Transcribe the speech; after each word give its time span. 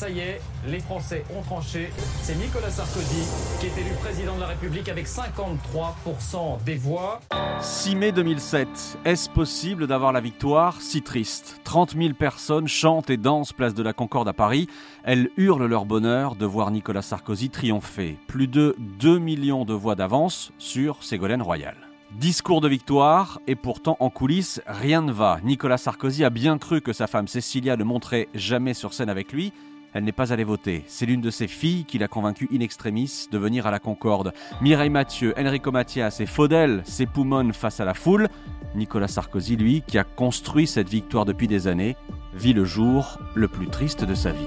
ça 0.00 0.08
y 0.08 0.20
est, 0.20 0.40
les 0.66 0.80
Français 0.80 1.24
ont 1.36 1.42
tranché. 1.42 1.90
C'est 2.22 2.34
Nicolas 2.36 2.70
Sarkozy 2.70 3.22
qui 3.60 3.66
est 3.66 3.78
élu 3.78 3.94
président 4.00 4.34
de 4.34 4.40
la 4.40 4.46
République 4.46 4.88
avec 4.88 5.06
53% 5.06 6.64
des 6.64 6.76
voix. 6.76 7.20
6 7.60 7.96
mai 7.96 8.10
2007, 8.10 8.96
est-ce 9.04 9.28
possible 9.28 9.86
d'avoir 9.86 10.12
la 10.12 10.22
victoire? 10.22 10.80
Si 10.80 11.02
triste 11.02 11.60
30 11.64 11.96
000 11.98 12.14
personnes 12.14 12.66
chantent 12.66 13.10
et 13.10 13.18
dansent 13.18 13.52
place 13.52 13.74
de 13.74 13.82
la 13.82 13.92
Concorde 13.92 14.28
à 14.28 14.32
Paris. 14.32 14.68
Elles 15.04 15.28
hurlent 15.36 15.66
leur 15.66 15.84
bonheur 15.84 16.34
de 16.34 16.46
voir 16.46 16.70
Nicolas 16.70 17.02
Sarkozy 17.02 17.50
triompher. 17.50 18.16
Plus 18.26 18.48
de 18.48 18.74
2 18.78 19.18
millions 19.18 19.66
de 19.66 19.74
voix 19.74 19.96
d'avance 19.96 20.50
sur 20.56 21.04
Ségolène 21.04 21.42
Royal. 21.42 21.76
Discours 22.18 22.60
de 22.60 22.68
victoire, 22.68 23.38
et 23.46 23.54
pourtant 23.54 23.96
en 24.00 24.10
coulisses, 24.10 24.60
rien 24.66 25.00
ne 25.00 25.12
va. 25.12 25.38
Nicolas 25.44 25.78
Sarkozy 25.78 26.24
a 26.24 26.30
bien 26.30 26.58
cru 26.58 26.80
que 26.80 26.92
sa 26.92 27.06
femme 27.06 27.28
Cécilia 27.28 27.76
ne 27.76 27.84
monterait 27.84 28.28
jamais 28.34 28.74
sur 28.74 28.94
scène 28.94 29.10
avec 29.10 29.32
lui. 29.32 29.52
Elle 29.92 30.04
n'est 30.04 30.12
pas 30.12 30.32
allée 30.32 30.44
voter. 30.44 30.84
C'est 30.86 31.06
l'une 31.06 31.20
de 31.20 31.30
ses 31.30 31.48
filles 31.48 31.84
qui 31.84 31.98
l'a 31.98 32.06
convaincu 32.06 32.48
in 32.52 32.60
extremis 32.60 33.26
de 33.30 33.38
venir 33.38 33.66
à 33.66 33.72
la 33.72 33.80
Concorde. 33.80 34.32
Mireille 34.60 34.90
Mathieu, 34.90 35.34
Enrico 35.36 35.72
Mathias 35.72 36.20
et 36.20 36.26
Faudel 36.26 36.82
s'époumonent 36.84 37.52
face 37.52 37.80
à 37.80 37.84
la 37.84 37.94
foule. 37.94 38.28
Nicolas 38.76 39.08
Sarkozy, 39.08 39.56
lui, 39.56 39.82
qui 39.84 39.98
a 39.98 40.04
construit 40.04 40.68
cette 40.68 40.88
victoire 40.88 41.24
depuis 41.24 41.48
des 41.48 41.66
années, 41.66 41.96
vit 42.34 42.52
le 42.52 42.64
jour 42.64 43.18
le 43.34 43.48
plus 43.48 43.66
triste 43.66 44.04
de 44.04 44.14
sa 44.14 44.30
vie. 44.30 44.46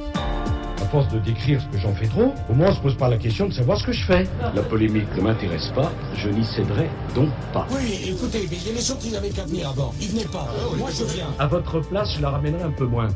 À 0.82 0.86
force 0.86 1.10
de 1.10 1.20
décrire 1.20 1.62
ce 1.62 1.68
que 1.68 1.78
j'en 1.78 1.94
fais 1.94 2.08
trop, 2.08 2.34
au 2.50 2.54
moins 2.54 2.70
on 2.70 2.76
se 2.76 2.80
pose 2.80 2.98
pas 2.98 3.10
la 3.10 3.18
question 3.18 3.48
de 3.48 3.54
savoir 3.54 3.78
ce 3.78 3.86
que 3.88 3.92
je 3.92 4.06
fais. 4.06 4.26
La 4.56 4.62
polémique 4.62 5.08
ne 5.18 5.22
m'intéresse 5.22 5.72
pas, 5.76 5.92
je 6.16 6.30
n'y 6.30 6.46
céderai 6.46 6.90
donc 7.16 7.30
pas. 7.52 7.68
Oui, 7.72 8.06
écoutez, 8.08 8.48
mais 8.50 8.58
il 8.58 8.68
y 8.68 8.70
a 8.72 8.74
des 8.74 8.82
gens 8.82 8.96
qui 8.96 9.12
n'avaient 9.12 9.30
qu'à 9.30 9.44
venir 9.44 9.70
avant. 9.70 9.94
Ils 10.00 10.10
venaient 10.10 10.26
pas. 10.26 10.48
Moi, 10.78 10.90
je 10.92 11.04
viens. 11.04 11.28
À 11.40 11.48
votre 11.48 11.82
place, 11.82 12.16
je 12.16 12.22
la 12.22 12.30
ramènerai 12.30 12.64
un 12.64 12.72
peu 12.72 12.86
moins. 12.86 13.08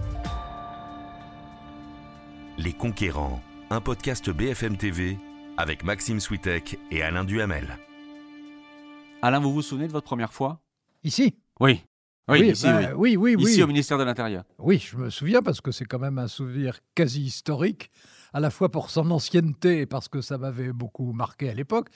Les 2.59 2.73
Conquérants, 2.73 3.39
un 3.69 3.81
podcast 3.81 4.31
BFM 4.31 4.77
TV 4.77 5.19
avec 5.58 5.83
Maxime 5.83 6.19
Switek 6.19 6.80
et 6.89 7.03
Alain 7.03 7.23
Duhamel. 7.23 7.77
Alain, 9.22 9.39
vous 9.39 9.53
vous 9.53 9.61
souvenez 9.61 9.88
de 9.88 9.91
votre 9.91 10.08
première 10.08 10.33
fois? 10.33 10.59
Ici? 11.03 11.35
Oui. 11.59 11.83
Oui, 12.28 12.50
ici, 12.50 12.66
bah, 12.66 12.94
oui. 12.95 13.16
oui, 13.16 13.35
oui, 13.35 13.44
oui. 13.44 13.52
Ici 13.52 13.61
au 13.61 13.67
ministère 13.67 14.00
de 14.00 14.03
l'Intérieur. 14.03 14.44
Oui, 14.58 14.80
je 14.80 14.97
me 14.97 15.11
souviens 15.11 15.44
parce 15.44 15.61
que 15.61 15.72
c'est 15.72 15.85
quand 15.85 16.00
même 16.00 16.17
un 16.17 16.28
souvenir 16.28 16.80
quasi 16.95 17.22
historique, 17.22 17.91
à 18.33 18.39
la 18.39 18.50
fois 18.50 18.69
pour 18.69 18.89
son 18.89 19.11
ancienneté 19.11 19.81
et 19.81 19.85
parce 19.85 20.08
que 20.09 20.22
ça 20.22 20.39
m'avait 20.39 20.73
beaucoup 20.73 21.13
marqué 21.13 21.50
à 21.50 21.53
l'époque, 21.53 21.89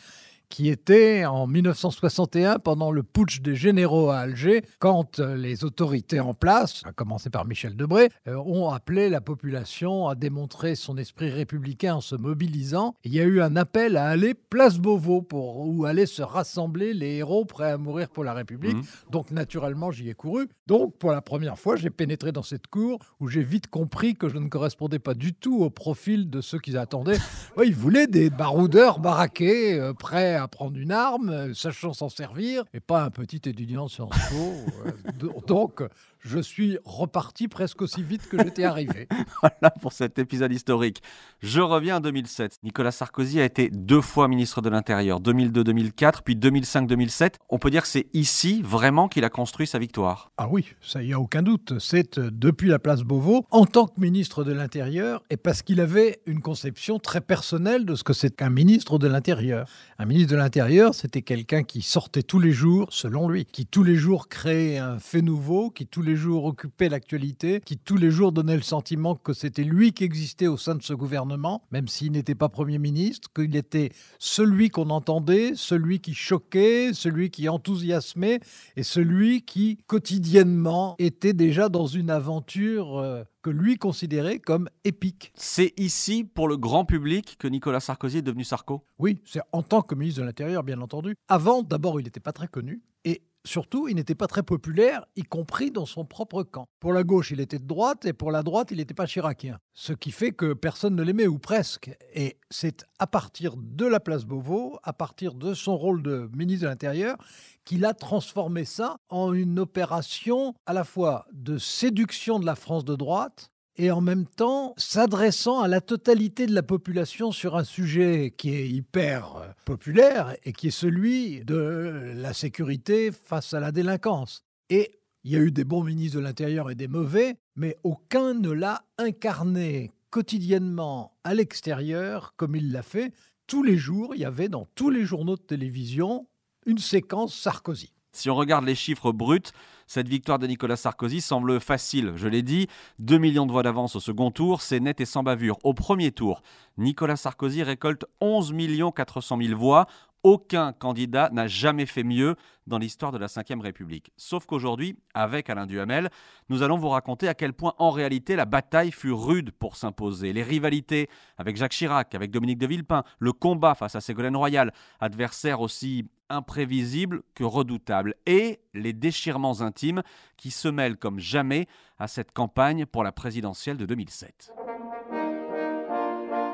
qui 0.51 0.69
était 0.69 1.25
en 1.25 1.47
1961 1.47 2.59
pendant 2.59 2.91
le 2.91 3.03
putsch 3.03 3.41
des 3.41 3.55
généraux 3.55 4.09
à 4.09 4.19
Alger, 4.19 4.63
quand 4.79 5.19
euh, 5.19 5.35
les 5.35 5.63
autorités 5.63 6.19
en 6.19 6.33
place, 6.33 6.83
à 6.85 6.91
commencer 6.91 7.29
par 7.29 7.45
Michel 7.45 7.75
Debré, 7.75 8.09
euh, 8.27 8.35
ont 8.35 8.69
appelé 8.69 9.09
la 9.09 9.21
population 9.21 10.09
à 10.09 10.15
démontrer 10.15 10.75
son 10.75 10.97
esprit 10.97 11.29
républicain 11.29 11.95
en 11.95 12.01
se 12.01 12.15
mobilisant. 12.15 12.95
Il 13.05 13.13
y 13.13 13.21
a 13.21 13.23
eu 13.23 13.41
un 13.41 13.55
appel 13.55 13.95
à 13.95 14.07
aller 14.07 14.33
place 14.33 14.77
Beauvau 14.77 15.21
pour 15.21 15.65
où 15.65 15.85
allaient 15.85 16.05
se 16.05 16.21
rassembler 16.21 16.93
les 16.93 17.15
héros 17.15 17.45
prêts 17.45 17.71
à 17.71 17.77
mourir 17.77 18.09
pour 18.09 18.25
la 18.25 18.33
République. 18.33 18.75
Mhm. 18.75 18.83
Donc 19.09 19.31
naturellement, 19.31 19.89
j'y 19.91 20.09
ai 20.09 20.13
couru. 20.13 20.49
Donc 20.67 20.97
pour 20.97 21.11
la 21.11 21.21
première 21.21 21.57
fois, 21.57 21.77
j'ai 21.77 21.89
pénétré 21.89 22.33
dans 22.33 22.43
cette 22.43 22.67
cour 22.67 22.99
où 23.21 23.29
j'ai 23.29 23.43
vite 23.43 23.67
compris 23.67 24.15
que 24.15 24.27
je 24.27 24.37
ne 24.37 24.49
correspondais 24.49 24.99
pas 24.99 25.13
du 25.13 25.33
tout 25.33 25.63
au 25.63 25.69
profil 25.69 26.29
de 26.29 26.41
ceux 26.41 26.59
qu'ils 26.59 26.77
attendaient. 26.77 27.17
Ouais, 27.57 27.67
ils 27.67 27.75
voulaient 27.75 28.07
des 28.07 28.29
baroudeurs 28.29 28.99
baraqués, 28.99 29.77
euh, 29.77 29.93
prêts 29.93 30.35
à 30.35 30.40
prendre 30.47 30.77
une 30.77 30.91
arme, 30.91 31.29
euh, 31.29 31.53
sachant 31.53 31.93
s'en 31.93 32.09
servir, 32.09 32.63
et 32.73 32.79
pas 32.79 33.03
un 33.03 33.09
petit 33.09 33.41
étudiant 33.49 33.85
de 33.85 33.91
Sciences 33.91 34.15
euh, 34.33 34.91
do- 35.19 35.33
donc 35.47 35.81
je 36.21 36.39
suis 36.39 36.77
reparti 36.85 37.47
presque 37.47 37.81
aussi 37.81 38.03
vite 38.03 38.27
que 38.29 38.37
j'étais 38.37 38.63
arrivé. 38.63 39.07
Voilà 39.41 39.71
pour 39.81 39.91
cet 39.91 40.19
épisode 40.19 40.51
historique. 40.51 41.01
Je 41.39 41.61
reviens 41.61 41.97
à 41.97 41.99
2007. 41.99 42.59
Nicolas 42.63 42.91
Sarkozy 42.91 43.39
a 43.39 43.45
été 43.45 43.69
deux 43.69 44.01
fois 44.01 44.27
ministre 44.27 44.61
de 44.61 44.69
l'Intérieur, 44.69 45.19
2002-2004, 45.19 46.21
puis 46.23 46.35
2005-2007. 46.35 47.35
On 47.49 47.57
peut 47.57 47.71
dire 47.71 47.81
que 47.81 47.87
c'est 47.87 48.07
ici 48.13 48.61
vraiment 48.63 49.07
qu'il 49.07 49.23
a 49.23 49.29
construit 49.29 49.65
sa 49.65 49.79
victoire. 49.79 50.31
Ah 50.37 50.47
oui, 50.49 50.67
ça 50.81 51.01
y 51.01 51.13
a 51.13 51.19
aucun 51.19 51.41
doute. 51.41 51.79
C'est 51.79 52.19
euh, 52.19 52.29
depuis 52.31 52.69
la 52.69 52.79
place 52.79 53.01
Beauvau, 53.01 53.45
en 53.49 53.65
tant 53.65 53.87
que 53.87 53.99
ministre 53.99 54.43
de 54.43 54.53
l'Intérieur, 54.53 55.23
et 55.29 55.37
parce 55.37 55.61
qu'il 55.63 55.81
avait 55.81 56.21
une 56.27 56.41
conception 56.41 56.99
très 56.99 57.21
personnelle 57.21 57.85
de 57.85 57.95
ce 57.95 58.03
que 58.03 58.13
c'est 58.13 58.35
qu'un 58.35 58.49
ministre 58.49 58.99
de 58.99 59.07
l'Intérieur. 59.07 59.67
Un 59.97 60.05
ministre 60.05 60.31
de 60.31 60.37
l'Intérieur, 60.37 60.93
c'était 60.93 61.23
quelqu'un 61.23 61.63
qui 61.63 61.81
sortait 61.81 62.23
tous 62.23 62.39
les 62.39 62.51
jours, 62.51 62.87
selon 62.91 63.27
lui, 63.27 63.45
qui 63.45 63.65
tous 63.65 63.83
les 63.83 63.95
jours 63.95 64.29
créait 64.29 64.77
un 64.77 64.99
fait 64.99 65.21
nouveau, 65.21 65.71
qui 65.71 65.87
tous 65.87 66.01
les 66.01 66.10
jours 66.15 66.45
occupait 66.45 66.89
l'actualité, 66.89 67.61
qui 67.65 67.77
tous 67.77 67.97
les 67.97 68.11
jours 68.11 68.31
donnait 68.31 68.55
le 68.55 68.61
sentiment 68.61 69.15
que 69.15 69.33
c'était 69.33 69.63
lui 69.63 69.93
qui 69.93 70.03
existait 70.03 70.47
au 70.47 70.57
sein 70.57 70.75
de 70.75 70.83
ce 70.83 70.93
gouvernement, 70.93 71.63
même 71.71 71.87
s'il 71.87 72.11
n'était 72.11 72.35
pas 72.35 72.49
Premier 72.49 72.77
ministre, 72.77 73.29
qu'il 73.33 73.55
était 73.55 73.91
celui 74.19 74.69
qu'on 74.69 74.89
entendait, 74.89 75.53
celui 75.55 75.99
qui 75.99 76.13
choquait, 76.13 76.93
celui 76.93 77.29
qui 77.29 77.49
enthousiasmait, 77.49 78.39
et 78.75 78.83
celui 78.83 79.41
qui 79.43 79.79
quotidiennement 79.87 80.95
était 80.99 81.33
déjà 81.33 81.69
dans 81.69 81.87
une 81.87 82.09
aventure 82.09 82.97
euh, 82.97 83.23
que 83.41 83.49
lui 83.49 83.77
considérait 83.77 84.39
comme 84.39 84.69
épique. 84.83 85.31
C'est 85.35 85.73
ici, 85.77 86.23
pour 86.23 86.47
le 86.47 86.57
grand 86.57 86.85
public, 86.85 87.37
que 87.39 87.47
Nicolas 87.47 87.79
Sarkozy 87.79 88.19
est 88.19 88.21
devenu 88.21 88.43
Sarko? 88.43 88.83
Oui, 88.99 89.19
c'est 89.25 89.41
en 89.51 89.63
tant 89.63 89.81
que 89.81 89.95
ministre 89.95 90.21
de 90.21 90.25
l'Intérieur, 90.25 90.63
bien 90.63 90.79
entendu. 90.81 91.15
Avant, 91.27 91.63
d'abord, 91.63 91.99
il 91.99 92.03
n'était 92.03 92.19
pas 92.19 92.33
très 92.33 92.47
connu. 92.47 92.81
Et 93.03 93.21
surtout, 93.45 93.87
il 93.87 93.95
n'était 93.95 94.15
pas 94.15 94.27
très 94.27 94.43
populaire, 94.43 95.05
y 95.15 95.23
compris 95.23 95.71
dans 95.71 95.85
son 95.85 96.05
propre 96.05 96.43
camp. 96.43 96.67
Pour 96.79 96.93
la 96.93 97.03
gauche, 97.03 97.31
il 97.31 97.39
était 97.39 97.59
de 97.59 97.65
droite, 97.65 98.05
et 98.05 98.13
pour 98.13 98.31
la 98.31 98.43
droite, 98.43 98.69
il 98.71 98.77
n'était 98.77 98.93
pas 98.93 99.05
chiracien. 99.05 99.59
Ce 99.73 99.93
qui 99.93 100.11
fait 100.11 100.31
que 100.31 100.53
personne 100.53 100.95
ne 100.95 101.03
l'aimait, 101.03 101.27
ou 101.27 101.39
presque. 101.39 101.91
Et 102.13 102.37
c'est 102.49 102.85
à 102.99 103.07
partir 103.07 103.55
de 103.57 103.85
la 103.85 103.99
place 103.99 104.25
Beauvau, 104.25 104.79
à 104.83 104.93
partir 104.93 105.33
de 105.33 105.53
son 105.53 105.77
rôle 105.77 106.03
de 106.03 106.29
ministre 106.35 106.65
de 106.65 106.69
l'Intérieur, 106.69 107.17
qu'il 107.65 107.85
a 107.85 107.93
transformé 107.93 108.65
ça 108.65 108.97
en 109.09 109.33
une 109.33 109.59
opération 109.59 110.53
à 110.65 110.73
la 110.73 110.83
fois 110.83 111.25
de 111.31 111.57
séduction 111.57 112.39
de 112.39 112.45
la 112.45 112.55
France 112.55 112.85
de 112.85 112.95
droite, 112.95 113.51
et 113.81 113.89
en 113.89 113.99
même 113.99 114.27
temps 114.27 114.75
s'adressant 114.77 115.61
à 115.61 115.67
la 115.67 115.81
totalité 115.81 116.45
de 116.45 116.53
la 116.53 116.61
population 116.61 117.31
sur 117.31 117.57
un 117.57 117.63
sujet 117.63 118.31
qui 118.37 118.53
est 118.53 118.69
hyper 118.69 119.37
euh, 119.37 119.47
populaire 119.65 120.35
et 120.43 120.53
qui 120.53 120.67
est 120.67 120.71
celui 120.71 121.43
de 121.43 122.13
la 122.15 122.31
sécurité 122.33 123.11
face 123.11 123.55
à 123.55 123.59
la 123.59 123.71
délinquance. 123.71 124.43
Et 124.69 124.99
il 125.23 125.31
y 125.31 125.35
a 125.35 125.39
eu 125.39 125.51
des 125.51 125.63
bons 125.63 125.83
ministres 125.83 126.19
de 126.19 126.23
l'Intérieur 126.23 126.69
et 126.69 126.75
des 126.75 126.87
mauvais, 126.87 127.37
mais 127.55 127.75
aucun 127.83 128.35
ne 128.35 128.51
l'a 128.51 128.83
incarné 128.99 129.89
quotidiennement 130.11 131.17
à 131.23 131.33
l'extérieur 131.33 132.35
comme 132.37 132.55
il 132.55 132.71
l'a 132.71 132.83
fait. 132.83 133.11
Tous 133.47 133.63
les 133.63 133.77
jours, 133.77 134.13
il 134.13 134.21
y 134.21 134.25
avait 134.25 134.49
dans 134.49 134.67
tous 134.75 134.91
les 134.91 135.05
journaux 135.05 135.37
de 135.37 135.41
télévision 135.41 136.27
une 136.67 136.77
séquence 136.77 137.33
Sarkozy. 137.33 137.91
Si 138.13 138.29
on 138.29 138.35
regarde 138.35 138.65
les 138.65 138.75
chiffres 138.75 139.11
bruts, 139.11 139.51
cette 139.91 140.07
victoire 140.07 140.39
de 140.39 140.47
Nicolas 140.47 140.77
Sarkozy 140.77 141.19
semble 141.19 141.59
facile. 141.59 142.13
Je 142.15 142.29
l'ai 142.29 142.43
dit, 142.43 142.67
2 142.99 143.17
millions 143.17 143.45
de 143.45 143.51
voix 143.51 143.61
d'avance 143.61 143.97
au 143.97 143.99
second 143.99 144.31
tour, 144.31 144.61
c'est 144.61 144.79
net 144.79 145.01
et 145.01 145.05
sans 145.05 145.21
bavure. 145.21 145.57
Au 145.65 145.73
premier 145.73 146.13
tour, 146.13 146.43
Nicolas 146.77 147.17
Sarkozy 147.17 147.61
récolte 147.61 148.05
11 148.21 148.53
400 148.95 149.37
000 149.41 149.59
voix. 149.59 149.87
Aucun 150.23 150.71
candidat 150.71 151.29
n'a 151.33 151.47
jamais 151.47 151.85
fait 151.85 152.03
mieux 152.03 152.37
dans 152.67 152.77
l'histoire 152.77 153.11
de 153.11 153.17
la 153.17 153.25
Ve 153.25 153.59
République. 153.59 154.13
Sauf 154.15 154.45
qu'aujourd'hui, 154.45 154.95
avec 155.13 155.49
Alain 155.49 155.65
Duhamel, 155.65 156.09
nous 156.47 156.63
allons 156.63 156.77
vous 156.77 156.89
raconter 156.89 157.27
à 157.27 157.33
quel 157.33 157.51
point 157.51 157.73
en 157.77 157.89
réalité 157.89 158.37
la 158.37 158.45
bataille 158.45 158.91
fut 158.91 159.11
rude 159.11 159.51
pour 159.51 159.75
s'imposer. 159.75 160.31
Les 160.31 160.43
rivalités 160.43 161.09
avec 161.37 161.57
Jacques 161.57 161.73
Chirac, 161.73 162.15
avec 162.15 162.31
Dominique 162.31 162.59
de 162.59 162.67
Villepin, 162.67 163.03
le 163.19 163.33
combat 163.33 163.75
face 163.75 163.95
à 163.95 163.99
Ségolène 163.99 164.37
Royal, 164.37 164.71
adversaire 165.01 165.59
aussi 165.59 166.05
imprévisible 166.31 167.21
que 167.35 167.43
redoutable, 167.43 168.15
et 168.25 168.61
les 168.73 168.93
déchirements 168.93 169.61
intimes 169.61 170.01
qui 170.37 170.51
se 170.51 170.67
mêlent 170.67 170.97
comme 170.97 171.19
jamais 171.19 171.67
à 171.99 172.07
cette 172.07 172.31
campagne 172.31 172.85
pour 172.85 173.03
la 173.03 173.11
présidentielle 173.11 173.77
de 173.77 173.85
2007. 173.85 174.51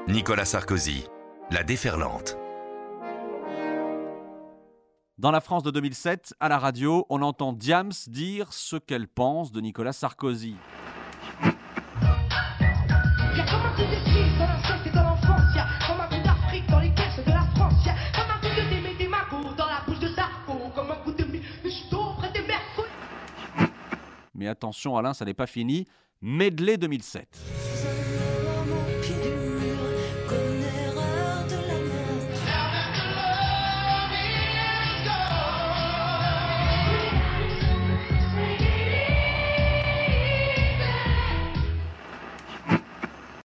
Nicolas 0.07 0.45
Sarkozy, 0.45 1.05
la 1.51 1.63
déferlante. 1.63 2.37
Dans 5.17 5.31
la 5.31 5.41
France 5.41 5.63
de 5.63 5.71
2007, 5.71 6.35
à 6.39 6.47
la 6.47 6.59
radio, 6.59 7.05
on 7.09 7.23
entend 7.23 7.51
Diams 7.51 7.91
dire 8.07 8.53
ce 8.53 8.75
qu'elle 8.75 9.07
pense 9.07 9.51
de 9.51 9.59
Nicolas 9.61 9.93
Sarkozy. 9.93 10.55
Mais 24.37 24.47
attention 24.47 24.95
Alain, 24.95 25.13
ça 25.13 25.25
n'est 25.25 25.33
pas 25.33 25.47
fini. 25.47 25.85
Medley 26.21 26.77
2007. 26.77 27.27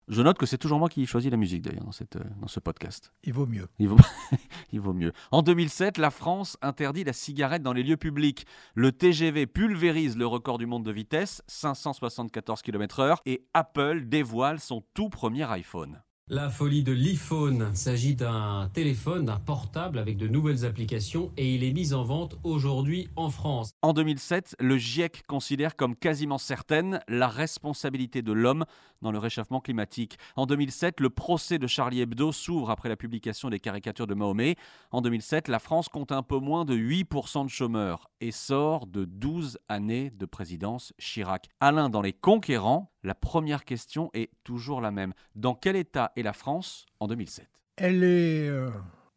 Je 0.08 0.22
note 0.22 0.38
que 0.38 0.46
c'est 0.46 0.60
toujours 0.60 0.78
moi 0.78 0.88
qui 0.88 1.06
choisis 1.08 1.32
la 1.32 1.38
musique 1.38 1.64
d'ailleurs 1.64 1.84
dans, 1.84 1.92
cette, 1.92 2.16
euh, 2.18 2.24
dans 2.40 2.48
ce 2.48 2.60
podcast. 2.60 3.12
Il 3.24 3.34
vaut 3.34 3.48
mieux. 3.48 3.68
Il 3.80 3.88
vaut, 3.88 3.98
il 4.72 4.80
vaut 4.80 4.94
mieux. 4.94 5.12
En 5.32 5.42
2007, 5.42 5.98
la 5.98 6.12
France 6.12 6.58
interdit 6.62 7.04
la 7.04 7.14
cigarette 7.14 7.64
dans 7.64 7.74
les 7.74 7.82
lieux 7.82 7.98
publics. 7.98 8.46
Le 8.76 8.92
TGV 8.92 9.48
pulvérise 9.48 10.16
le 10.16 10.28
record 10.28 10.60
du 10.60 10.68
monde 10.68 10.86
de 10.86 10.92
vitesse, 10.92 11.42
574 11.48 12.62
km/h, 12.62 13.18
et 13.26 13.48
Apple 13.56 14.06
dévoile 14.06 14.60
son 14.60 14.84
tout 14.94 15.10
premier 15.10 15.50
iPhone. 15.52 16.02
La 16.32 16.50
folie 16.50 16.82
de 16.82 16.92
l'iPhone 16.92 17.76
s'agit 17.76 18.16
d'un 18.16 18.68
téléphone, 18.74 19.26
d'un 19.26 19.38
portable 19.38 20.00
avec 20.00 20.18
de 20.18 20.28
nouvelles 20.28 20.66
applications 20.66 21.32
et 21.38 21.54
il 21.54 21.64
est 21.64 21.72
mis 21.72 21.94
en 21.94 22.04
vente 22.04 22.36
aujourd'hui 22.44 23.10
en 23.16 23.30
France. 23.30 23.70
En 23.84 23.94
2007, 23.94 24.56
le 24.60 24.76
GIEC 24.76 25.22
considère 25.28 25.76
comme 25.76 25.96
quasiment 25.96 26.40
certaine 26.40 27.00
la 27.08 27.28
responsabilité 27.28 28.24
de 28.24 28.32
l'homme 28.32 28.66
dans 29.04 29.12
le 29.12 29.20
réchauffement 29.20 29.60
climatique. 29.60 30.18
En 30.36 30.48
2007, 30.48 31.00
le 31.00 31.12
procès 31.12 31.60
de 31.60 31.68
Charlie 31.68 32.02
Hebdo 32.02 32.32
s'ouvre 32.32 32.72
après 32.72 32.90
la 32.90 32.96
publication 32.96 33.52
des 33.52 33.60
caricatures 33.60 34.08
de 34.08 34.16
Mahomet. 34.16 34.56
En 34.90 35.02
2007, 35.02 35.48
la 35.48 35.60
France 35.60 35.90
compte 35.90 36.12
un 36.12 36.24
peu 36.24 36.40
moins 36.40 36.66
de 36.66 36.76
8% 36.76 37.44
de 37.44 37.50
chômeurs 37.52 38.10
et 38.20 38.32
sort 38.32 38.88
de 38.88 39.06
12 39.06 39.60
années 39.70 40.10
de 40.10 40.26
présidence 40.26 40.92
Chirac. 40.98 41.50
Alain, 41.60 41.90
dans 41.90 42.02
Les 42.02 42.14
Conquérants, 42.14 42.95
la 43.06 43.16
première 43.16 43.66
question 43.66 44.10
est 44.14 44.30
toujours 44.44 44.82
la 44.82 44.92
même. 44.92 45.14
Dans 45.36 45.54
quel 45.54 45.76
état 45.76 46.12
est 46.16 46.24
la 46.24 46.34
France 46.34 46.86
en 47.00 47.08
2007 47.08 47.48
Elle 47.78 48.04
est 48.04 48.50
euh, 48.50 48.70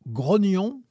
grognon, 0.07 0.83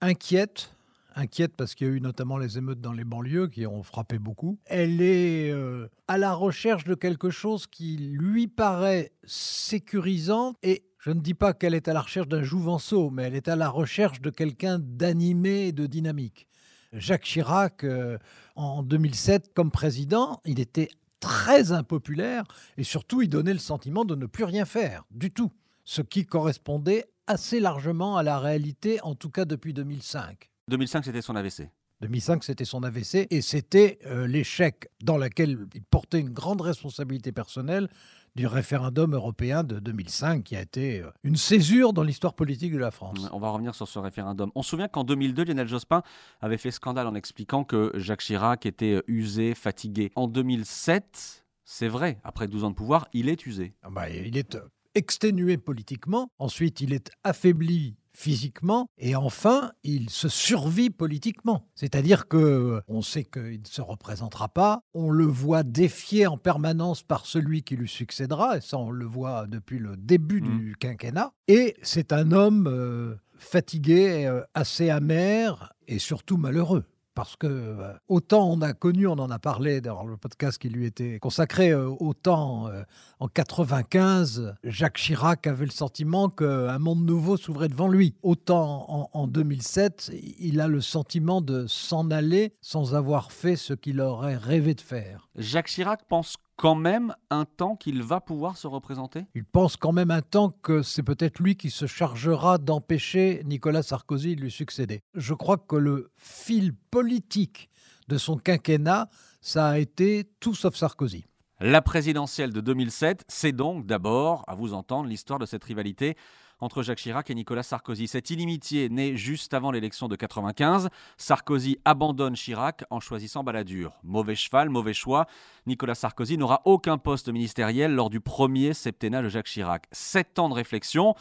inquiète, 0.00 0.74
inquiète 1.14 1.54
parce 1.56 1.74
qu'il 1.74 1.86
y 1.86 1.90
a 1.90 1.92
eu 1.92 2.00
notamment 2.00 2.38
les 2.38 2.58
émeutes 2.58 2.80
dans 2.80 2.92
les 2.92 3.04
banlieues 3.04 3.48
qui 3.48 3.66
ont 3.66 3.82
frappé 3.82 4.18
beaucoup. 4.18 4.58
Elle 4.64 5.02
est 5.02 5.50
euh, 5.50 5.88
à 6.08 6.18
la 6.18 6.32
recherche 6.32 6.84
de 6.84 6.94
quelque 6.94 7.30
chose 7.30 7.66
qui 7.66 7.96
lui 7.98 8.48
paraît 8.48 9.12
sécurisant 9.24 10.54
et 10.62 10.84
je 10.98 11.10
ne 11.10 11.20
dis 11.20 11.34
pas 11.34 11.52
qu'elle 11.52 11.74
est 11.74 11.88
à 11.88 11.92
la 11.92 12.00
recherche 12.00 12.26
d'un 12.26 12.42
jouvenceau, 12.42 13.10
mais 13.10 13.24
elle 13.24 13.36
est 13.36 13.48
à 13.48 13.54
la 13.54 13.68
recherche 13.68 14.20
de 14.20 14.30
quelqu'un 14.30 14.78
d'animé 14.80 15.68
et 15.68 15.72
de 15.72 15.86
dynamique. 15.86 16.48
Jacques 16.92 17.24
Chirac, 17.24 17.84
euh, 17.84 18.18
en 18.56 18.82
2007, 18.82 19.52
comme 19.54 19.70
président, 19.70 20.40
il 20.44 20.58
était 20.58 20.88
très 21.20 21.72
impopulaire 21.72 22.44
et 22.76 22.84
surtout 22.84 23.22
il 23.22 23.28
donnait 23.28 23.52
le 23.52 23.58
sentiment 23.58 24.04
de 24.04 24.14
ne 24.14 24.26
plus 24.26 24.44
rien 24.44 24.64
faire 24.64 25.04
du 25.10 25.30
tout, 25.30 25.52
ce 25.84 26.02
qui 26.02 26.26
correspondait 26.26 27.06
assez 27.26 27.60
largement 27.60 28.16
à 28.16 28.22
la 28.22 28.38
réalité, 28.38 29.00
en 29.02 29.14
tout 29.14 29.30
cas 29.30 29.44
depuis 29.44 29.72
2005. 29.72 30.50
2005, 30.68 31.04
c'était 31.04 31.22
son 31.22 31.36
AVC. 31.36 31.70
2005, 32.02 32.44
c'était 32.44 32.64
son 32.64 32.82
AVC 32.82 33.26
et 33.30 33.40
c'était 33.40 33.98
euh, 34.06 34.26
l'échec 34.26 34.88
dans 35.02 35.16
lequel 35.16 35.66
il 35.74 35.82
portait 35.82 36.20
une 36.20 36.30
grande 36.30 36.60
responsabilité 36.60 37.32
personnelle 37.32 37.88
du 38.36 38.46
référendum 38.46 39.14
européen 39.14 39.64
de 39.64 39.78
2005 39.80 40.44
qui 40.44 40.56
a 40.56 40.60
été 40.60 41.00
euh, 41.00 41.10
une 41.24 41.36
césure 41.36 41.94
dans 41.94 42.02
l'histoire 42.02 42.34
politique 42.34 42.72
de 42.72 42.78
la 42.78 42.90
France. 42.90 43.28
On 43.32 43.38
va 43.40 43.48
revenir 43.48 43.74
sur 43.74 43.88
ce 43.88 43.98
référendum. 43.98 44.52
On 44.54 44.62
se 44.62 44.70
souvient 44.70 44.88
qu'en 44.88 45.04
2002, 45.04 45.44
Lionel 45.44 45.66
Jospin 45.66 46.02
avait 46.42 46.58
fait 46.58 46.70
scandale 46.70 47.06
en 47.06 47.14
expliquant 47.14 47.64
que 47.64 47.92
Jacques 47.94 48.20
Chirac 48.20 48.66
était 48.66 48.96
euh, 48.96 49.02
usé, 49.08 49.54
fatigué. 49.54 50.12
En 50.16 50.28
2007, 50.28 51.46
c'est 51.64 51.88
vrai, 51.88 52.20
après 52.24 52.46
12 52.46 52.64
ans 52.64 52.70
de 52.70 52.74
pouvoir, 52.74 53.08
il 53.14 53.30
est 53.30 53.46
usé. 53.46 53.74
Ah 53.82 53.88
bah, 53.90 54.10
il 54.10 54.36
est 54.36 54.54
euh, 54.54 54.68
exténué 54.94 55.56
politiquement, 55.56 56.30
ensuite 56.38 56.82
il 56.82 56.92
est 56.92 57.10
affaibli 57.24 57.96
physiquement 58.16 58.88
et 58.98 59.16
enfin 59.16 59.72
il 59.82 60.10
se 60.10 60.28
survit 60.28 60.90
politiquement. 60.90 61.66
C'est-à-dire 61.74 62.28
que 62.28 62.36
euh, 62.36 62.80
on 62.88 63.02
sait 63.02 63.24
qu'il 63.24 63.60
ne 63.60 63.66
se 63.66 63.82
représentera 63.82 64.48
pas, 64.48 64.80
on 64.94 65.10
le 65.10 65.24
voit 65.24 65.64
défié 65.64 66.26
en 66.26 66.38
permanence 66.38 67.02
par 67.02 67.26
celui 67.26 67.62
qui 67.62 67.76
lui 67.76 67.88
succédera 67.88 68.56
et 68.58 68.60
ça 68.60 68.78
on 68.78 68.90
le 68.90 69.06
voit 69.06 69.46
depuis 69.46 69.78
le 69.78 69.96
début 69.96 70.36
Mmh. 70.40 70.58
du 70.58 70.76
quinquennat 70.76 71.32
et 71.48 71.76
c'est 71.82 72.12
un 72.12 72.32
homme 72.32 72.66
euh, 72.68 73.16
fatigué, 73.36 74.26
euh, 74.26 74.42
assez 74.54 74.90
amer 74.90 75.72
et 75.88 75.98
surtout 75.98 76.36
malheureux. 76.36 76.84
Parce 77.16 77.34
que 77.34 77.46
euh, 77.46 77.94
autant 78.08 78.46
on 78.50 78.60
a 78.60 78.74
connu, 78.74 79.06
on 79.06 79.14
en 79.14 79.30
a 79.30 79.38
parlé 79.38 79.80
dans 79.80 80.04
le 80.04 80.18
podcast 80.18 80.58
qui 80.58 80.68
lui 80.68 80.84
était 80.84 81.18
consacré, 81.18 81.70
euh, 81.70 81.88
autant 81.98 82.68
euh, 82.68 82.82
en 83.20 83.26
95, 83.26 84.54
Jacques 84.64 84.98
Chirac 84.98 85.46
avait 85.46 85.64
le 85.64 85.70
sentiment 85.70 86.28
qu'un 86.28 86.78
monde 86.78 87.06
nouveau 87.06 87.38
s'ouvrait 87.38 87.68
devant 87.68 87.88
lui. 87.88 88.14
Autant 88.22 88.84
en, 88.88 89.08
en 89.14 89.26
2007, 89.28 90.12
il 90.38 90.60
a 90.60 90.68
le 90.68 90.82
sentiment 90.82 91.40
de 91.40 91.66
s'en 91.66 92.10
aller 92.10 92.52
sans 92.60 92.94
avoir 92.94 93.32
fait 93.32 93.56
ce 93.56 93.72
qu'il 93.72 94.02
aurait 94.02 94.36
rêvé 94.36 94.74
de 94.74 94.82
faire. 94.82 95.30
Jacques 95.36 95.68
Chirac 95.68 96.02
pense 96.10 96.36
quand 96.56 96.74
même 96.74 97.14
un 97.30 97.44
temps 97.44 97.76
qu'il 97.76 98.02
va 98.02 98.20
pouvoir 98.20 98.56
se 98.56 98.66
représenter? 98.66 99.26
Il 99.34 99.44
pense 99.44 99.76
quand 99.76 99.92
même 99.92 100.10
un 100.10 100.22
temps 100.22 100.50
que 100.50 100.82
c'est 100.82 101.02
peut-être 101.02 101.38
lui 101.38 101.56
qui 101.56 101.70
se 101.70 101.86
chargera 101.86 102.58
d'empêcher 102.58 103.42
Nicolas 103.44 103.82
Sarkozy 103.82 104.36
de 104.36 104.40
lui 104.40 104.50
succéder. 104.50 105.02
Je 105.14 105.34
crois 105.34 105.58
que 105.58 105.76
le 105.76 106.10
fil 106.16 106.74
politique 106.74 107.68
de 108.08 108.18
son 108.18 108.36
quinquennat, 108.36 109.08
ça 109.40 109.68
a 109.68 109.78
été 109.78 110.30
tout 110.40 110.54
sauf 110.54 110.74
Sarkozy. 110.76 111.26
La 111.60 111.80
présidentielle 111.80 112.52
de 112.52 112.60
2007, 112.60 113.24
c'est 113.28 113.52
donc 113.52 113.86
d'abord, 113.86 114.44
à 114.46 114.54
vous 114.54 114.74
entendre, 114.74 115.08
l'histoire 115.08 115.38
de 115.38 115.46
cette 115.46 115.64
rivalité 115.64 116.16
entre 116.60 116.82
Jacques 116.82 116.98
Chirac 116.98 117.30
et 117.30 117.34
Nicolas 117.34 117.62
Sarkozy. 117.62 118.08
Cette 118.08 118.30
inimitié 118.30 118.88
naît 118.88 119.16
juste 119.16 119.54
avant 119.54 119.70
l'élection 119.70 120.08
de 120.08 120.16
95. 120.16 120.88
Sarkozy 121.16 121.78
abandonne 121.84 122.34
Chirac 122.34 122.84
en 122.90 123.00
choisissant 123.00 123.44
Balladur. 123.44 123.92
Mauvais 124.02 124.34
cheval, 124.34 124.68
mauvais 124.68 124.94
choix. 124.94 125.26
Nicolas 125.66 125.94
Sarkozy 125.94 126.38
n'aura 126.38 126.62
aucun 126.64 126.98
poste 126.98 127.28
ministériel 127.28 127.94
lors 127.94 128.10
du 128.10 128.20
premier 128.20 128.74
septennat 128.74 129.22
de 129.22 129.28
Jacques 129.28 129.46
Chirac. 129.46 129.86
Sept 129.92 130.38
ans 130.38 130.48
de 130.48 130.54
réflexion 130.54 131.14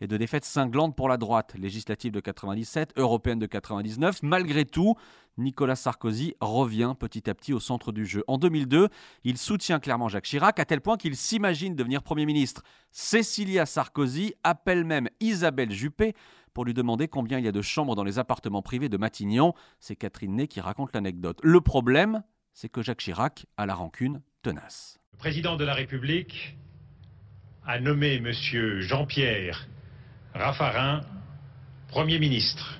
et 0.00 0.06
de 0.06 0.16
défaites 0.16 0.44
cinglantes 0.44 0.96
pour 0.96 1.08
la 1.08 1.16
droite. 1.16 1.54
Législative 1.58 2.12
de 2.12 2.20
97, 2.20 2.92
européenne 2.96 3.38
de 3.38 3.46
99. 3.46 4.22
Malgré 4.22 4.64
tout, 4.64 4.94
Nicolas 5.38 5.76
Sarkozy 5.76 6.34
revient 6.40 6.94
petit 6.98 7.28
à 7.28 7.34
petit 7.34 7.52
au 7.52 7.60
centre 7.60 7.92
du 7.92 8.06
jeu. 8.06 8.24
En 8.26 8.38
2002, 8.38 8.88
il 9.24 9.38
soutient 9.38 9.80
clairement 9.80 10.08
Jacques 10.08 10.24
Chirac 10.24 10.58
à 10.58 10.64
tel 10.64 10.80
point 10.80 10.96
qu'il 10.96 11.16
s'imagine 11.16 11.74
devenir 11.74 12.02
Premier 12.02 12.26
ministre. 12.26 12.62
Cécilia 12.90 13.66
Sarkozy 13.66 14.34
appelle 14.44 14.84
même 14.84 15.08
Isabelle 15.20 15.70
Juppé 15.70 16.14
pour 16.54 16.64
lui 16.64 16.72
demander 16.72 17.06
combien 17.06 17.38
il 17.38 17.44
y 17.44 17.48
a 17.48 17.52
de 17.52 17.62
chambres 17.62 17.94
dans 17.94 18.04
les 18.04 18.18
appartements 18.18 18.62
privés 18.62 18.88
de 18.88 18.96
Matignon. 18.96 19.52
C'est 19.78 19.96
Catherine 19.96 20.36
Ney 20.36 20.48
qui 20.48 20.60
raconte 20.60 20.94
l'anecdote. 20.94 21.38
Le 21.42 21.60
problème, 21.60 22.22
c'est 22.54 22.70
que 22.70 22.80
Jacques 22.80 23.00
Chirac 23.00 23.44
a 23.58 23.66
la 23.66 23.74
rancune 23.74 24.22
tenace. 24.42 24.98
Le 25.12 25.18
président 25.18 25.56
de 25.56 25.64
la 25.64 25.74
République 25.74 26.56
a 27.66 27.78
nommé 27.78 28.14
M. 28.14 28.32
Jean-Pierre 28.80 29.68
Raffarin 30.38 31.00
Premier 31.88 32.18
ministre. 32.18 32.78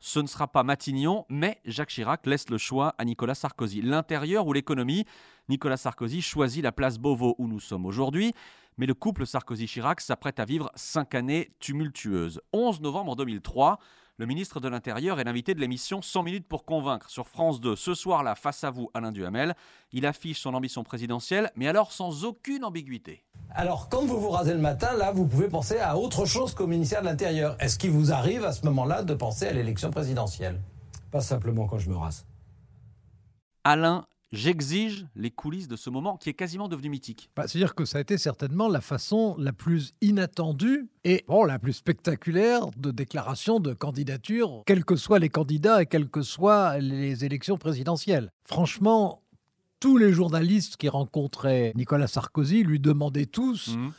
Ce 0.00 0.18
ne 0.18 0.26
sera 0.26 0.48
pas 0.48 0.62
Matignon, 0.62 1.24
mais 1.30 1.60
Jacques 1.64 1.90
Chirac 1.90 2.26
laisse 2.26 2.50
le 2.50 2.58
choix 2.58 2.94
à 2.98 3.04
Nicolas 3.04 3.34
Sarkozy. 3.34 3.80
L'intérieur 3.80 4.46
ou 4.46 4.52
l'économie, 4.52 5.06
Nicolas 5.48 5.76
Sarkozy 5.78 6.20
choisit 6.20 6.62
la 6.62 6.72
place 6.72 6.98
Beauvau 6.98 7.36
où 7.38 7.48
nous 7.48 7.60
sommes 7.60 7.86
aujourd'hui. 7.86 8.34
Mais 8.76 8.86
le 8.86 8.94
couple 8.94 9.26
Sarkozy-Chirac 9.26 10.00
s'apprête 10.00 10.40
à 10.40 10.44
vivre 10.44 10.70
cinq 10.74 11.14
années 11.14 11.52
tumultueuses. 11.60 12.40
11 12.52 12.80
novembre 12.80 13.16
2003, 13.16 13.78
le 14.18 14.26
ministre 14.26 14.60
de 14.60 14.68
l'Intérieur 14.68 15.20
est 15.20 15.24
l'invité 15.24 15.54
de 15.54 15.60
l'émission 15.60 16.02
100 16.02 16.22
minutes 16.22 16.46
pour 16.46 16.64
convaincre 16.64 17.08
sur 17.08 17.26
France 17.26 17.60
2. 17.60 17.76
Ce 17.76 17.94
soir-là, 17.94 18.34
face 18.34 18.62
à 18.62 18.70
vous, 18.70 18.90
Alain 18.94 19.10
Duhamel, 19.10 19.54
il 19.92 20.06
affiche 20.06 20.40
son 20.40 20.54
ambition 20.54 20.84
présidentielle, 20.84 21.50
mais 21.56 21.66
alors 21.66 21.92
sans 21.92 22.24
aucune 22.24 22.64
ambiguïté. 22.64 23.24
Alors, 23.50 23.88
quand 23.88 24.04
vous 24.04 24.20
vous 24.20 24.30
rasez 24.30 24.52
le 24.52 24.60
matin, 24.60 24.92
là, 24.96 25.12
vous 25.12 25.26
pouvez 25.26 25.48
penser 25.48 25.78
à 25.78 25.96
autre 25.96 26.26
chose 26.26 26.54
qu'au 26.54 26.66
ministère 26.66 27.00
de 27.00 27.06
l'Intérieur. 27.06 27.56
Est-ce 27.58 27.78
qu'il 27.78 27.90
vous 27.90 28.12
arrive 28.12 28.44
à 28.44 28.52
ce 28.52 28.64
moment-là 28.66 29.02
de 29.02 29.14
penser 29.14 29.46
à 29.46 29.52
l'élection 29.52 29.90
présidentielle? 29.90 30.60
Pas 31.10 31.20
simplement 31.20 31.66
quand 31.66 31.78
je 31.78 31.88
me 31.90 31.96
rase. 31.96 32.26
Alain, 33.64 34.06
j'exige 34.32 35.06
les 35.14 35.30
coulisses 35.30 35.68
de 35.68 35.76
ce 35.76 35.90
moment 35.90 36.16
qui 36.16 36.30
est 36.30 36.34
quasiment 36.34 36.68
devenu 36.68 36.88
mythique. 36.88 37.30
Bah, 37.36 37.44
C'est-à-dire 37.46 37.74
que 37.74 37.84
ça 37.84 37.98
a 37.98 38.00
été 38.00 38.18
certainement 38.18 38.68
la 38.68 38.80
façon 38.80 39.34
la 39.38 39.52
plus 39.52 39.92
inattendue 40.00 40.88
et 41.04 41.24
bon, 41.28 41.44
la 41.44 41.58
plus 41.58 41.74
spectaculaire 41.74 42.66
de 42.76 42.90
déclaration 42.90 43.60
de 43.60 43.72
candidature, 43.74 44.62
quels 44.66 44.84
que 44.84 44.96
soient 44.96 45.18
les 45.18 45.28
candidats 45.28 45.82
et 45.82 45.86
quelles 45.86 46.08
que 46.08 46.22
soient 46.22 46.78
les 46.78 47.24
élections 47.24 47.58
présidentielles. 47.58 48.30
Franchement, 48.44 49.22
tous 49.80 49.96
les 49.96 50.12
journalistes 50.12 50.76
qui 50.76 50.88
rencontraient 50.88 51.72
Nicolas 51.74 52.06
Sarkozy 52.06 52.62
lui 52.62 52.78
demandaient 52.80 53.26
tous 53.26 53.76
Mhm. 53.76 53.92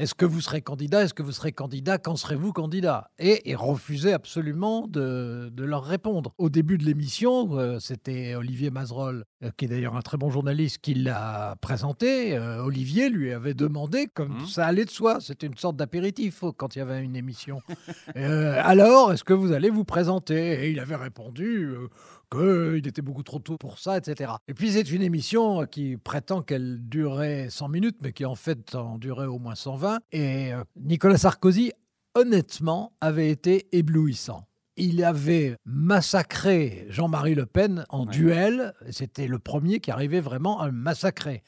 Est-ce 0.00 0.14
que 0.14 0.24
vous 0.24 0.40
serez 0.40 0.62
candidat? 0.62 1.04
Est-ce 1.04 1.12
que 1.14 1.22
vous 1.22 1.32
serez 1.32 1.52
candidat? 1.52 1.98
Quand 1.98 2.16
serez-vous 2.16 2.52
candidat? 2.52 3.10
Et 3.18 3.54
refusait 3.54 4.14
absolument 4.14 4.86
de, 4.86 5.50
de 5.52 5.64
leur 5.64 5.84
répondre. 5.84 6.32
Au 6.38 6.48
début 6.48 6.78
de 6.78 6.84
l'émission, 6.84 7.58
euh, 7.58 7.78
c'était 7.78 8.34
Olivier 8.34 8.70
Mazerolle, 8.70 9.24
euh, 9.44 9.50
qui 9.56 9.66
est 9.66 9.68
d'ailleurs 9.68 9.96
un 9.96 10.00
très 10.00 10.16
bon 10.16 10.30
journaliste, 10.30 10.78
qui 10.78 10.94
l'a 10.94 11.56
présenté. 11.60 12.34
Euh, 12.36 12.64
Olivier 12.64 13.10
lui 13.10 13.32
avait 13.32 13.52
demandé, 13.54 14.06
comme 14.12 14.38
Mhm. 14.40 14.46
ça 14.46 14.64
allait 14.66 14.86
de 14.86 14.90
soi, 14.90 15.18
c'était 15.20 15.46
une 15.46 15.56
sorte 15.58 15.76
d'apéritif 15.76 16.44
euh, 16.44 16.52
quand 16.56 16.74
il 16.74 16.78
y 16.78 16.82
avait 16.82 17.02
une 17.02 17.16
émission. 17.16 17.60
Alors, 18.14 19.12
est-ce 19.12 19.24
que 19.24 19.34
vous 19.34 19.52
allez 19.52 19.68
vous 19.70 19.84
présenter? 19.84 20.64
Et 20.64 20.70
il 20.70 20.80
avait 20.80 20.96
répondu 20.96 21.68
qu'il 22.30 22.86
était 22.86 23.02
beaucoup 23.02 23.22
trop 23.22 23.38
tôt 23.38 23.56
pour 23.56 23.78
ça, 23.78 23.98
etc. 23.98 24.32
Et 24.48 24.54
puis 24.54 24.72
c'est 24.72 24.90
une 24.90 25.02
émission 25.02 25.66
qui 25.66 25.96
prétend 25.96 26.42
qu'elle 26.42 26.78
durait 26.88 27.48
100 27.50 27.68
minutes, 27.68 27.96
mais 28.02 28.12
qui 28.12 28.24
en 28.24 28.34
fait 28.34 28.74
en 28.74 28.98
durait 28.98 29.26
au 29.26 29.38
moins 29.38 29.54
120. 29.54 30.00
Et 30.12 30.52
euh, 30.52 30.62
Nicolas 30.76 31.18
Sarkozy, 31.18 31.72
honnêtement, 32.14 32.92
avait 33.00 33.30
été 33.30 33.68
éblouissant. 33.76 34.46
Il 34.76 35.04
avait 35.04 35.56
massacré 35.66 36.86
Jean-Marie 36.88 37.34
Le 37.34 37.44
Pen 37.44 37.84
en 37.90 38.06
duel. 38.06 38.72
C'était 38.90 39.26
le 39.26 39.38
premier 39.38 39.80
qui 39.80 39.90
arrivait 39.90 40.20
vraiment 40.20 40.60
à 40.60 40.66
le 40.66 40.72
massacrer. 40.72 41.42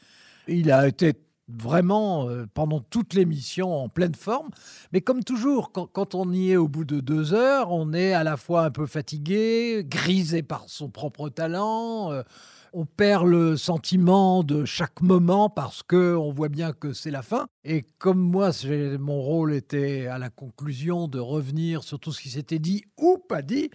Il 0.49 0.71
a 0.71 0.87
été 0.87 1.15
vraiment 1.59 2.29
euh, 2.29 2.47
pendant 2.55 2.81
toute 2.81 3.15
l'émission 3.15 3.75
en 3.85 3.89
pleine 3.89 4.15
forme. 4.15 4.51
Mais 4.93 5.01
comme 5.01 5.25
toujours, 5.25 5.73
quand, 5.73 6.15
on 6.15 6.33
y 6.33 6.53
est 6.53 6.57
au 6.57 6.69
bout 6.69 6.85
de 6.85 7.01
deux 7.01 7.35
heures, 7.35 7.73
on 7.73 7.93
est 7.93 8.13
à 8.13 8.25
la 8.25 8.37
fois 8.37 8.65
un 8.65 8.71
peu 8.71 8.87
fatigué, 8.87 9.85
grisé 9.87 10.43
par 10.43 10.65
son 10.69 10.89
propre 10.89 11.29
talent. 11.29 12.13
euh, 12.13 12.23
on 12.75 12.87
perd 12.87 13.27
le 13.27 13.57
sentiment 13.59 14.43
de 14.43 14.65
chaque 14.65 15.03
moment 15.03 15.51
parce 15.51 15.83
que 15.83 16.17
on 16.17 16.33
voit 16.33 16.49
bien 16.49 16.73
que 16.73 16.95
c'est 16.95 17.11
la 17.11 17.23
fin. 17.23 17.47
Et 17.65 17.85
comme 17.99 18.19
moi, 18.19 18.51
mon 18.99 19.21
rôle 19.21 19.53
était 19.53 20.07
à 20.07 20.19
la 20.19 20.31
conclusion 20.31 21.07
de 21.07 21.19
revenir 21.19 21.83
sur 21.83 22.01
tout 22.01 22.13
ce 22.13 22.23
qui 22.23 22.31
s'était 22.31 22.59
dit 22.59 22.85
ou 22.99 23.19
pas 23.19 23.43
dit, 23.43 23.71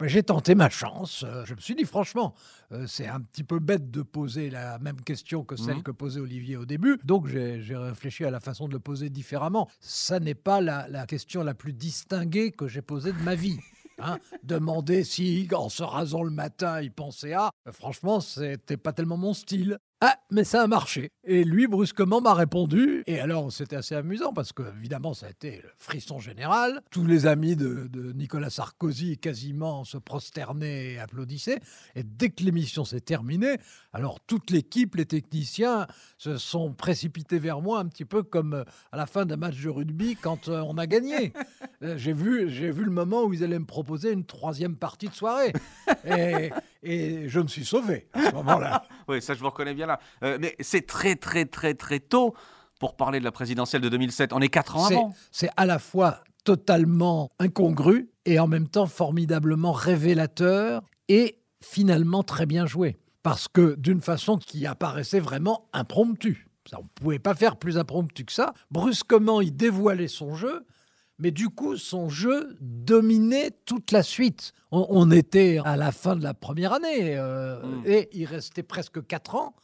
ben, 0.00 0.08
j'ai 0.08 0.22
tenté 0.22 0.54
ma 0.54 0.68
chance. 0.70 1.24
Euh, 1.26 1.44
Je 1.44 1.54
me 1.54 1.60
suis 1.60 1.74
dit 1.74 1.84
franchement, 1.84 2.34
euh, 2.72 2.86
c'est 2.86 3.06
un 3.06 3.20
petit 3.20 3.44
peu 3.44 3.58
bête 3.58 3.90
de 3.90 4.02
poser 4.02 4.50
la 4.50 4.78
même 4.78 5.00
question 5.02 5.44
que 5.44 5.56
celle 5.56 5.76
Mhm. 5.76 5.82
que 5.82 5.90
posait 5.90 6.20
Olivier 6.20 6.56
au 6.56 6.64
début. 6.66 6.98
Donc 7.04 7.26
j'ai 7.26 7.60
réfléchi 7.76 8.24
à 8.24 8.30
la 8.30 8.40
façon 8.40 8.66
de 8.68 8.72
le 8.72 8.80
poser 8.80 9.10
différemment. 9.10 9.68
Ça 9.80 10.18
n'est 10.20 10.34
pas 10.34 10.60
la, 10.60 10.88
la 10.88 11.06
question 11.06 11.42
la 11.42 11.54
plus 11.54 11.72
distinguée 11.72 12.50
que 12.52 12.66
j'ai 12.68 12.82
posée 12.82 13.12
de 13.12 13.18
ma 13.22 13.34
vie. 13.34 13.58
hein. 13.98 14.18
Demander 14.42 15.04
si, 15.04 15.46
en 15.54 15.68
se 15.68 15.82
rasant 15.82 16.22
le 16.22 16.30
matin, 16.30 16.80
il 16.80 16.90
pensait 16.92 17.34
à. 17.34 17.50
Franchement, 17.70 18.20
c'était 18.20 18.76
pas 18.78 18.92
tellement 18.92 19.16
mon 19.18 19.34
style. 19.34 19.78
Ah, 20.02 20.18
mais 20.30 20.44
ça 20.44 20.62
a 20.62 20.66
marché. 20.66 21.12
Et 21.24 21.44
lui, 21.44 21.66
brusquement, 21.66 22.22
m'a 22.22 22.32
répondu. 22.32 23.02
Et 23.06 23.20
alors, 23.20 23.52
c'était 23.52 23.76
assez 23.76 23.94
amusant 23.94 24.32
parce 24.32 24.52
que, 24.54 24.62
évidemment, 24.78 25.12
ça 25.12 25.26
a 25.26 25.30
été 25.30 25.60
le 25.62 25.68
frisson 25.76 26.18
général. 26.18 26.80
Tous 26.90 27.04
les 27.04 27.26
amis 27.26 27.54
de, 27.54 27.86
de 27.86 28.12
Nicolas 28.12 28.48
Sarkozy 28.48 29.18
quasiment 29.18 29.84
se 29.84 29.98
prosternaient 29.98 30.92
et 30.92 30.98
applaudissaient. 30.98 31.60
Et 31.96 32.02
dès 32.02 32.30
que 32.30 32.42
l'émission 32.44 32.86
s'est 32.86 33.02
terminée, 33.02 33.58
alors 33.92 34.20
toute 34.20 34.50
l'équipe, 34.50 34.94
les 34.94 35.04
techniciens, 35.04 35.86
se 36.16 36.38
sont 36.38 36.72
précipités 36.72 37.38
vers 37.38 37.60
moi 37.60 37.78
un 37.78 37.86
petit 37.86 38.06
peu 38.06 38.22
comme 38.22 38.54
euh, 38.54 38.64
à 38.92 38.96
la 38.96 39.04
fin 39.04 39.26
d'un 39.26 39.36
match 39.36 39.60
de 39.60 39.68
rugby 39.68 40.16
quand 40.16 40.48
euh, 40.48 40.62
on 40.66 40.78
a 40.78 40.86
gagné. 40.86 41.32
Euh, 41.82 41.96
J'ai 41.96 42.12
vu, 42.12 42.50
j'ai 42.50 42.70
vu 42.70 42.84
le 42.84 42.90
moment 42.90 43.24
où 43.24 43.32
ils 43.32 43.42
allaient 43.42 43.58
me 43.58 43.64
proposer 43.64 44.12
une 44.12 44.26
troisième 44.26 44.76
partie 44.76 45.08
de 45.08 45.14
soirée. 45.14 45.54
Et, 46.04 46.50
et 46.82 47.28
je 47.28 47.40
me 47.40 47.48
suis 47.48 47.64
sauvé 47.64 48.08
à 48.12 48.30
ce 48.30 48.34
moment-là. 48.34 48.82
Oui, 49.08 49.20
ça 49.20 49.34
je 49.34 49.40
vous 49.40 49.46
reconnais 49.50 49.74
bien 49.74 49.86
là. 49.86 49.98
Euh, 50.22 50.38
mais 50.40 50.54
c'est 50.60 50.86
très 50.86 51.16
très 51.16 51.44
très 51.44 51.74
très 51.74 51.98
tôt 52.00 52.34
pour 52.78 52.96
parler 52.96 53.18
de 53.18 53.24
la 53.24 53.32
présidentielle 53.32 53.82
de 53.82 53.88
2007. 53.88 54.32
On 54.32 54.40
est 54.40 54.48
quatre 54.48 54.76
ans 54.76 54.86
C'est- 54.86 54.94
avant. 54.94 55.14
C'est 55.32 55.50
à 55.56 55.66
la 55.66 55.78
fois 55.78 56.20
totalement 56.44 57.28
incongru 57.38 58.10
et 58.24 58.38
en 58.38 58.46
même 58.46 58.68
temps 58.68 58.86
formidablement 58.86 59.72
révélateur 59.72 60.82
et 61.08 61.38
finalement 61.62 62.22
très 62.22 62.46
bien 62.46 62.66
joué. 62.66 62.96
Parce 63.22 63.48
que 63.48 63.74
d'une 63.76 64.00
façon 64.00 64.38
qui 64.38 64.66
apparaissait 64.66 65.20
vraiment 65.20 65.68
impromptue. 65.72 66.46
Ça, 66.70 66.78
on 66.78 66.84
ne 66.84 66.88
pouvait 66.94 67.18
pas 67.18 67.34
faire 67.34 67.56
plus 67.56 67.76
impromptu 67.78 68.24
que 68.24 68.32
ça. 68.32 68.54
Brusquement, 68.70 69.40
il 69.40 69.54
dévoilait 69.56 70.08
son 70.08 70.34
jeu, 70.34 70.64
mais 71.20 71.30
du 71.30 71.48
coup, 71.50 71.76
son 71.76 72.08
jeu 72.08 72.56
dominait 72.60 73.50
toute 73.64 73.92
la 73.92 74.02
suite. 74.02 74.52
On, 74.72 74.86
on 74.90 75.10
était 75.10 75.58
à 75.64 75.76
la 75.76 75.92
fin 75.92 76.16
de 76.16 76.22
la 76.22 76.34
première 76.34 76.72
année 76.72 77.16
euh, 77.18 77.60
Mm. 77.62 77.82
et 77.86 78.08
il 78.12 78.24
restait 78.26 78.62
presque 78.62 79.06
quatre 79.06 79.34
ans, 79.34 79.54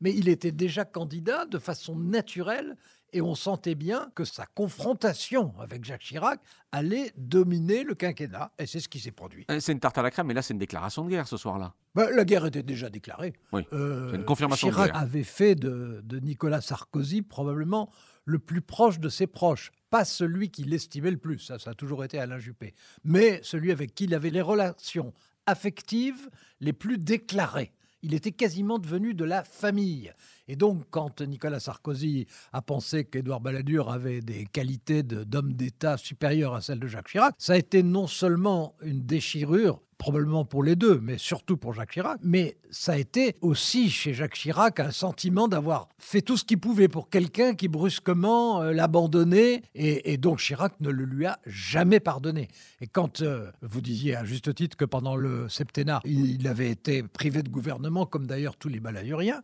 mais 0.00 0.12
il 0.14 0.28
était 0.28 0.52
déjà 0.52 0.84
candidat 0.84 1.44
de 1.46 1.58
façon 1.58 1.94
naturelle 1.96 2.76
et 3.12 3.20
on 3.20 3.34
sentait 3.34 3.74
bien 3.74 4.08
que 4.14 4.24
sa 4.24 4.46
confrontation 4.46 5.52
avec 5.60 5.84
Jacques 5.84 6.02
Chirac 6.02 6.38
allait 6.72 7.12
dominer 7.16 7.82
le 7.82 7.94
quinquennat 7.94 8.52
et 8.58 8.66
c'est 8.66 8.78
ce 8.80 8.88
qui 8.88 9.00
s'est 9.00 9.10
produit. 9.10 9.44
Euh, 9.50 9.58
C'est 9.60 9.72
une 9.72 9.80
tarte 9.80 9.98
à 9.98 10.02
la 10.02 10.10
crème, 10.12 10.28
mais 10.28 10.34
là 10.34 10.42
c'est 10.42 10.54
une 10.54 10.60
déclaration 10.60 11.04
de 11.04 11.10
guerre 11.10 11.26
ce 11.26 11.36
soir-là. 11.36 11.74
Ben, 11.96 12.08
la 12.14 12.24
guerre 12.24 12.46
était 12.46 12.62
déjà 12.62 12.88
déclarée. 12.88 13.32
Oui, 13.52 13.66
Euh, 13.72 14.10
c'est 14.10 14.16
une 14.16 14.24
confirmation 14.24 14.68
de 14.68 14.72
Chirac 14.72 14.92
guerre. 14.92 15.02
avait 15.02 15.24
fait 15.24 15.54
de, 15.56 16.00
de 16.04 16.20
Nicolas 16.20 16.60
Sarkozy 16.60 17.22
probablement 17.22 17.90
le 18.24 18.38
plus 18.38 18.60
proche 18.62 19.00
de 19.00 19.08
ses 19.08 19.26
proches. 19.26 19.72
Pas 19.90 20.04
celui 20.04 20.50
qui 20.50 20.64
l'estimait 20.64 21.10
le 21.10 21.18
plus, 21.18 21.40
ça, 21.40 21.58
ça 21.58 21.70
a 21.70 21.74
toujours 21.74 22.04
été 22.04 22.18
Alain 22.18 22.38
Juppé, 22.38 22.74
mais 23.04 23.40
celui 23.42 23.72
avec 23.72 23.94
qui 23.94 24.04
il 24.04 24.14
avait 24.14 24.30
les 24.30 24.40
relations 24.40 25.12
affectives 25.46 26.30
les 26.60 26.72
plus 26.72 26.96
déclarées. 26.96 27.72
Il 28.02 28.14
était 28.14 28.32
quasiment 28.32 28.78
devenu 28.78 29.12
de 29.14 29.24
la 29.24 29.44
famille. 29.44 30.12
Et 30.50 30.56
donc, 30.56 30.82
quand 30.90 31.20
Nicolas 31.20 31.60
Sarkozy 31.60 32.26
a 32.52 32.60
pensé 32.60 33.04
qu'Édouard 33.04 33.40
Balladur 33.40 33.88
avait 33.88 34.20
des 34.20 34.46
qualités 34.46 35.04
d'homme 35.04 35.52
d'État 35.52 35.96
supérieures 35.96 36.56
à 36.56 36.60
celles 36.60 36.80
de 36.80 36.88
Jacques 36.88 37.06
Chirac, 37.06 37.36
ça 37.38 37.52
a 37.52 37.56
été 37.56 37.84
non 37.84 38.08
seulement 38.08 38.74
une 38.82 39.06
déchirure, 39.06 39.80
probablement 39.96 40.44
pour 40.44 40.64
les 40.64 40.74
deux, 40.74 40.98
mais 41.00 41.18
surtout 41.18 41.56
pour 41.56 41.72
Jacques 41.72 41.92
Chirac, 41.92 42.18
mais 42.24 42.56
ça 42.72 42.94
a 42.94 42.96
été 42.96 43.36
aussi 43.42 43.90
chez 43.90 44.12
Jacques 44.12 44.34
Chirac 44.34 44.80
un 44.80 44.90
sentiment 44.90 45.46
d'avoir 45.46 45.88
fait 45.98 46.20
tout 46.20 46.36
ce 46.36 46.44
qu'il 46.44 46.58
pouvait 46.58 46.88
pour 46.88 47.10
quelqu'un 47.10 47.54
qui 47.54 47.68
brusquement 47.68 48.60
euh, 48.60 48.72
l'abandonnait, 48.72 49.62
et, 49.76 50.16
donc 50.16 50.40
Chirac 50.40 50.72
ne 50.80 50.90
le 50.90 51.04
lui 51.04 51.26
a 51.26 51.38
jamais 51.46 52.00
pardonné. 52.00 52.48
Et 52.80 52.88
quand 52.88 53.22
euh, 53.22 53.52
vous 53.62 53.80
disiez 53.80 54.16
à 54.16 54.24
juste 54.24 54.52
titre 54.52 54.76
que 54.76 54.84
pendant 54.84 55.14
le 55.14 55.48
septennat, 55.48 56.00
il, 56.04 56.40
il 56.40 56.48
avait 56.48 56.70
été 56.70 57.04
privé 57.04 57.44
de 57.44 57.50
gouvernement, 57.50 58.04
comme 58.04 58.26
d'ailleurs 58.26 58.56
tous 58.56 58.68
les 58.68 58.80
balayuriens, 58.80 59.42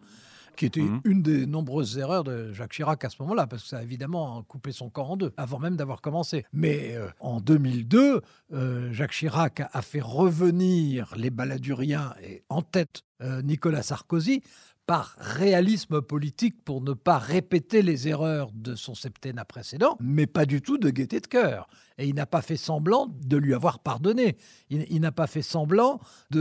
qui 0.57 0.67
était 0.67 0.81
Mhm. 0.81 1.01
une 1.05 1.23
des 1.23 1.47
nombreuses 1.47 1.99
erreurs 1.99 2.25
de 2.25 2.53
Jacques 2.53 2.73
Chirac 2.73 3.05
à 3.05 3.11
ce 3.11 3.17
moment-là, 3.23 3.47
parce 3.47 3.63
que 3.63 3.69
ça 3.69 3.79
a 3.79 3.83
évidemment 3.83 4.43
coupé 4.45 4.73
son 4.73 4.91
corps 4.91 5.11
en 5.11 5.17
deux, 5.17 5.33
avant 5.37 5.59
même 5.59 5.77
d'avoir 5.77 6.01
commencé. 6.01 6.45
Mais 6.53 6.95
euh, 6.97 7.09
en 7.21 7.41
2002, 7.41 8.23
euh, 8.53 8.93
Jacques 8.93 9.13
Chirac 9.13 9.61
a, 9.61 9.71
a 9.73 9.83
fait 9.83 10.01
revenir 10.01 11.15
les 11.17 11.31
baladuriens 11.31 12.15
et 12.23 12.43
en 12.49 12.63
tête 12.63 13.03
euh, 13.23 13.43
Nicolas 13.43 13.83
Sarkozy 13.83 14.43
par 14.87 15.17
réalisme 15.19 16.01
politique 16.01 16.63
pour 16.65 16.81
ne 16.81 16.93
pas 16.93 17.19
répéter 17.19 17.83
les 17.83 18.07
erreurs 18.07 18.51
de 18.55 18.77
son 18.77 18.95
septennat 18.95 19.45
précédent, 19.45 19.97
mais 20.01 20.27
pas 20.29 20.47
du 20.47 20.63
tout 20.63 20.79
de 20.79 20.91
gaieté 20.91 21.19
de 21.19 21.27
cœur. 21.27 21.67
Et 21.99 22.07
il 22.07 22.15
n'a 22.15 22.27
pas 22.27 22.41
fait 22.41 22.57
semblant 22.57 23.09
de 23.09 23.37
lui 23.37 23.53
avoir 23.53 23.81
pardonné. 23.81 24.37
Il, 24.71 24.87
il 24.89 25.01
n'a 25.01 25.11
pas 25.11 25.27
fait 25.27 25.43
semblant 25.43 25.99
de 26.31 26.41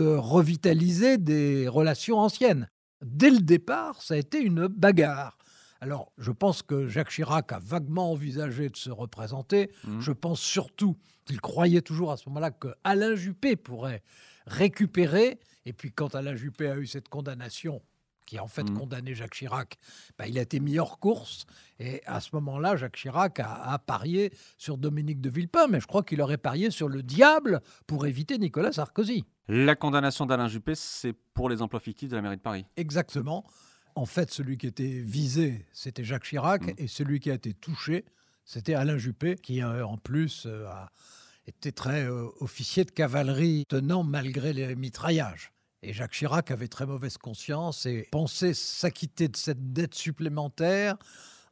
revitaliser 0.50 1.18
des 1.18 1.68
relations 1.68 2.20
anciennes. 2.20 2.70
Dès 3.04 3.30
le 3.30 3.40
départ, 3.40 4.02
ça 4.02 4.14
a 4.14 4.18
été 4.18 4.40
une 4.42 4.68
bagarre. 4.68 5.38
Alors, 5.82 6.12
je 6.18 6.32
pense 6.32 6.64
que 6.64 6.88
Jacques 6.88 7.10
Chirac 7.12 7.52
a 7.52 7.60
vaguement 7.60 8.12
envisagé 8.12 8.70
de 8.70 8.78
se 8.78 8.90
représenter. 8.90 9.72
Mhm. 9.84 10.00
Je 10.02 10.12
pense 10.12 10.40
surtout 10.40 10.98
qu'il 11.26 11.42
croyait 11.42 11.82
toujours 11.82 12.12
à 12.12 12.18
ce 12.18 12.28
moment-là 12.30 12.52
que 12.52 12.70
Alain 12.84 13.16
Juppé 13.16 13.56
pourrait 13.56 14.02
récupérer. 14.48 15.40
Et 15.66 15.74
puis, 15.74 15.92
quand 15.92 16.16
Alain 16.16 16.36
Juppé 16.36 16.70
a 16.70 16.78
eu 16.78 16.88
cette 16.88 17.10
condamnation, 17.10 17.82
qui 18.26 18.40
a 18.40 18.44
en 18.44 18.48
fait 18.48 18.68
Mhm. 18.68 18.78
condamné 18.80 19.14
Jacques 19.14 19.36
Chirac, 19.36 19.76
bah, 20.18 20.28
il 20.28 20.40
a 20.40 20.42
été 20.42 20.60
mis 20.60 20.80
hors 20.80 20.98
course. 21.00 21.46
Et 21.80 22.02
à 22.08 22.20
ce 22.22 22.30
moment-là, 22.34 22.76
Jacques 22.76 22.96
Chirac 22.96 23.40
a, 23.40 23.54
a 23.74 23.78
parié 23.78 24.32
sur 24.58 24.78
Dominique 24.80 25.22
de 25.22 25.30
Villepin, 25.30 25.68
mais 25.68 25.80
je 25.80 25.86
crois 25.86 26.02
qu'il 26.02 26.20
aurait 26.22 26.38
parié 26.40 26.72
sur 26.72 26.88
le 26.90 27.04
diable 27.04 27.62
pour 27.86 28.08
éviter 28.08 28.40
Nicolas 28.40 28.72
Sarkozy. 28.72 29.26
La 29.48 29.76
condamnation 29.76 30.26
d'Alain 30.26 30.48
Juppé, 30.48 30.74
c'est 30.76 31.14
pour 31.34 31.50
les 31.50 31.62
emplois 31.62 31.80
fictifs 31.80 32.10
de 32.10 32.16
la 32.16 32.22
mairie 32.22 32.38
de 32.38 32.42
Paris. 32.42 32.66
Exactement. 32.78 33.46
En 33.96 34.06
fait, 34.06 34.32
celui 34.32 34.58
qui 34.58 34.68
était 34.68 35.00
visé, 35.02 35.66
c'était 35.72 36.04
Jacques 36.04 36.24
Chirac, 36.26 36.64
Mhm. 36.64 36.74
et 36.80 36.88
celui 36.88 37.20
qui 37.20 37.32
a 37.32 37.36
été 37.36 37.54
touché, 37.54 38.06
c'était 38.44 38.74
Alain 38.74 38.98
Juppé, 38.98 39.36
qui 39.36 39.62
euh, 39.62 39.86
en 39.86 39.98
plus 39.98 40.46
euh, 40.48 40.66
a 40.68 40.90
été 41.48 41.72
très 41.72 42.04
euh, 42.06 42.28
officier 42.40 42.84
de 42.86 42.92
cavalerie, 42.92 43.66
tenant 43.70 44.04
malgré 44.04 44.52
les 44.52 44.76
mitraillages. 44.76 45.52
Et 45.84 45.94
Jacques 45.94 46.14
Chirac 46.14 46.50
avait 46.50 46.68
très 46.68 46.88
mauvaise 46.88 47.18
conscience 47.18 47.86
et 47.86 48.08
pensait 48.12 48.56
s'acquitter 48.56 49.28
de 49.28 49.38
cette 49.38 49.72
dette 49.74 49.94
supplémentaire 49.94 50.98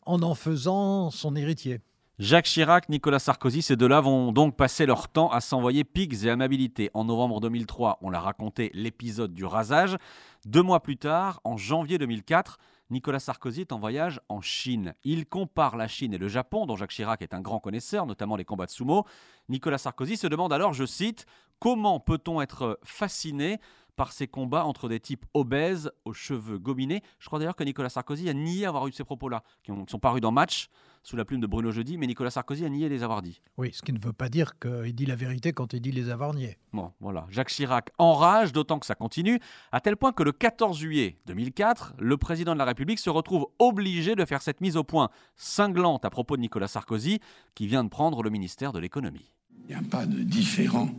en 0.06 0.22
en 0.24 0.34
faisant 0.34 1.12
son 1.12 1.36
héritier. 1.36 1.80
Jacques 2.20 2.46
Chirac, 2.46 2.90
Nicolas 2.90 3.18
Sarkozy, 3.18 3.64
ces 3.64 3.76
deux-là 3.76 4.00
vont 4.00 4.32
donc 4.32 4.56
passer 4.56 4.86
leur 4.86 5.08
temps 5.08 5.32
à 5.32 5.42
s'envoyer 5.42 5.84
pics 5.84 6.24
et 6.26 6.30
amabilités. 6.30 6.92
En 6.94 7.06
novembre 7.06 7.40
2003, 7.42 7.98
on 8.02 8.12
l'a 8.12 8.20
raconté, 8.20 8.70
l'épisode 8.76 9.34
du 9.34 9.46
rasage. 9.46 9.98
Deux 10.46 10.62
mois 10.62 10.84
plus 10.84 10.98
tard, 10.98 11.42
en 11.44 11.58
janvier 11.58 11.98
2004, 11.98 12.60
Nicolas 12.92 13.20
Sarkozy 13.20 13.62
est 13.62 13.72
en 13.72 13.80
voyage 13.80 14.22
en 14.30 14.42
Chine. 14.42 14.94
Il 15.04 15.26
compare 15.26 15.76
la 15.76 15.88
Chine 15.88 16.14
et 16.14 16.20
le 16.20 16.28
Japon, 16.28 16.68
dont 16.68 16.76
Jacques 16.76 16.92
Chirac 16.92 17.24
est 17.24 17.34
un 17.34 17.42
grand 17.42 17.60
connaisseur, 17.60 18.06
notamment 18.06 18.36
les 18.36 18.46
combats 18.46 18.68
de 18.68 18.72
sumo. 18.72 19.08
Nicolas 19.50 19.80
Sarkozy 19.80 20.16
se 20.16 20.28
demande 20.28 20.54
alors, 20.54 20.74
je 20.74 20.86
cite, 20.86 21.26
Comment 21.64 22.02
peut-on 22.02 22.42
être 22.42 22.78
fasciné 22.84 23.58
par 23.96 24.12
ses 24.12 24.28
combats 24.28 24.66
entre 24.66 24.90
des 24.90 25.00
types 25.00 25.26
obèses 25.34 25.92
aux 26.06 26.14
cheveux 26.14 26.58
gominés. 26.58 27.02
Je 27.20 27.28
crois 27.28 27.40
d'ailleurs 27.40 27.56
que 27.56 27.64
Nicolas 27.64 27.90
Sarkozy 27.90 28.30
a 28.30 28.34
nié 28.34 28.66
avoir 28.66 28.88
eu 28.88 28.92
ces 28.92 29.04
propos-là, 29.04 29.44
qui, 29.64 29.72
qui 29.72 29.78
sont 29.88 30.00
parus 30.00 30.22
dans 30.22 30.32
Match, 30.32 30.70
sous 31.04 31.18
la 31.18 31.26
plume 31.26 31.42
de 31.42 31.48
Bruno 31.48 31.72
Jeudi, 31.72 31.98
mais 31.98 32.08
Nicolas 32.08 32.32
Sarkozy 32.32 32.66
a 32.66 32.70
nié 32.70 32.88
les 32.88 33.04
avoir 33.04 33.22
dit. 33.22 33.42
Oui, 33.58 33.72
ce 33.74 33.82
qui 33.82 33.92
ne 33.92 34.00
veut 34.00 34.14
pas 34.14 34.30
dire 34.30 34.58
qu'il 34.58 34.96
dit 34.96 35.06
la 35.06 35.16
vérité 35.16 35.52
quand 35.52 35.74
il 35.74 35.82
dit 35.82 35.92
les 35.92 36.10
avoir 36.10 36.34
niés. 36.34 36.58
Bon, 36.72 36.94
voilà. 37.02 37.26
Jacques 37.30 37.50
Chirac 37.50 37.92
enrage, 37.98 38.54
d'autant 38.54 38.80
que 38.80 38.86
ça 38.86 38.96
continue, 38.96 39.40
à 39.72 39.82
tel 39.82 39.98
point 39.98 40.14
que 40.14 40.24
le 40.24 40.32
14 40.32 40.78
juillet 40.78 41.18
2004, 41.26 41.96
le 42.00 42.18
président 42.18 42.54
de 42.54 42.60
la 42.60 42.66
République 42.66 43.00
se 43.00 43.10
retrouve 43.10 43.48
obligé 43.60 44.16
de 44.16 44.24
faire 44.26 44.42
cette 44.42 44.62
mise 44.62 44.78
au 44.78 44.84
point 44.84 45.10
cinglante 45.36 46.06
à 46.06 46.10
propos 46.10 46.38
de 46.38 46.42
Nicolas 46.42 46.68
Sarkozy, 46.68 47.20
qui 47.54 47.68
vient 47.68 47.84
de 47.84 47.90
prendre 47.90 48.24
le 48.24 48.30
ministère 48.30 48.72
de 48.72 48.80
l'économie. 48.80 49.34
Il 49.68 49.76
n'y 49.76 49.76
a 49.76 49.90
pas 49.90 50.06
de 50.06 50.24
différent 50.24 50.90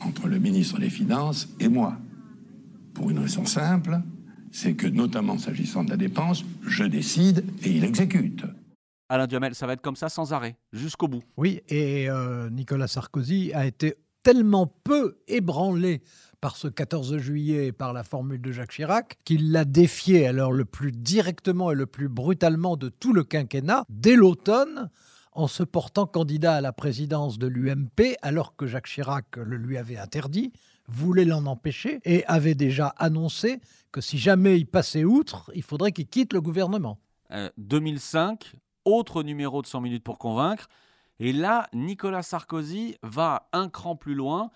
entre 0.00 0.28
le 0.28 0.38
ministre 0.38 0.78
des 0.78 0.90
Finances 0.90 1.48
et 1.60 1.68
moi. 1.68 1.96
Pour 2.94 3.10
une 3.10 3.18
raison 3.18 3.44
simple, 3.44 4.00
c'est 4.50 4.74
que 4.74 4.86
notamment 4.86 5.38
s'agissant 5.38 5.84
de 5.84 5.90
la 5.90 5.96
dépense, 5.96 6.44
je 6.66 6.84
décide 6.84 7.44
et 7.62 7.70
il 7.70 7.84
exécute. 7.84 8.44
Alain 9.08 9.26
Duhamel, 9.26 9.54
ça 9.54 9.66
va 9.66 9.72
être 9.72 9.80
comme 9.80 9.96
ça 9.96 10.08
sans 10.08 10.32
arrêt, 10.32 10.56
jusqu'au 10.72 11.08
bout. 11.08 11.22
Oui, 11.36 11.60
et 11.68 12.10
euh, 12.10 12.50
Nicolas 12.50 12.88
Sarkozy 12.88 13.52
a 13.54 13.66
été 13.66 13.94
tellement 14.22 14.66
peu 14.66 15.16
ébranlé 15.28 16.02
par 16.40 16.56
ce 16.56 16.68
14 16.68 17.16
juillet 17.16 17.68
et 17.68 17.72
par 17.72 17.92
la 17.92 18.04
formule 18.04 18.40
de 18.40 18.52
Jacques 18.52 18.72
Chirac 18.72 19.16
qu'il 19.24 19.52
l'a 19.52 19.64
défié 19.64 20.26
alors 20.26 20.52
le 20.52 20.64
plus 20.64 20.92
directement 20.92 21.72
et 21.72 21.74
le 21.74 21.86
plus 21.86 22.08
brutalement 22.08 22.76
de 22.76 22.88
tout 22.90 23.12
le 23.12 23.24
quinquennat 23.24 23.84
dès 23.88 24.16
l'automne 24.16 24.90
en 25.38 25.46
se 25.46 25.62
portant 25.62 26.06
candidat 26.06 26.54
à 26.54 26.60
la 26.60 26.72
présidence 26.72 27.38
de 27.38 27.46
l'UMP 27.46 28.16
alors 28.22 28.56
que 28.56 28.66
Jacques 28.66 28.88
Chirac 28.88 29.36
le 29.36 29.56
lui 29.56 29.78
avait 29.78 29.96
interdit, 29.96 30.52
voulait 30.88 31.24
l'en 31.24 31.46
empêcher 31.46 32.00
et 32.04 32.24
avait 32.26 32.56
déjà 32.56 32.88
annoncé 32.98 33.60
que 33.92 34.00
si 34.00 34.18
jamais 34.18 34.58
il 34.58 34.66
passait 34.66 35.04
outre, 35.04 35.52
il 35.54 35.62
faudrait 35.62 35.92
qu'il 35.92 36.08
quitte 36.08 36.32
le 36.32 36.40
gouvernement. 36.40 36.98
Euh, 37.30 37.50
2005, 37.56 38.56
autre 38.84 39.22
numéro 39.22 39.62
de 39.62 39.68
100 39.68 39.80
minutes 39.80 40.02
pour 40.02 40.18
convaincre. 40.18 40.68
Et 41.20 41.32
là, 41.32 41.68
Nicolas 41.72 42.24
Sarkozy 42.24 42.96
va 43.04 43.48
un 43.52 43.68
cran 43.68 43.94
plus 43.94 44.14
loin. 44.14 44.50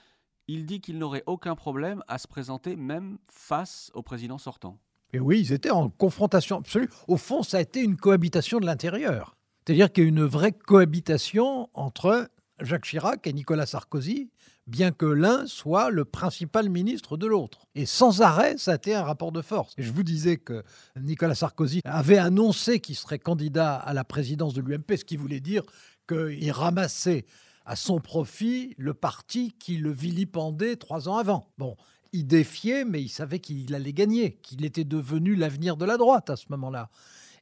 Il 0.48 0.66
dit 0.66 0.80
qu'il 0.80 0.98
n'aurait 0.98 1.22
aucun 1.26 1.54
problème 1.54 2.02
à 2.08 2.18
se 2.18 2.26
présenter 2.26 2.74
même 2.74 3.18
face 3.30 3.92
au 3.94 4.02
président 4.02 4.38
sortant. 4.38 4.78
Et 5.12 5.20
oui, 5.20 5.38
ils 5.38 5.52
étaient 5.52 5.70
en 5.70 5.90
confrontation 5.90 6.58
absolue. 6.58 6.88
Au 7.06 7.18
fond, 7.18 7.44
ça 7.44 7.58
a 7.58 7.60
été 7.60 7.82
une 7.82 7.96
cohabitation 7.96 8.58
de 8.58 8.66
l'intérieur. 8.66 9.36
C'est-à-dire 9.64 9.92
qu'il 9.92 10.04
y 10.04 10.06
a 10.06 10.08
une 10.08 10.24
vraie 10.24 10.52
cohabitation 10.52 11.68
entre 11.74 12.28
Jacques 12.60 12.84
Chirac 12.84 13.26
et 13.26 13.32
Nicolas 13.32 13.66
Sarkozy, 13.66 14.30
bien 14.66 14.90
que 14.90 15.06
l'un 15.06 15.46
soit 15.46 15.90
le 15.90 16.04
principal 16.04 16.68
ministre 16.68 17.16
de 17.16 17.26
l'autre. 17.26 17.66
Et 17.74 17.86
sans 17.86 18.22
arrêt, 18.22 18.56
ça 18.58 18.72
a 18.72 18.74
été 18.74 18.94
un 18.94 19.02
rapport 19.02 19.32
de 19.32 19.42
force. 19.42 19.74
Et 19.78 19.82
je 19.82 19.92
vous 19.92 20.02
disais 20.02 20.36
que 20.36 20.64
Nicolas 21.00 21.34
Sarkozy 21.34 21.80
avait 21.84 22.18
annoncé 22.18 22.80
qu'il 22.80 22.96
serait 22.96 23.18
candidat 23.18 23.76
à 23.76 23.94
la 23.94 24.04
présidence 24.04 24.54
de 24.54 24.62
l'UMP, 24.62 24.96
ce 24.96 25.04
qui 25.04 25.16
voulait 25.16 25.40
dire 25.40 25.62
qu'il 26.08 26.50
ramassait 26.50 27.24
à 27.64 27.76
son 27.76 28.00
profit 28.00 28.74
le 28.78 28.94
parti 28.94 29.54
qui 29.58 29.76
le 29.76 29.92
vilipendait 29.92 30.76
trois 30.76 31.08
ans 31.08 31.16
avant. 31.16 31.46
Bon, 31.58 31.76
il 32.12 32.26
défiait, 32.26 32.84
mais 32.84 33.00
il 33.00 33.08
savait 33.08 33.38
qu'il 33.38 33.72
allait 33.74 33.92
gagner, 33.92 34.38
qu'il 34.42 34.64
était 34.64 34.84
devenu 34.84 35.36
l'avenir 35.36 35.76
de 35.76 35.84
la 35.84 35.96
droite 35.96 36.30
à 36.30 36.36
ce 36.36 36.46
moment-là. 36.50 36.90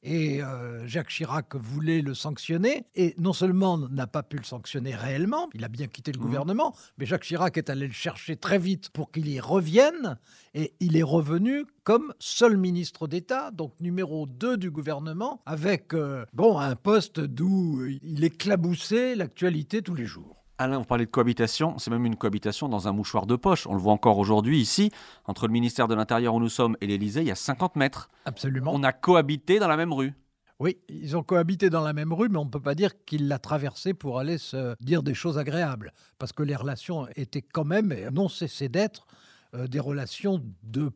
Et 0.03 0.43
euh, 0.43 0.87
Jacques 0.89 1.09
Chirac 1.11 1.55
voulait 1.57 2.01
le 2.01 2.15
sanctionner, 2.15 2.85
et 2.95 3.15
non 3.19 3.35
seulement 3.35 3.77
n'a 3.77 4.07
pas 4.07 4.23
pu 4.23 4.39
le 4.39 4.45
sanctionner 4.45 4.95
réellement, 4.95 5.51
il 5.53 5.63
a 5.63 5.69
bien 5.69 5.89
quitté 5.89 6.11
le 6.13 6.19
Mhm. 6.19 6.25
gouvernement, 6.25 6.75
mais 6.97 7.05
Jacques 7.05 7.25
Chirac 7.25 7.59
est 7.59 7.69
allé 7.69 7.87
le 7.87 7.93
chercher 7.93 8.37
très 8.37 8.59
vite 8.59 8.89
pour 8.91 9.11
qu'il 9.11 9.29
y 9.29 9.39
revienne, 9.41 10.17
et 10.55 10.73
il 10.81 10.97
est 10.97 11.03
revenu 11.03 11.67
comme 11.85 12.15
seul 12.19 12.57
ministre 12.57 13.09
d'État, 13.09 13.51
donc 13.51 13.75
numéro 13.81 14.27
2 14.27 14.57
du 14.57 14.71
gouvernement, 14.71 15.43
avec 15.45 15.93
euh, 15.93 16.25
bon, 16.33 16.59
un 16.59 16.77
poste 16.77 17.21
d'où 17.21 17.85
il 18.03 18.25
éclaboussait 18.25 19.15
l'actualité 19.15 19.83
tous 19.83 19.95
les 19.95 20.07
jours. 20.07 20.40
Alain, 20.61 20.77
vous 20.77 20.85
parlez 20.85 21.07
de 21.07 21.11
cohabitation, 21.11 21.79
c'est 21.79 21.91
même 21.91 22.05
une 22.05 22.17
cohabitation 22.17 22.69
dans 22.69 22.87
un 22.87 22.93
mouchoir 22.93 23.25
de 23.25 23.35
poche. 23.35 23.67
On 23.67 23.73
le 23.73 23.81
voit 23.81 23.95
encore 23.95 24.19
aujourd'hui 24.19 24.61
ici, 24.61 24.91
entre 25.25 25.47
le 25.47 25.55
ministère 25.55 25.89
de 25.89 25.95
l'Intérieur 25.95 26.35
où 26.35 26.39
nous 26.39 26.51
sommes 26.51 26.77
et 26.83 26.87
l'Élysée, 26.87 27.23
il 27.23 27.29
y 27.29 27.31
a 27.31 27.35
50 27.35 27.77
mètres. 27.77 28.11
Absolument. 28.27 28.71
On 28.75 28.83
a 28.83 28.93
cohabité 28.93 29.59
dans 29.59 29.69
la 29.69 29.79
même 29.79 29.95
rue. 29.95 30.13
Oui, 30.59 30.77
ils 30.91 31.17
ont 31.17 31.23
cohabité 31.23 31.71
dans 31.71 31.81
la 31.81 31.95
même 31.95 32.13
rue, 32.13 32.29
mais 32.29 32.37
on 32.37 32.45
ne 32.45 32.51
peut 32.51 32.61
pas 32.61 32.75
dire 32.75 33.07
qu'il 33.07 33.27
l'a 33.27 33.39
traversée 33.39 33.95
pour 33.95 34.19
aller 34.19 34.37
se 34.37 34.75
dire 34.81 35.03
des 35.03 35.15
choses 35.15 35.39
agréables, 35.39 35.95
parce 36.19 36.33
que 36.33 36.43
les 36.43 36.57
relations 36.57 37.09
étaient 37.17 37.41
quand 37.41 37.65
même, 37.65 37.91
et 37.91 38.11
n'ont 38.11 38.29
cessé 38.29 38.69
d'être, 38.69 39.07
euh, 39.55 39.67
des 39.67 39.81
relations 39.81 40.43
de 40.63 40.93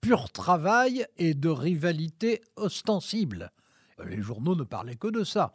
pur 0.00 0.30
travail 0.30 1.04
et 1.18 1.34
de 1.34 1.48
rivalité 1.48 2.42
ostensible. 2.54 3.50
Les 4.06 4.22
journaux 4.22 4.54
ne 4.54 4.62
parlaient 4.62 4.94
que 4.94 5.08
de 5.08 5.24
ça. 5.24 5.52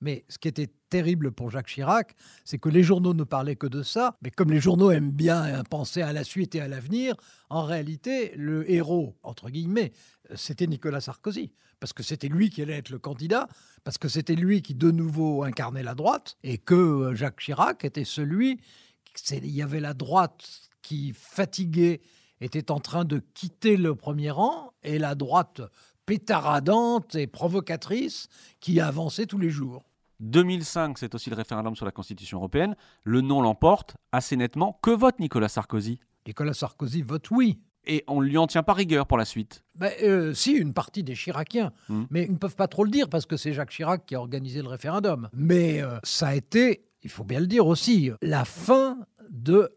Mais 0.00 0.24
ce 0.28 0.38
qui 0.38 0.48
était 0.48 0.70
terrible 0.90 1.32
pour 1.32 1.50
Jacques 1.50 1.68
Chirac, 1.68 2.14
c'est 2.44 2.58
que 2.58 2.68
les 2.68 2.82
journaux 2.82 3.14
ne 3.14 3.24
parlaient 3.24 3.56
que 3.56 3.66
de 3.66 3.82
ça, 3.82 4.16
mais 4.22 4.30
comme 4.30 4.50
les 4.50 4.60
journaux 4.60 4.90
aiment 4.90 5.10
bien 5.10 5.62
penser 5.64 6.02
à 6.02 6.12
la 6.12 6.24
suite 6.24 6.54
et 6.54 6.60
à 6.60 6.68
l'avenir, 6.68 7.14
en 7.50 7.64
réalité, 7.64 8.32
le 8.36 8.70
héros, 8.70 9.16
entre 9.22 9.50
guillemets, 9.50 9.92
c'était 10.34 10.66
Nicolas 10.66 11.00
Sarkozy, 11.00 11.52
parce 11.80 11.92
que 11.92 12.02
c'était 12.02 12.28
lui 12.28 12.50
qui 12.50 12.62
allait 12.62 12.78
être 12.78 12.90
le 12.90 12.98
candidat, 12.98 13.48
parce 13.84 13.98
que 13.98 14.08
c'était 14.08 14.34
lui 14.34 14.62
qui 14.62 14.74
de 14.74 14.90
nouveau 14.90 15.42
incarnait 15.42 15.82
la 15.82 15.94
droite, 15.94 16.36
et 16.42 16.58
que 16.58 16.74
euh, 16.74 17.14
Jacques 17.14 17.40
Chirac 17.40 17.84
était 17.84 18.04
celui, 18.04 18.60
il 19.32 19.50
y 19.50 19.62
avait 19.62 19.80
la 19.80 19.94
droite 19.94 20.70
qui, 20.82 21.12
fatiguée, 21.12 22.00
était 22.40 22.70
en 22.70 22.78
train 22.78 23.04
de 23.04 23.20
quitter 23.34 23.76
le 23.76 23.94
premier 23.94 24.30
rang, 24.30 24.72
et 24.82 24.98
la 24.98 25.14
droite 25.14 25.60
pétaradante 26.06 27.16
et 27.16 27.26
provocatrice 27.26 28.28
qui 28.60 28.80
avançait 28.80 29.26
tous 29.26 29.36
les 29.36 29.50
jours. 29.50 29.84
2005, 30.20 30.98
c'est 30.98 31.14
aussi 31.14 31.30
le 31.30 31.36
référendum 31.36 31.76
sur 31.76 31.84
la 31.84 31.92
Constitution 31.92 32.38
européenne. 32.38 32.76
Le 33.04 33.20
non 33.20 33.40
l'emporte 33.40 33.96
assez 34.12 34.36
nettement. 34.36 34.78
Que 34.82 34.90
vote 34.90 35.18
Nicolas 35.20 35.48
Sarkozy? 35.48 36.00
Nicolas 36.26 36.54
Sarkozy 36.54 37.02
vote 37.02 37.30
oui. 37.30 37.60
Et 37.86 38.04
on 38.06 38.20
ne 38.20 38.26
lui 38.26 38.36
en 38.36 38.46
tient 38.46 38.62
pas 38.62 38.74
rigueur 38.74 39.06
pour 39.06 39.16
la 39.16 39.24
suite. 39.24 39.64
Ben, 39.74 39.90
euh, 40.02 40.34
si, 40.34 40.52
une 40.52 40.74
partie 40.74 41.02
des 41.02 41.14
Chiraciens. 41.14 41.72
Hmm. 41.88 42.04
Mais 42.10 42.24
ils 42.24 42.32
ne 42.32 42.36
peuvent 42.36 42.56
pas 42.56 42.68
trop 42.68 42.84
le 42.84 42.90
dire 42.90 43.08
parce 43.08 43.24
que 43.24 43.36
c'est 43.36 43.52
Jacques 43.52 43.70
Chirac 43.70 44.04
qui 44.04 44.14
a 44.14 44.20
organisé 44.20 44.60
le 44.60 44.68
référendum. 44.68 45.30
Mais 45.32 45.82
euh, 45.82 45.98
ça 46.02 46.28
a 46.28 46.34
été, 46.34 46.84
il 47.02 47.10
faut 47.10 47.24
bien 47.24 47.40
le 47.40 47.46
dire 47.46 47.66
aussi, 47.66 48.10
la 48.20 48.44
fin 48.44 48.98
de 49.30 49.70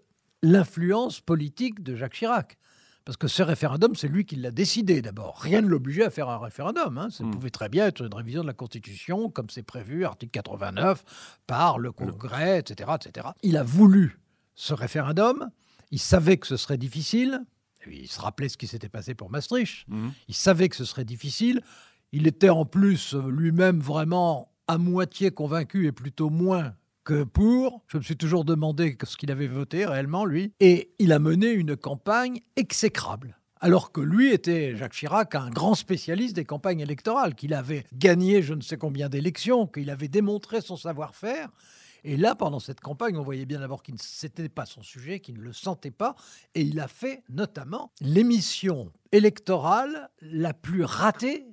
l'influence 0.43 1.21
politique 1.21 1.83
de 1.83 1.95
Jacques 1.95 2.15
Chirac. 2.15 2.57
Parce 3.05 3.17
que 3.17 3.27
ce 3.27 3.41
référendum, 3.41 3.95
c'est 3.95 4.07
lui 4.07 4.25
qui 4.25 4.35
l'a 4.35 4.51
décidé 4.51 5.01
d'abord. 5.01 5.39
Rien 5.39 5.61
ne 5.61 5.67
l'obligeait 5.67 6.05
à 6.05 6.09
faire 6.11 6.29
un 6.29 6.37
référendum. 6.37 6.97
hein. 6.99 7.09
Ça 7.09 7.23
Hmm. 7.23 7.31
pouvait 7.31 7.49
très 7.49 7.67
bien 7.69 7.87
être 7.87 8.01
une 8.05 8.13
révision 8.13 8.41
de 8.43 8.47
la 8.47 8.53
Constitution, 8.53 9.29
comme 9.29 9.49
c'est 9.49 9.63
prévu, 9.63 10.05
article 10.05 10.31
89, 10.31 11.03
par 11.47 11.79
le 11.79 11.91
Congrès, 11.91 12.59
etc., 12.59 12.91
etc. 12.95 13.27
Il 13.41 13.57
a 13.57 13.63
voulu 13.63 14.19
ce 14.55 14.73
référendum. 14.73 15.49
Il 15.89 15.99
savait 15.99 16.37
que 16.37 16.45
ce 16.47 16.57
serait 16.57 16.77
difficile. 16.77 17.41
Il 17.89 18.07
se 18.07 18.21
rappelait 18.21 18.49
ce 18.49 18.57
qui 18.57 18.67
s'était 18.67 18.89
passé 18.89 19.15
pour 19.15 19.31
Maastricht. 19.31 19.87
Mhm. 19.87 20.11
Il 20.27 20.35
savait 20.35 20.69
que 20.69 20.75
ce 20.75 20.85
serait 20.85 21.05
difficile. 21.05 21.61
Il 22.11 22.27
était 22.27 22.49
en 22.49 22.65
plus 22.65 23.15
euh, 23.15 23.29
lui-même 23.31 23.79
vraiment 23.79 24.51
à 24.67 24.77
moitié 24.77 25.31
convaincu 25.31 25.87
et 25.87 25.91
plutôt 25.91 26.29
moins 26.29 26.75
pour. 27.19 27.83
Je 27.87 27.97
me 27.97 28.03
suis 28.03 28.17
toujours 28.17 28.45
demandé 28.45 28.97
ce 29.03 29.17
qu'il 29.17 29.31
avait 29.31 29.47
voté 29.47 29.85
réellement, 29.85 30.25
lui. 30.25 30.53
Et 30.59 30.91
il 30.99 31.11
a 31.11 31.19
mené 31.19 31.51
une 31.51 31.75
campagne 31.75 32.41
exécrable. 32.55 33.37
Alors 33.63 33.91
que 33.91 34.01
lui 34.01 34.31
était, 34.31 34.75
Jacques 34.75 34.93
Chirac, 34.93 35.35
un 35.35 35.51
grand 35.51 35.75
spécialiste 35.75 36.35
des 36.35 36.45
campagnes 36.45 36.79
électorales, 36.79 37.35
qu'il 37.35 37.53
avait 37.53 37.85
gagné 37.93 38.41
je 38.41 38.55
ne 38.55 38.61
sais 38.61 38.77
combien 38.77 39.07
d'élections, 39.07 39.67
qu'il 39.67 39.91
avait 39.91 40.07
démontré 40.07 40.61
son 40.61 40.75
savoir-faire. 40.75 41.49
Et 42.03 42.17
là, 42.17 42.33
pendant 42.33 42.59
cette 42.59 42.79
campagne, 42.79 43.15
on 43.17 43.23
voyait 43.23 43.45
bien 43.45 43.59
d'abord 43.59 43.83
qu'il 43.83 43.93
ne 43.93 43.99
c'était 44.01 44.49
pas 44.49 44.65
son 44.65 44.81
sujet, 44.81 45.19
qu'il 45.19 45.37
ne 45.37 45.43
le 45.43 45.53
sentait 45.53 45.91
pas. 45.91 46.15
Et 46.55 46.61
il 46.61 46.79
a 46.79 46.87
fait 46.87 47.23
notamment 47.29 47.91
l'émission 48.01 48.91
électorale 49.11 50.09
la 50.21 50.55
plus 50.55 50.83
ratée 50.83 51.45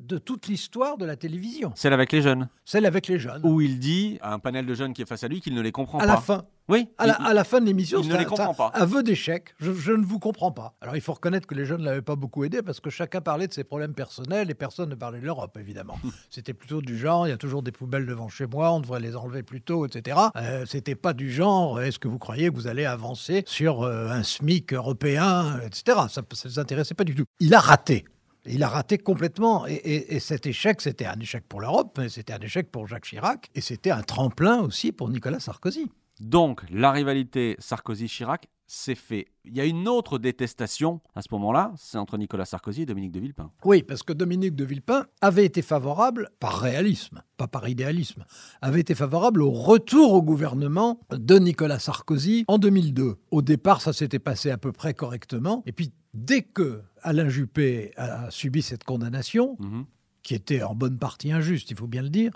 de 0.00 0.18
toute 0.18 0.46
l'histoire 0.46 0.98
de 0.98 1.04
la 1.04 1.16
télévision. 1.16 1.72
Celle 1.74 1.92
avec 1.92 2.12
les 2.12 2.22
jeunes. 2.22 2.48
Celle 2.64 2.86
avec 2.86 3.06
les 3.06 3.18
jeunes. 3.18 3.40
Où 3.44 3.60
il 3.60 3.78
dit 3.78 4.18
à 4.20 4.32
un 4.34 4.38
panel 4.38 4.66
de 4.66 4.74
jeunes 4.74 4.92
qui 4.92 5.02
est 5.02 5.06
face 5.06 5.24
à 5.24 5.28
lui 5.28 5.40
qu'il 5.40 5.54
ne 5.54 5.60
les 5.60 5.72
comprend 5.72 5.98
à 5.98 6.02
pas. 6.06 6.06
la 6.06 6.16
fin. 6.20 6.44
Oui. 6.68 6.88
À 6.98 7.06
la, 7.06 7.14
à 7.14 7.44
fin 7.44 7.60
de 7.60 7.66
l'émission, 7.66 8.00
il 8.02 8.08
ne 8.08 8.16
les 8.16 8.24
comprend 8.24 8.52
pas. 8.52 8.68
aveu 8.74 9.02
d'échec. 9.02 9.54
Je, 9.60 9.72
je 9.72 9.92
ne 9.92 10.04
vous 10.04 10.18
comprends 10.18 10.50
pas. 10.50 10.74
Alors, 10.80 10.96
il 10.96 11.00
faut 11.00 11.12
reconnaître 11.12 11.46
que 11.46 11.54
les 11.54 11.64
jeunes 11.64 11.80
ne 11.80 11.84
l'avaient 11.86 12.02
pas 12.02 12.16
beaucoup 12.16 12.42
aidé 12.44 12.60
parce 12.60 12.80
que 12.80 12.90
chacun 12.90 13.20
parlait 13.20 13.46
de 13.46 13.54
ses 13.54 13.62
problèmes 13.64 13.94
personnels 13.94 14.50
et 14.50 14.54
personne 14.54 14.90
ne 14.90 14.96
parlait 14.96 15.20
de 15.20 15.24
l'Europe, 15.24 15.56
évidemment. 15.60 15.96
C'était 16.28 16.54
plutôt 16.54 16.82
du 16.82 16.98
genre, 16.98 17.26
il 17.26 17.30
y 17.30 17.32
a 17.32 17.36
toujours 17.36 17.62
des 17.62 17.72
poubelles 17.72 18.04
devant 18.06 18.28
chez 18.28 18.46
moi, 18.46 18.72
on 18.72 18.80
devrait 18.80 19.00
les 19.00 19.14
enlever 19.16 19.44
plus 19.44 19.60
tôt, 19.62 19.86
etc. 19.86 20.18
Euh, 20.36 20.66
C'était 20.66 20.96
pas 20.96 21.12
du 21.12 21.30
genre, 21.30 21.80
est-ce 21.80 21.98
que 22.00 22.08
vous 22.08 22.18
croyez 22.18 22.50
que 22.50 22.54
vous 22.54 22.66
allez 22.66 22.84
avancer 22.84 23.44
sur 23.46 23.82
euh, 23.82 24.08
un 24.08 24.24
SMIC 24.24 24.72
européen, 24.72 25.60
etc. 25.64 25.98
Ça 26.10 26.20
ne 26.22 26.48
les 26.48 26.58
intéressait 26.58 26.94
pas 26.94 27.04
du 27.04 27.14
tout. 27.14 27.24
Il 27.38 27.54
a 27.54 27.60
raté. 27.60 28.04
Il 28.48 28.62
a 28.62 28.68
raté 28.68 28.98
complètement. 28.98 29.66
Et, 29.66 29.74
et- 29.74 30.14
et 30.16 30.20
cet 30.20 30.46
échec, 30.46 30.80
c'était 30.80 31.06
un 31.06 31.18
échec 31.20 31.44
pour 31.48 31.60
l'Europe, 31.60 31.96
mais 31.98 32.08
c'était 32.08 32.32
un 32.32 32.40
échec 32.40 32.70
pour 32.70 32.86
Jacques 32.86 33.04
Chirac. 33.06 33.50
Et 33.54 33.60
c'était 33.60 33.90
un 33.90 34.02
tremplin 34.02 34.60
aussi 34.60 34.92
pour 34.92 35.08
Nicolas 35.08 35.40
Sarkozy. 35.40 35.90
Donc, 36.20 36.62
la 36.70 36.92
rivalité 36.92 37.56
Sarkozy-Chirac, 37.58 38.44
c'est 38.68 38.94
fait. 38.96 39.26
Il 39.44 39.54
y 39.56 39.60
a 39.60 39.64
une 39.64 39.86
autre 39.86 40.18
détestation 40.18 41.00
à 41.14 41.22
ce 41.22 41.28
moment-là, 41.32 41.72
c'est 41.76 41.98
entre 41.98 42.16
Nicolas 42.18 42.46
Sarkozy 42.46 42.82
et 42.82 42.86
Dominique 42.86 43.12
de 43.12 43.20
Villepin. 43.20 43.52
Oui, 43.64 43.82
parce 43.82 44.02
que 44.02 44.12
Dominique 44.12 44.56
de 44.56 44.64
Villepin 44.64 45.06
avait 45.20 45.44
été 45.44 45.62
favorable, 45.62 46.30
par 46.40 46.58
réalisme, 46.58 47.22
pas 47.36 47.46
par 47.46 47.68
idéalisme, 47.68 48.24
avait 48.62 48.80
été 48.80 48.94
favorable 48.96 49.42
au 49.42 49.50
retour 49.52 50.14
au 50.14 50.22
gouvernement 50.22 50.98
de 51.10 51.38
Nicolas 51.38 51.78
Sarkozy 51.78 52.44
en 52.48 52.58
2002. 52.58 53.16
Au 53.30 53.42
départ, 53.42 53.82
ça 53.82 53.92
s'était 53.92 54.18
passé 54.18 54.50
à 54.50 54.58
peu 54.58 54.72
près 54.72 54.94
correctement. 54.94 55.62
Et 55.66 55.72
puis, 55.72 55.92
dès 56.14 56.42
que 56.42 56.82
Alain 57.06 57.28
Juppé 57.28 57.92
a 57.96 58.30
subi 58.30 58.62
cette 58.62 58.84
condamnation, 58.84 59.56
Mhm. 59.60 59.84
qui 60.22 60.34
était 60.34 60.62
en 60.62 60.74
bonne 60.74 60.98
partie 60.98 61.30
injuste, 61.32 61.70
il 61.70 61.76
faut 61.76 61.86
bien 61.86 62.02
le 62.02 62.08
dire, 62.10 62.32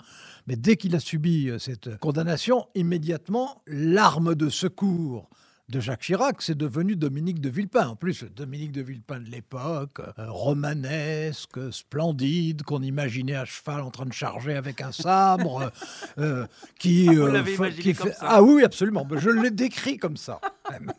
mais 0.47 0.55
dès 0.55 0.77
qu'il 0.77 0.95
a 0.95 0.99
subi 0.99 1.49
euh, 1.49 1.59
cette 1.59 1.97
condamnation, 1.97 2.67
immédiatement, 2.73 3.61
l'arme 3.67 4.33
de 4.33 4.47
secours 4.49 5.29
de 5.67 5.79
Jacques 5.79 6.01
Chirac, 6.01 6.41
c'est 6.41 6.57
devenu 6.57 6.95
Dominique 6.97 7.39
de 7.39 7.49
Villepin. 7.49 7.87
En 7.87 7.95
plus, 7.95 8.25
Dominique 8.35 8.71
de 8.73 8.81
Villepin 8.81 9.19
de 9.21 9.29
l'époque, 9.29 9.99
euh, 10.19 10.29
romanesque, 10.29 11.59
splendide, 11.71 12.63
qu'on 12.63 12.81
imaginait 12.81 13.35
à 13.35 13.45
cheval 13.45 13.81
en 13.81 13.89
train 13.91 14.05
de 14.05 14.13
charger 14.13 14.55
avec 14.55 14.81
un 14.81 14.91
sabre, 14.91 15.71
euh, 16.17 16.45
qui, 16.79 17.07
Ah, 17.09 17.13
vous 17.13 17.19
euh, 17.21 17.31
l'avez 17.31 17.55
fa- 17.55 17.67
imaginé 17.67 17.83
qui 17.83 17.93
comme 17.93 18.07
fait- 18.07 18.13
ça. 18.13 18.25
Ah 18.29 18.43
oui, 18.43 18.63
absolument. 18.63 19.07
Je 19.15 19.29
l'ai 19.29 19.51
décrit 19.51 19.97
comme 19.97 20.17
ça. 20.17 20.39
même. 20.69 20.91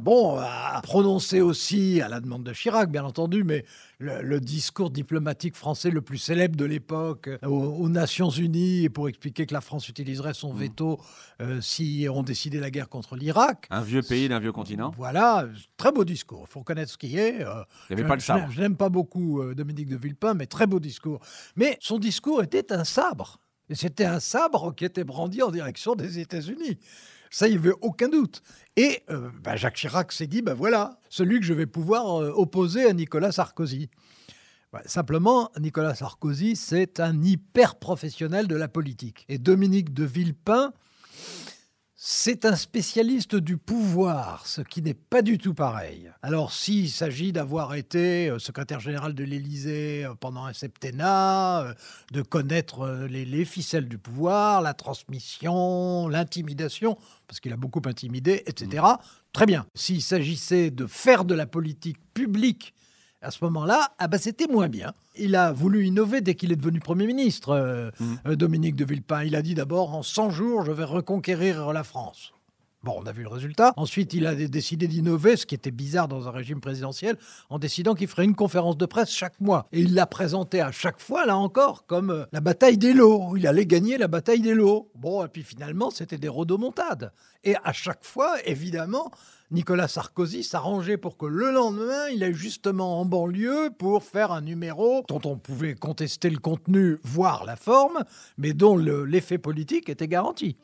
Bon, 0.00 0.36
à 0.38 0.80
prononcer 0.84 1.40
aussi, 1.40 2.00
à 2.00 2.08
la 2.08 2.20
demande 2.20 2.44
de 2.44 2.52
Chirac, 2.52 2.88
bien 2.88 3.02
entendu, 3.04 3.42
mais 3.42 3.64
le, 3.98 4.22
le 4.22 4.38
discours 4.40 4.90
diplomatique 4.90 5.56
français 5.56 5.90
le 5.90 6.00
plus 6.02 6.18
célèbre 6.18 6.54
de 6.54 6.64
l'époque 6.64 7.26
euh, 7.26 7.38
aux, 7.48 7.82
aux 7.82 7.88
Nations 7.88 8.30
Unies 8.30 8.88
pour 8.90 9.08
expliquer 9.08 9.44
que 9.44 9.52
la 9.52 9.60
France 9.60 9.88
utiliserait 9.88 10.34
son 10.34 10.54
Mm. 10.54 10.58
veto 10.58 11.00
euh, 11.42 11.60
si 11.60 12.06
on 12.08 12.22
décidait 12.22 12.60
la 12.60 12.70
guerre 12.70 12.88
contre 12.88 13.16
l'Irak. 13.16 13.66
Un 13.70 13.80
vieux 13.82 14.02
pays 14.02 14.28
d'un 14.28 14.38
vieux 14.38 14.52
continent. 14.52 14.92
Voilà, 14.96 15.48
très 15.76 15.90
beau 15.90 16.04
discours. 16.04 16.44
Il 16.48 16.52
faut 16.52 16.60
reconnaître 16.60 16.92
ce 16.92 16.96
qui 16.98 17.18
est. 17.18 17.44
euh, 17.44 17.64
Il 17.90 17.96
n'y 17.96 18.00
avait 18.02 18.08
pas 18.08 18.14
le 18.14 18.20
sabre. 18.20 18.42
n'aime- 18.42 18.52
Je 18.52 18.60
n'aime 18.60 18.76
pas 18.76 18.90
beaucoup 18.90 19.42
euh, 19.42 19.56
Dominique 19.56 19.88
de 19.88 19.96
Villepin, 19.96 20.34
mais 20.34 20.46
très 20.46 20.68
beau 20.68 20.78
discours. 20.78 21.18
Mais 21.56 21.76
son 21.80 21.98
discours 21.98 22.40
était 22.44 22.72
un 22.72 22.84
sabre. 22.84 23.40
Et 23.68 23.74
c'était 23.74 24.04
un 24.06 24.20
sabre 24.20 24.74
qui 24.76 24.84
était 24.84 25.04
brandi 25.04 25.42
en 25.42 25.50
direction 25.50 25.96
des 25.96 26.20
États-Unis. 26.20 26.78
Ça, 27.30 27.48
il 27.48 27.52
n'y 27.52 27.58
avait 27.58 27.74
aucun 27.80 28.08
doute. 28.08 28.42
Et 28.76 29.02
euh, 29.10 29.30
bah, 29.42 29.56
Jacques 29.56 29.76
Chirac 29.76 30.12
s'est 30.12 30.26
dit, 30.26 30.42
ben 30.42 30.54
voilà, 30.54 30.98
celui 31.08 31.40
que 31.40 31.46
je 31.46 31.54
vais 31.54 31.66
pouvoir 31.66 32.22
euh, 32.22 32.30
opposer 32.34 32.88
à 32.88 32.92
Nicolas 32.92 33.32
Sarkozy. 33.32 33.90
Ouais, 34.72 34.82
simplement, 34.84 35.50
Nicolas 35.58 35.94
Sarkozy, 35.94 36.54
c'est 36.54 37.00
un 37.00 37.22
hyper 37.22 37.76
professionnel 37.76 38.48
de 38.48 38.56
la 38.56 38.68
politique. 38.68 39.24
Et 39.28 39.38
Dominique 39.38 39.94
de 39.94 40.04
Villepin, 40.04 40.72
c'est 42.00 42.44
un 42.44 42.54
spécialiste 42.54 43.34
du 43.34 43.56
pouvoir, 43.56 44.46
ce 44.46 44.60
qui 44.60 44.82
n'est 44.82 44.94
pas 44.94 45.20
du 45.20 45.36
tout 45.36 45.52
pareil. 45.52 46.12
Alors, 46.22 46.52
s'il 46.52 46.88
s'agit 46.90 47.32
d'avoir 47.32 47.74
été 47.74 48.30
euh, 48.30 48.38
secrétaire 48.38 48.78
général 48.78 49.14
de 49.14 49.24
l'Élysée 49.24 50.04
euh, 50.04 50.14
pendant 50.14 50.44
un 50.44 50.52
septennat, 50.52 51.62
euh, 51.62 51.74
de 52.12 52.22
connaître 52.22 52.88
les, 53.10 53.24
les 53.24 53.44
ficelles 53.44 53.88
du 53.88 53.98
pouvoir, 53.98 54.62
la 54.62 54.74
transmission, 54.74 56.06
l'intimidation, 56.06 56.96
parce 57.26 57.40
qu'il 57.40 57.52
a 57.52 57.56
beaucoup 57.56 57.82
intimidé, 57.84 58.44
etc., 58.46 58.84
très 59.32 59.46
bien. 59.46 59.66
S'il 59.74 60.00
s'agissait 60.00 60.70
de 60.70 60.86
faire 60.86 61.24
de 61.24 61.34
la 61.34 61.46
politique 61.46 61.98
publique 62.14 62.74
à 63.20 63.30
ce 63.30 63.42
moment-là, 63.44 63.88
ah 63.98 64.06
bah, 64.08 64.18
c'était 64.18 64.46
moins 64.46 64.68
bien. 64.68 64.92
Il 65.16 65.34
a 65.34 65.52
voulu 65.52 65.86
innover 65.86 66.20
dès 66.20 66.34
qu'il 66.34 66.52
est 66.52 66.56
devenu 66.56 66.78
Premier 66.80 67.06
ministre, 67.06 67.50
euh, 67.50 67.90
euh, 68.26 68.36
Dominique 68.36 68.76
de 68.76 68.84
Villepin. 68.84 69.24
Il 69.24 69.34
a 69.34 69.42
dit 69.42 69.54
d'abord, 69.54 69.94
en 69.94 70.02
100 70.02 70.30
jours, 70.30 70.64
je 70.64 70.72
vais 70.72 70.84
reconquérir 70.84 71.72
la 71.72 71.82
France. 71.84 72.32
Bon, 72.84 72.94
on 72.96 73.06
a 73.06 73.12
vu 73.12 73.24
le 73.24 73.28
résultat. 73.28 73.72
Ensuite, 73.76 74.14
il 74.14 74.24
a 74.24 74.36
dé- 74.36 74.46
décidé 74.48 74.86
d'innover, 74.86 75.36
ce 75.36 75.46
qui 75.46 75.56
était 75.56 75.72
bizarre 75.72 76.06
dans 76.06 76.28
un 76.28 76.30
régime 76.30 76.60
présidentiel, 76.60 77.16
en 77.50 77.58
décidant 77.58 77.94
qu'il 77.96 78.06
ferait 78.06 78.24
une 78.24 78.36
conférence 78.36 78.76
de 78.76 78.86
presse 78.86 79.10
chaque 79.10 79.40
mois. 79.40 79.66
Et 79.72 79.80
il 79.80 79.94
l'a 79.94 80.06
présenté 80.06 80.60
à 80.60 80.70
chaque 80.70 81.00
fois, 81.00 81.26
là 81.26 81.36
encore, 81.36 81.86
comme 81.86 82.10
euh, 82.10 82.24
la 82.30 82.40
bataille 82.40 82.78
des 82.78 82.92
lots. 82.92 83.36
Il 83.36 83.48
allait 83.48 83.66
gagner 83.66 83.98
la 83.98 84.06
bataille 84.06 84.40
des 84.42 84.54
lots. 84.54 84.92
Bon, 84.94 85.24
et 85.24 85.28
puis 85.28 85.42
finalement, 85.42 85.90
c'était 85.90 86.18
des 86.18 86.28
rodomontades. 86.28 87.10
Et 87.42 87.56
à 87.64 87.72
chaque 87.72 88.04
fois, 88.04 88.36
évidemment, 88.44 89.10
Nicolas 89.50 89.88
Sarkozy 89.88 90.44
s'arrangeait 90.44 90.98
pour 90.98 91.16
que 91.16 91.24
le 91.24 91.50
lendemain, 91.50 92.08
il 92.12 92.22
aille 92.22 92.34
justement 92.34 93.00
en 93.00 93.06
banlieue 93.06 93.70
pour 93.78 94.02
faire 94.02 94.30
un 94.30 94.42
numéro 94.42 95.04
dont 95.08 95.20
on 95.24 95.38
pouvait 95.38 95.74
contester 95.74 96.28
le 96.28 96.38
contenu, 96.38 96.98
voire 97.02 97.44
la 97.46 97.56
forme, 97.56 98.04
mais 98.36 98.52
dont 98.52 98.76
le- 98.76 99.04
l'effet 99.06 99.38
politique 99.38 99.88
était 99.88 100.08
garanti. 100.08 100.56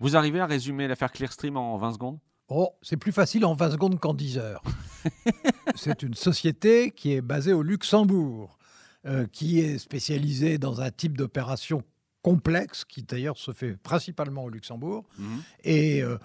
Vous 0.00 0.16
arrivez 0.16 0.40
à 0.40 0.46
résumer 0.46 0.86
l'affaire 0.86 1.10
Clearstream 1.10 1.56
en 1.56 1.76
20 1.76 1.92
secondes? 1.94 2.18
Oh, 2.48 2.70
c'est 2.82 2.96
plus 2.96 3.12
facile 3.12 3.44
en 3.44 3.54
20 3.54 3.72
secondes 3.72 4.00
qu'en 4.00 4.14
10 4.14 4.38
heures. 4.38 4.62
c'est 5.74 6.02
une 6.02 6.14
société 6.14 6.92
qui 6.92 7.12
est 7.14 7.20
basée 7.20 7.52
au 7.52 7.62
Luxembourg, 7.62 8.57
euh, 9.08 9.26
qui 9.26 9.60
est 9.60 9.78
spécialisée 9.78 10.58
dans 10.58 10.80
un 10.80 10.90
type 10.90 11.16
d'opération 11.16 11.82
complexe, 12.22 12.84
qui 12.84 13.02
d'ailleurs 13.02 13.38
se 13.38 13.52
fait 13.52 13.76
principalement 13.76 14.44
au 14.44 14.50
Luxembourg. 14.50 15.04
Et 15.64 16.02
euh, 16.02 16.18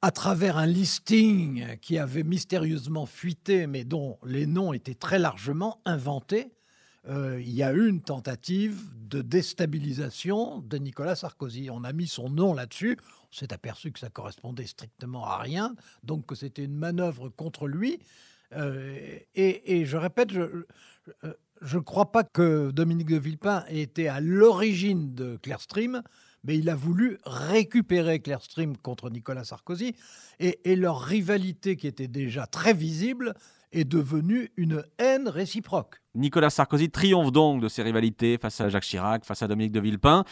à 0.00 0.12
travers 0.12 0.58
un 0.58 0.66
listing 0.66 1.76
qui 1.78 1.98
avait 1.98 2.22
mystérieusement 2.22 3.04
fuité, 3.04 3.66
mais 3.66 3.84
dont 3.84 4.18
les 4.24 4.46
noms 4.46 4.72
étaient 4.72 4.94
très 4.94 5.18
largement 5.18 5.80
inventés, 5.84 6.52
euh, 7.08 7.40
il 7.40 7.50
y 7.50 7.62
a 7.62 7.72
eu 7.72 7.88
une 7.88 8.02
tentative 8.02 8.80
de 9.08 9.22
déstabilisation 9.22 10.60
de 10.60 10.76
Nicolas 10.78 11.16
Sarkozy. 11.16 11.68
On 11.70 11.82
a 11.82 11.92
mis 11.92 12.06
son 12.06 12.28
nom 12.28 12.54
là-dessus. 12.54 12.98
On 13.32 13.36
s'est 13.36 13.52
aperçu 13.52 13.90
que 13.92 13.98
ça 13.98 14.10
correspondait 14.10 14.66
strictement 14.66 15.24
à 15.24 15.38
rien, 15.38 15.74
donc 16.02 16.26
que 16.26 16.34
c'était 16.34 16.64
une 16.64 16.76
manœuvre 16.76 17.28
contre 17.28 17.66
lui. 17.66 17.98
Euh, 18.54 19.18
et, 19.34 19.80
et 19.80 19.84
je 19.84 19.96
répète, 19.96 20.30
je 20.32 21.76
ne 21.76 21.82
crois 21.82 22.12
pas 22.12 22.24
que 22.24 22.70
Dominique 22.70 23.08
de 23.10 23.18
Villepin 23.18 23.64
ait 23.68 23.80
été 23.80 24.08
à 24.08 24.20
l'origine 24.20 25.14
de 25.14 25.36
Clearstream, 25.42 26.02
mais 26.44 26.56
il 26.56 26.70
a 26.70 26.74
voulu 26.74 27.18
récupérer 27.24 28.20
Clearstream 28.20 28.76
contre 28.76 29.10
Nicolas 29.10 29.44
Sarkozy, 29.44 29.94
et, 30.38 30.60
et 30.64 30.76
leur 30.76 31.00
rivalité, 31.00 31.76
qui 31.76 31.86
était 31.86 32.08
déjà 32.08 32.46
très 32.46 32.72
visible, 32.72 33.34
est 33.72 33.84
devenue 33.84 34.50
une 34.56 34.82
haine 34.98 35.28
réciproque. 35.28 36.00
Nicolas 36.14 36.50
Sarkozy 36.50 36.90
triomphe 36.90 37.32
donc 37.32 37.60
de 37.60 37.68
ses 37.68 37.82
rivalités 37.82 38.38
face 38.38 38.60
à 38.60 38.68
Jacques 38.70 38.84
Chirac, 38.84 39.24
face 39.24 39.42
à 39.42 39.48
Dominique 39.48 39.72
de 39.72 39.80
Villepin. 39.80 40.24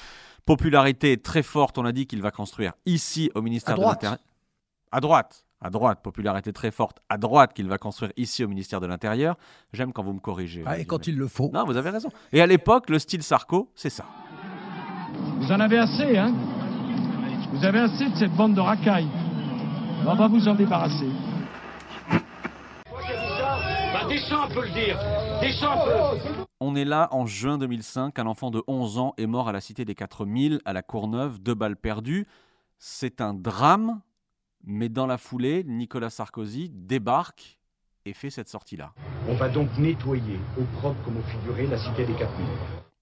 Popularité 0.47 1.19
très 1.19 1.43
forte, 1.43 1.77
on 1.77 1.85
a 1.85 1.93
dit 1.93 2.07
qu'il 2.07 2.23
va 2.23 2.31
construire 2.31 2.73
ici 2.87 3.31
au 3.35 3.43
ministère 3.43 3.75
À 3.75 3.79
de 3.79 3.83
l'Intérieur. 3.83 4.19
À 4.91 5.01
droite. 5.01 5.46
À 5.61 5.71
droite, 5.71 6.03
popularité 6.03 6.53
très 6.53 6.71
forte 6.71 6.99
à 7.09 7.16
droite 7.16 7.55
qu'il 7.55 7.66
va 7.66 7.79
construire 7.79 8.12
ici 8.16 8.45
au 8.45 8.49
ministère 8.49 8.81
de 8.81 8.87
l'Intérieur. 8.87 9.37
J'aime 9.73 9.92
quand 9.92 10.03
vous 10.03 10.12
me 10.12 10.21
corrigez. 10.21 10.62
Ah, 10.66 10.79
et 10.79 10.85
quand 10.85 11.07
il 11.07 11.16
le 11.16 11.29
faut. 11.29 11.51
Non, 11.53 11.64
vous 11.64 11.77
avez 11.77 11.90
raison. 11.90 12.11
Et 12.33 12.42
à 12.42 12.47
l'époque, 12.47 12.90
le 12.90 12.99
style 12.99 13.23
Sarko, 13.23 13.71
c'est 13.75 13.90
ça. 13.90 14.05
Vous 15.38 15.51
en 15.51 15.61
avez 15.61 15.79
assez, 15.79 16.16
hein? 16.16 16.35
Vous 17.53 17.64
avez 17.64 17.81
assez 17.81 18.11
de 18.11 18.16
cette 18.16 18.35
bande 18.37 18.55
de 18.55 18.61
racailles. 18.61 19.09
On 20.07 20.14
va 20.14 20.29
vous 20.29 20.47
en 20.47 20.55
débarrasser. 20.55 21.09
Bah, 22.11 24.07
descends 24.09 24.42
un 24.42 24.49
peu 24.49 24.62
le 24.62 24.73
dire. 24.73 24.99
On 26.61 26.77
est 26.77 26.85
là 26.85 27.09
en 27.12 27.27
juin 27.27 27.59
2005. 27.59 28.19
Un 28.19 28.27
enfant 28.27 28.51
de 28.51 28.62
11 28.66 28.99
ans 28.99 29.14
est 29.16 29.27
mort 29.27 29.49
à 29.49 29.53
la 29.53 29.61
Cité 29.61 29.85
des 29.85 29.95
4000, 29.95 30.61
à 30.64 30.73
la 30.73 30.83
Courneuve, 30.83 31.40
deux 31.40 31.55
balles 31.55 31.77
perdues. 31.77 32.27
C'est 32.79 33.21
un 33.21 33.35
drame, 33.35 34.01
mais 34.67 34.89
dans 34.89 35.07
la 35.07 35.17
foulée, 35.17 35.65
Nicolas 35.65 36.11
Sarkozy 36.11 36.69
débarque 36.69 37.59
et 38.05 38.13
fait 38.13 38.31
cette 38.31 38.49
sortie-là. 38.49 38.93
On 39.29 39.35
va 39.35 39.49
donc 39.49 39.69
nettoyer 39.79 40.39
au 40.59 40.65
propre 40.79 41.03
comme 41.05 41.17
au 41.17 41.23
figuré 41.23 41.67
la 41.67 41.79
cité 41.79 42.05
des 42.05 42.15
4000. 42.15 42.47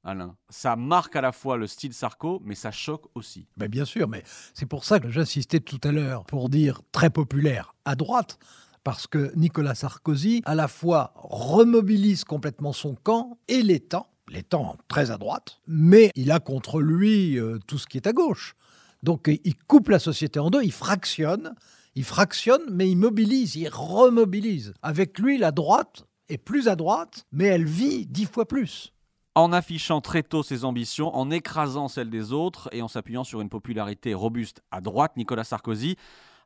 Alain, 0.07 0.37
ça 0.51 0.77
marque 0.77 1.17
à 1.17 1.23
la 1.23 1.33
fois 1.33 1.57
le 1.57 1.67
style 1.67 1.95
Sarko, 1.95 2.43
mais 2.45 2.55
ça 2.55 2.71
choque 2.71 3.07
aussi. 3.15 3.47
Ben 3.57 3.69
bien 3.69 3.87
sûr, 3.87 4.07
mais 4.07 4.23
c'est 4.53 4.67
pour 4.67 4.85
ça 4.85 5.01
que 5.01 5.11
j'insistais 5.11 5.61
tout 5.61 5.81
à 5.83 5.93
l'heure 5.93 6.27
pour 6.27 6.51
dire 6.51 6.83
très 6.93 7.09
populaire 7.09 7.75
à 7.87 7.97
droite, 7.97 8.39
parce 8.83 9.07
que 9.07 9.33
Nicolas 9.35 9.75
Sarkozy, 9.75 10.43
à 10.45 10.55
la 10.55 10.69
fois 10.69 11.15
remobilise 11.17 12.25
complètement 12.25 12.75
son 12.75 12.95
camp 12.95 13.39
et 13.49 13.63
les 13.63 13.81
temps, 13.81 14.09
les 14.29 14.43
temps 14.43 14.77
très 14.89 15.11
à 15.11 15.17
droite, 15.17 15.61
mais 15.67 16.11
il 16.15 16.31
a 16.31 16.39
contre 16.39 16.83
lui 16.83 17.39
euh, 17.39 17.59
tout 17.67 17.79
ce 17.79 17.87
qui 17.87 17.97
est 17.97 18.07
à 18.07 18.13
gauche. 18.13 18.55
Donc 19.05 19.29
euh, 19.29 19.37
il 19.45 19.55
coupe 19.55 19.91
la 19.91 19.99
société 19.99 20.41
en 20.41 20.51
deux, 20.51 20.65
il 20.65 20.73
fractionne, 20.73 21.55
il 21.95 22.05
fractionne, 22.05 22.63
mais 22.71 22.91
il 22.91 22.97
mobilise, 22.97 23.55
il 23.55 23.69
remobilise. 23.69 24.73
Avec 24.83 25.19
lui, 25.19 25.37
la 25.37 25.53
droite 25.53 26.07
est 26.29 26.39
plus 26.39 26.69
à 26.69 26.75
droite, 26.75 27.27
mais 27.31 27.45
elle 27.45 27.67
vit 27.67 28.07
dix 28.07 28.25
fois 28.25 28.49
plus. 28.49 28.93
En 29.35 29.53
affichant 29.53 30.01
très 30.01 30.23
tôt 30.23 30.43
ses 30.43 30.65
ambitions, 30.65 31.15
en 31.15 31.31
écrasant 31.31 31.89
celles 31.89 32.09
des 32.09 32.33
autres 32.33 32.69
et 32.73 32.81
en 32.81 32.89
s'appuyant 32.89 33.25
sur 33.25 33.41
une 33.43 33.51
popularité 33.51 34.15
robuste 34.15 34.63
à 34.71 34.81
droite, 34.81 35.13
Nicolas 35.17 35.45
Sarkozy 35.45 35.97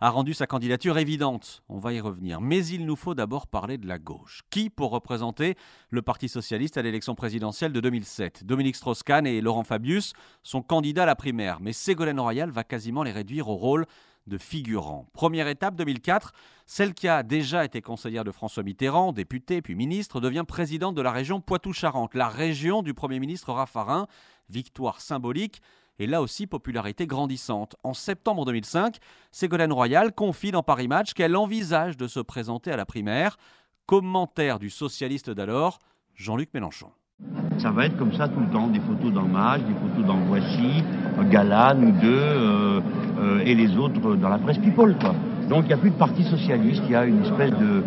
a 0.00 0.10
rendu 0.10 0.32
sa 0.32 0.46
candidature 0.46 0.96
évidente. 0.98 1.62
On 1.68 1.78
va 1.78 1.92
y 1.92 2.00
revenir. 2.00 2.40
Mais 2.40 2.64
il 2.66 2.86
nous 2.86 2.96
faut 2.96 3.14
d'abord 3.14 3.46
parler 3.48 3.78
de 3.78 3.88
la 3.88 3.98
gauche. 3.98 4.42
Qui 4.50 4.70
pour 4.70 4.90
représenter 4.90 5.56
le 5.90 6.02
Parti 6.02 6.28
socialiste 6.28 6.76
à 6.76 6.82
l'élection 6.82 7.14
présidentielle 7.14 7.72
de 7.72 7.80
2007 7.80 8.44
Dominique 8.44 8.76
Strauss-Kahn 8.76 9.26
et 9.26 9.40
Laurent 9.40 9.64
Fabius 9.64 10.12
sont 10.42 10.62
candidats 10.62 11.02
à 11.02 11.06
la 11.06 11.16
primaire, 11.16 11.58
mais 11.60 11.72
Ségolène 11.72 12.20
Royal 12.20 12.50
va 12.50 12.64
quasiment 12.64 13.02
les 13.02 13.12
réduire 13.12 13.48
au 13.48 13.56
rôle 13.56 13.86
de 14.28 14.38
figurants. 14.38 15.08
Première 15.14 15.48
étape 15.48 15.74
2004, 15.74 16.32
celle 16.66 16.94
qui 16.94 17.08
a 17.08 17.22
déjà 17.22 17.64
été 17.64 17.80
conseillère 17.80 18.24
de 18.24 18.30
François 18.30 18.62
Mitterrand, 18.62 19.12
députée 19.12 19.62
puis 19.62 19.74
ministre, 19.74 20.20
devient 20.20 20.44
présidente 20.46 20.94
de 20.94 21.02
la 21.02 21.12
région 21.12 21.40
Poitou-Charentes, 21.40 22.14
la 22.14 22.28
région 22.28 22.82
du 22.82 22.94
Premier 22.94 23.18
ministre 23.18 23.52
Raffarin. 23.52 24.06
Victoire 24.50 25.00
symbolique 25.00 25.60
et 25.98 26.06
là 26.06 26.22
aussi 26.22 26.46
popularité 26.46 27.06
grandissante. 27.06 27.76
En 27.82 27.94
septembre 27.94 28.44
2005, 28.44 28.96
Ségolène 29.30 29.72
Royal 29.72 30.12
confie 30.12 30.50
dans 30.50 30.62
Paris 30.62 30.88
Match 30.88 31.14
qu'elle 31.14 31.36
envisage 31.36 31.96
de 31.96 32.06
se 32.06 32.20
présenter 32.20 32.70
à 32.70 32.76
la 32.76 32.86
primaire. 32.86 33.36
Commentaire 33.86 34.58
du 34.58 34.70
socialiste 34.70 35.30
d'alors, 35.30 35.78
Jean-Luc 36.14 36.52
Mélenchon. 36.54 36.90
Ça 37.58 37.70
va 37.72 37.86
être 37.86 37.96
comme 37.96 38.12
ça 38.12 38.28
tout 38.28 38.38
le 38.38 38.48
temps, 38.48 38.68
des 38.68 38.80
photos 38.80 39.12
dans 39.12 39.26
Match, 39.26 39.62
des 39.62 39.74
photos 39.74 40.06
dans 40.06 40.18
Voici, 40.26 40.84
Gala, 41.30 41.74
nous 41.74 41.90
deux, 41.90 42.20
euh, 42.20 42.80
euh, 43.18 43.40
et 43.40 43.54
les 43.54 43.76
autres 43.76 44.14
dans 44.14 44.28
la 44.28 44.38
presse 44.38 44.58
People. 44.58 44.96
Quoi. 45.00 45.14
Donc 45.48 45.64
il 45.64 45.68
n'y 45.68 45.72
a 45.72 45.78
plus 45.78 45.90
de 45.90 45.96
parti 45.96 46.22
socialiste, 46.24 46.82
il 46.84 46.92
y 46.92 46.94
a 46.94 47.04
une 47.04 47.24
espèce 47.24 47.50
de, 47.50 47.82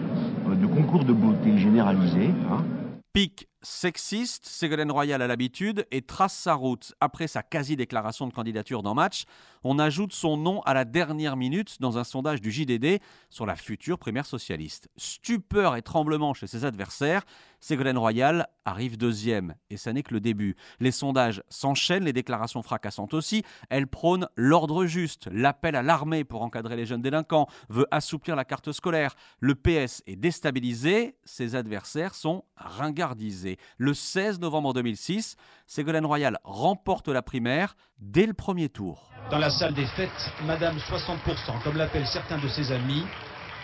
de 0.56 0.68
concours 0.68 1.06
de 1.06 1.14
beauté 1.14 1.58
généralisé. 1.58 2.32
Hein. 2.52 2.66
Pic 3.14 3.48
sexiste, 3.62 4.46
Ségolène 4.46 4.92
Royal 4.92 5.22
a 5.22 5.28
l'habitude 5.28 5.86
et 5.92 6.02
trace 6.02 6.36
sa 6.36 6.54
route. 6.54 6.94
Après 7.00 7.28
sa 7.28 7.44
quasi-déclaration 7.44 8.28
de 8.28 8.34
candidature 8.34 8.84
dans 8.84 8.96
Match, 8.96 9.26
on 9.64 9.80
ajoute 9.80 10.14
son 10.14 10.38
nom 10.38 10.62
à 10.62 10.74
la 10.74 10.86
dernière 10.86 11.38
minute 11.38 11.80
dans 11.80 11.98
un 11.98 12.04
sondage 12.04 12.42
du 12.42 12.52
JDD 12.52 13.00
sur 13.30 13.46
la 13.46 13.56
future 13.56 14.00
primaire 14.00 14.26
socialiste. 14.26 14.90
Stupeur 14.98 15.76
et 15.76 15.82
tremblement 15.82 16.34
chez 16.34 16.48
ses 16.48 16.66
adversaires, 16.66 17.24
Ségolène 17.62 17.98
Royal 17.98 18.48
arrive 18.66 18.98
deuxième, 18.98 19.54
et 19.70 19.78
ça 19.78 19.94
n'est 19.94 20.02
que 20.02 20.16
le 20.16 20.20
début. 20.20 20.56
Les 20.80 20.92
sondages 20.92 21.44
s'enchaînent, 21.48 22.04
les 22.04 22.12
déclarations 22.12 22.64
fracassantes 22.64 23.14
aussi. 23.14 23.44
Elle 23.70 23.86
prône 23.86 24.28
l'ordre 24.36 24.86
juste, 24.86 25.30
l'appel 25.32 25.76
à 25.76 25.84
l'armée 25.84 26.24
pour 26.24 26.42
encadrer 26.42 26.76
les 26.76 26.88
jeunes 26.88 27.04
délinquants, 27.04 27.48
veut 27.70 27.88
assouplir 27.92 28.36
la 28.36 28.46
carte 28.46 28.72
scolaire. 28.72 29.16
Le 29.40 29.54
PS 29.54 30.02
est 30.08 30.16
déstabilisé, 30.16 31.16
ses 31.24 31.56
adversaires 31.56 32.16
sont 32.16 32.44
ringardisés. 32.58 33.58
Le 33.78 33.94
16 33.94 34.40
novembre 34.40 34.74
2006, 34.74 35.36
Ségolène 35.68 36.06
Royal 36.06 36.40
remporte 36.44 37.10
la 37.10 37.22
primaire 37.22 37.76
dès 38.00 38.26
le 38.26 38.34
premier 38.34 38.70
tour. 38.70 39.12
Dans 39.30 39.38
la 39.38 39.52
salle 39.52 39.76
des 39.76 39.86
fêtes, 39.86 40.32
Madame 40.46 40.78
60%, 40.78 41.64
comme 41.64 41.78
l'appellent 41.78 42.08
certains 42.08 42.40
de 42.40 42.48
ses 42.48 42.72
amis, 42.72 43.04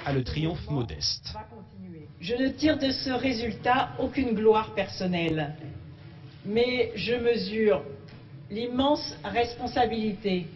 a 0.05 0.13
le 0.13 0.23
triomphe 0.23 0.69
modeste. 0.69 1.33
Je 2.19 2.33
ne 2.35 2.49
tire 2.49 2.77
de 2.79 2.89
ce 2.89 3.11
résultat 3.11 3.89
aucune 3.99 4.33
gloire 4.33 4.73
personnelle, 4.73 5.55
mais 6.45 6.91
je 6.95 7.13
mesure 7.13 7.83
l'immense 8.49 9.15
responsabilité 9.23 10.47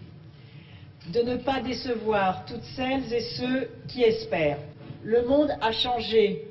de 1.13 1.21
ne 1.21 1.37
pas 1.37 1.61
décevoir 1.61 2.45
toutes 2.45 2.63
celles 2.75 3.13
et 3.13 3.21
ceux 3.21 3.69
qui 3.87 4.01
espèrent. 4.01 4.59
Le 5.03 5.25
monde 5.27 5.51
a 5.61 5.71
changé, 5.71 6.47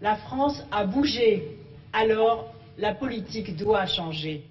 la 0.00 0.16
France 0.16 0.62
a 0.70 0.84
bougé, 0.84 1.58
alors 1.92 2.52
la 2.76 2.94
politique 2.94 3.56
doit 3.56 3.86
changer. 3.86 4.46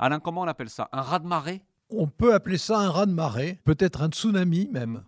Alain, 0.00 0.18
comment 0.18 0.42
on 0.42 0.48
appelle 0.48 0.70
ça? 0.70 0.88
Un 0.92 1.02
raz-de-marée? 1.02 1.60
On 1.90 2.06
peut 2.08 2.34
appeler 2.34 2.58
ça 2.58 2.78
un 2.78 2.90
raz-de-marée, 2.90 3.58
peut-être 3.64 4.02
un 4.02 4.08
tsunami 4.08 4.68
même. 4.72 5.02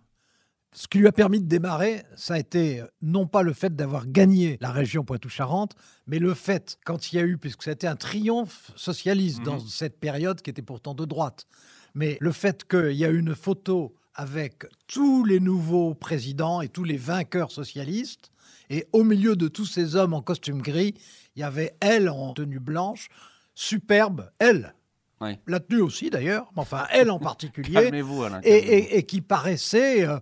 Ce 0.73 0.87
qui 0.87 0.99
lui 0.99 1.07
a 1.07 1.11
permis 1.11 1.41
de 1.41 1.47
démarrer, 1.47 2.03
ça 2.15 2.35
a 2.35 2.39
été 2.39 2.79
euh, 2.79 2.85
non 3.01 3.27
pas 3.27 3.41
le 3.43 3.51
fait 3.51 3.75
d'avoir 3.75 4.07
gagné 4.07 4.57
la 4.61 4.71
région 4.71 5.03
Poitou-Charentes, 5.03 5.73
mais 6.07 6.17
le 6.17 6.33
fait, 6.33 6.77
quand 6.85 7.11
il 7.11 7.17
y 7.17 7.19
a 7.19 7.23
eu, 7.23 7.37
puisque 7.37 7.63
c'était 7.63 7.87
un 7.87 7.97
triomphe 7.97 8.71
socialiste 8.77 9.41
dans 9.43 9.55
Mhm. 9.59 9.67
cette 9.67 9.99
période 9.99 10.41
qui 10.41 10.49
était 10.49 10.61
pourtant 10.61 10.93
de 10.93 11.03
droite, 11.03 11.45
mais 11.93 12.17
le 12.21 12.31
fait 12.31 12.63
qu'il 12.65 12.93
y 12.93 13.03
a 13.03 13.09
eu 13.09 13.19
une 13.19 13.35
photo 13.35 13.93
avec 14.15 14.63
tous 14.87 15.25
les 15.25 15.41
nouveaux 15.41 15.93
présidents 15.93 16.61
et 16.61 16.69
tous 16.69 16.85
les 16.85 16.97
vainqueurs 16.97 17.51
socialistes, 17.51 18.31
et 18.69 18.87
au 18.93 19.03
milieu 19.03 19.35
de 19.35 19.49
tous 19.49 19.65
ces 19.65 19.97
hommes 19.97 20.13
en 20.13 20.21
costume 20.21 20.61
gris, 20.61 20.93
il 21.35 21.41
y 21.41 21.43
avait 21.43 21.75
elle 21.81 22.07
en 22.09 22.31
tenue 22.33 22.59
blanche, 22.61 23.09
superbe, 23.55 24.31
elle. 24.39 24.73
Oui. 25.19 25.37
La 25.47 25.59
tenue 25.59 25.81
aussi 25.81 26.09
d'ailleurs, 26.09 26.49
mais 26.55 26.61
enfin 26.61 26.87
elle 26.91 27.11
en 27.11 27.19
particulier. 27.35 27.73
Calmez-vous, 27.73 28.23
Alain, 28.23 28.39
Et- 28.43 28.55
et- 28.55 28.97
et 28.97 29.03
qui 29.03 29.21
paraissait 29.21 30.07
euh, 30.07 30.17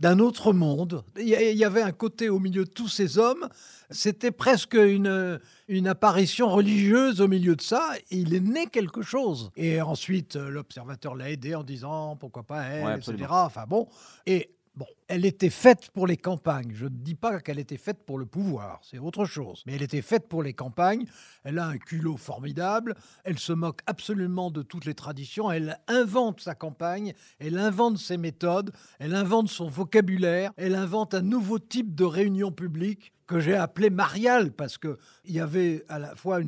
d'un 0.00 0.18
autre 0.18 0.52
monde. 0.52 1.04
Il 1.18 1.28
y, 1.28 1.64
avait 1.64 1.82
un 1.82 1.92
côté 1.92 2.28
au 2.28 2.38
milieu 2.38 2.64
de 2.64 2.70
tous 2.70 2.88
ces 2.88 3.18
hommes, 3.18 3.48
c'était 3.90 4.30
presque 4.30 4.74
une, 4.74 5.40
une 5.68 5.86
apparition 5.86 6.48
religieuse 6.48 7.20
au 7.20 7.28
milieu 7.28 7.54
de 7.54 7.62
ça. 7.62 7.92
Il 8.10 8.34
est 8.34 8.40
né 8.40 8.66
quelque 8.66 9.02
chose. 9.02 9.50
Et 9.56 9.80
ensuite, 9.80 10.36
l'observateur 10.36 11.14
l'a 11.14 11.30
aidé 11.30 11.54
en 11.54 11.62
disant 11.62 12.16
pourquoi 12.16 12.42
pas 12.42 12.62
elle, 12.64 12.84
Ouais, 12.84 12.96
etc. 12.96 13.26
Enfin 13.30 13.64
bon. 13.68 13.86
Et 14.26 14.50
bon, 14.74 14.86
elle 15.08 15.24
était 15.24 15.50
faite 15.50 15.90
pour 15.92 16.06
les 16.06 16.16
campagnes. 16.16 16.72
Je 16.74 16.84
ne 16.84 16.90
dis 16.90 17.14
pas 17.14 17.40
qu'elle 17.40 17.58
était 17.58 17.76
faite 17.76 18.04
pour 18.04 18.18
le 18.18 18.26
pouvoir, 18.26 18.80
c'est 18.82 18.98
autre 18.98 19.24
chose. 19.24 19.62
Mais 19.66 19.74
elle 19.74 19.82
était 19.82 20.02
faite 20.02 20.28
pour 20.28 20.42
les 20.42 20.54
campagnes. 20.54 21.06
Elle 21.44 21.58
a 21.58 21.66
un 21.66 21.78
culot 21.78 22.16
formidable. 22.16 22.94
Elle 23.24 23.38
se 23.38 23.52
moque 23.52 23.80
absolument 23.86 24.50
de 24.50 24.62
toutes 24.62 24.84
les 24.84 24.94
traditions. 24.94 25.50
Elle 25.50 25.78
invente 25.88 26.40
sa 26.40 26.54
campagne. 26.54 27.14
Elle 27.38 27.58
invente 27.58 27.98
ses 27.98 28.16
méthodes. 28.16 28.72
Elle 28.98 29.14
invente 29.14 29.48
son 29.48 29.68
vocabulaire. 29.68 30.52
Elle 30.56 30.74
invente 30.74 31.14
un 31.14 31.22
nouveau 31.22 31.58
type 31.58 31.94
de 31.94 32.04
réunion 32.04 32.52
publique 32.52 33.12
que 33.26 33.40
j'ai 33.40 33.54
appelé 33.54 33.90
mariale 33.90 34.52
parce 34.52 34.78
que 34.78 34.98
il 35.24 35.32
y 35.32 35.40
avait 35.40 35.84
à 35.88 35.98
la 35.98 36.14
fois 36.14 36.40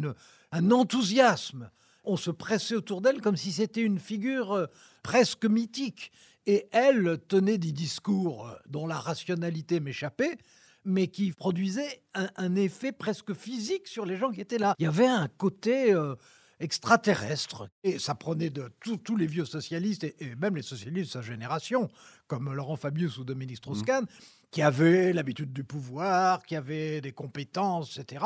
un 0.53 0.71
enthousiasme. 0.71 1.71
On 2.05 2.17
se 2.17 2.31
pressait 2.31 2.75
autour 2.75 3.01
d'elle 3.01 3.23
comme 3.23 3.37
si 3.37 3.53
c'était 3.53 3.81
une 3.81 3.99
figure 3.99 4.53
euh, 4.53 4.67
presque 5.03 5.47
mythique. 5.47 6.13
Et 6.47 6.69
elle 6.73 7.19
tenait 7.29 7.59
des 7.59 7.73
discours 7.73 8.49
euh, 8.49 8.55
dont 8.69 8.87
la 8.87 8.99
rationalité 8.99 9.81
m'échappait, 9.81 10.37
mais 10.85 11.07
qui 11.09 11.33
produisaient 11.33 12.03
un, 12.15 12.29
un 12.37 12.55
effet 12.57 12.93
presque 12.93 13.33
physique 13.33 13.87
sur 13.89 14.05
les 14.05 14.17
gens 14.17 14.31
qui 14.31 14.41
étaient 14.43 14.59
là. 14.59 14.75
Il 14.79 14.85
y 14.85 14.87
avait 14.87 15.07
un 15.07 15.29
côté 15.29 15.93
euh, 15.95 16.15
extraterrestre. 16.61 17.69
Et 17.83 17.99
ça 17.99 18.15
prenait 18.15 18.51
de 18.51 18.71
tous- 18.81 19.17
les 19.17 19.27
vieux 19.27 19.47
socialistes, 19.47 20.05
et, 20.05 20.15
et 20.21 20.35
même 20.35 20.57
les 20.57 20.63
socialistes 20.63 21.09
de 21.09 21.13
sa 21.13 21.23
génération, 21.23 21.89
comme 22.27 22.53
Laurent 22.53 22.77
Fabius 22.77 23.17
ou 23.19 23.25
Dominique 23.25 23.57
Strauss-Kahn, 23.59 24.05
qui 24.51 24.61
avaient 24.63 25.13
l'habitude 25.13 25.53
du 25.53 25.65
pouvoir, 25.65 26.43
qui 26.45 26.57
avaient 26.57 27.01
des 27.01 27.13
compétences, 27.13 27.99
etc., 27.99 28.25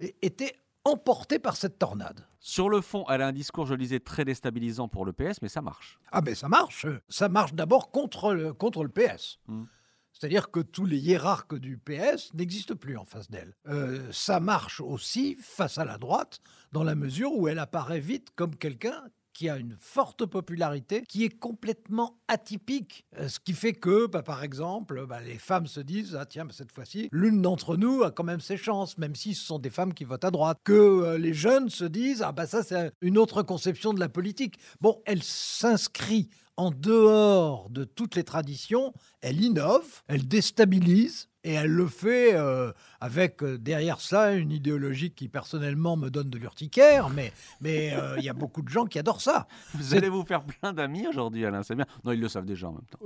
et 0.00 0.14
étaient 0.22 0.56
emportés 0.84 1.38
par 1.38 1.56
cette 1.56 1.78
tornade. 1.78 2.26
Sur 2.38 2.68
le 2.68 2.80
fond, 2.80 3.04
elle 3.08 3.22
a 3.22 3.26
un 3.26 3.32
discours, 3.32 3.66
je 3.66 3.74
le 3.74 3.78
disais, 3.78 4.00
très 4.00 4.24
déstabilisant 4.24 4.88
pour 4.88 5.04
le 5.04 5.12
PS, 5.12 5.42
mais 5.42 5.48
ça 5.48 5.60
marche. 5.60 5.98
Ah 6.10 6.20
ben 6.20 6.34
ça 6.34 6.48
marche. 6.48 6.86
Ça 7.08 7.28
marche 7.28 7.52
d'abord 7.54 7.90
contre 7.90 8.32
le, 8.32 8.52
contre 8.52 8.82
le 8.82 8.88
PS. 8.88 9.38
Mm. 9.46 9.64
C'est-à-dire 10.12 10.50
que 10.50 10.60
tous 10.60 10.84
les 10.84 10.98
hiérarques 10.98 11.54
du 11.54 11.78
PS 11.78 12.34
n'existent 12.34 12.74
plus 12.74 12.96
en 12.96 13.04
face 13.04 13.30
d'elle. 13.30 13.54
Euh, 13.66 14.10
ça 14.12 14.40
marche 14.40 14.80
aussi 14.80 15.36
face 15.40 15.78
à 15.78 15.84
la 15.84 15.98
droite, 15.98 16.40
dans 16.72 16.82
la 16.82 16.94
mesure 16.94 17.34
où 17.34 17.48
elle 17.48 17.58
apparaît 17.58 18.00
vite 18.00 18.30
comme 18.34 18.56
quelqu'un 18.56 19.04
qui 19.32 19.48
a 19.48 19.56
une 19.56 19.76
forte 19.78 20.26
popularité, 20.26 21.02
qui 21.08 21.24
est 21.24 21.38
complètement 21.38 22.18
atypique. 22.28 23.04
Euh, 23.18 23.28
Ce 23.28 23.38
qui 23.40 23.52
fait 23.52 23.72
que, 23.72 24.06
bah, 24.06 24.22
par 24.22 24.42
exemple, 24.42 25.06
bah, 25.06 25.20
les 25.20 25.38
femmes 25.38 25.66
se 25.66 25.80
disent 25.80 26.16
Ah, 26.18 26.26
tiens, 26.26 26.44
bah, 26.44 26.52
cette 26.56 26.72
fois-ci, 26.72 27.08
l'une 27.12 27.42
d'entre 27.42 27.76
nous 27.76 28.02
a 28.02 28.10
quand 28.10 28.24
même 28.24 28.40
ses 28.40 28.56
chances, 28.56 28.98
même 28.98 29.14
si 29.14 29.34
ce 29.34 29.44
sont 29.44 29.58
des 29.58 29.70
femmes 29.70 29.94
qui 29.94 30.04
votent 30.04 30.24
à 30.24 30.30
droite. 30.30 30.58
Que 30.64 30.72
euh, 30.72 31.18
les 31.18 31.34
jeunes 31.34 31.70
se 31.70 31.84
disent 31.84 32.22
Ah, 32.22 32.32
bah, 32.32 32.46
ça, 32.46 32.62
c'est 32.62 32.92
une 33.00 33.18
autre 33.18 33.42
conception 33.42 33.92
de 33.92 34.00
la 34.00 34.08
politique. 34.08 34.58
Bon, 34.80 35.00
elle 35.06 35.22
s'inscrit 35.22 36.28
en 36.60 36.70
dehors 36.70 37.70
de 37.70 37.84
toutes 37.84 38.16
les 38.16 38.24
traditions, 38.24 38.92
elle 39.22 39.40
innove, 39.42 40.02
elle 40.08 40.28
déstabilise. 40.28 41.28
Et 41.42 41.54
elle 41.54 41.70
le 41.70 41.86
fait 41.86 42.34
euh, 42.34 42.70
avec 43.00 43.42
euh, 43.42 43.56
derrière 43.56 44.02
ça 44.02 44.34
une 44.34 44.50
idéologie 44.52 45.10
qui 45.10 45.26
personnellement 45.30 45.96
me 45.96 46.10
donne 46.10 46.28
de 46.28 46.36
l'urticaire, 46.36 47.08
mais 47.08 47.32
mais 47.62 47.94
euh, 47.94 48.16
il 48.18 48.24
y 48.24 48.28
a 48.28 48.34
beaucoup 48.34 48.60
de 48.60 48.68
gens 48.68 48.84
qui 48.84 48.98
adorent 48.98 49.22
ça. 49.22 49.48
Vous 49.72 49.94
allez 49.94 50.10
vous 50.10 50.22
faire 50.22 50.44
plein 50.44 50.74
d'amis 50.74 51.08
aujourd'hui, 51.08 51.46
Alain, 51.46 51.62
c'est 51.62 51.74
bien. 51.74 51.86
Non, 52.04 52.12
ils 52.12 52.20
le 52.20 52.28
savent 52.28 52.44
déjà 52.44 52.68
en 52.68 52.72
même 52.72 52.84
temps. 52.90 52.98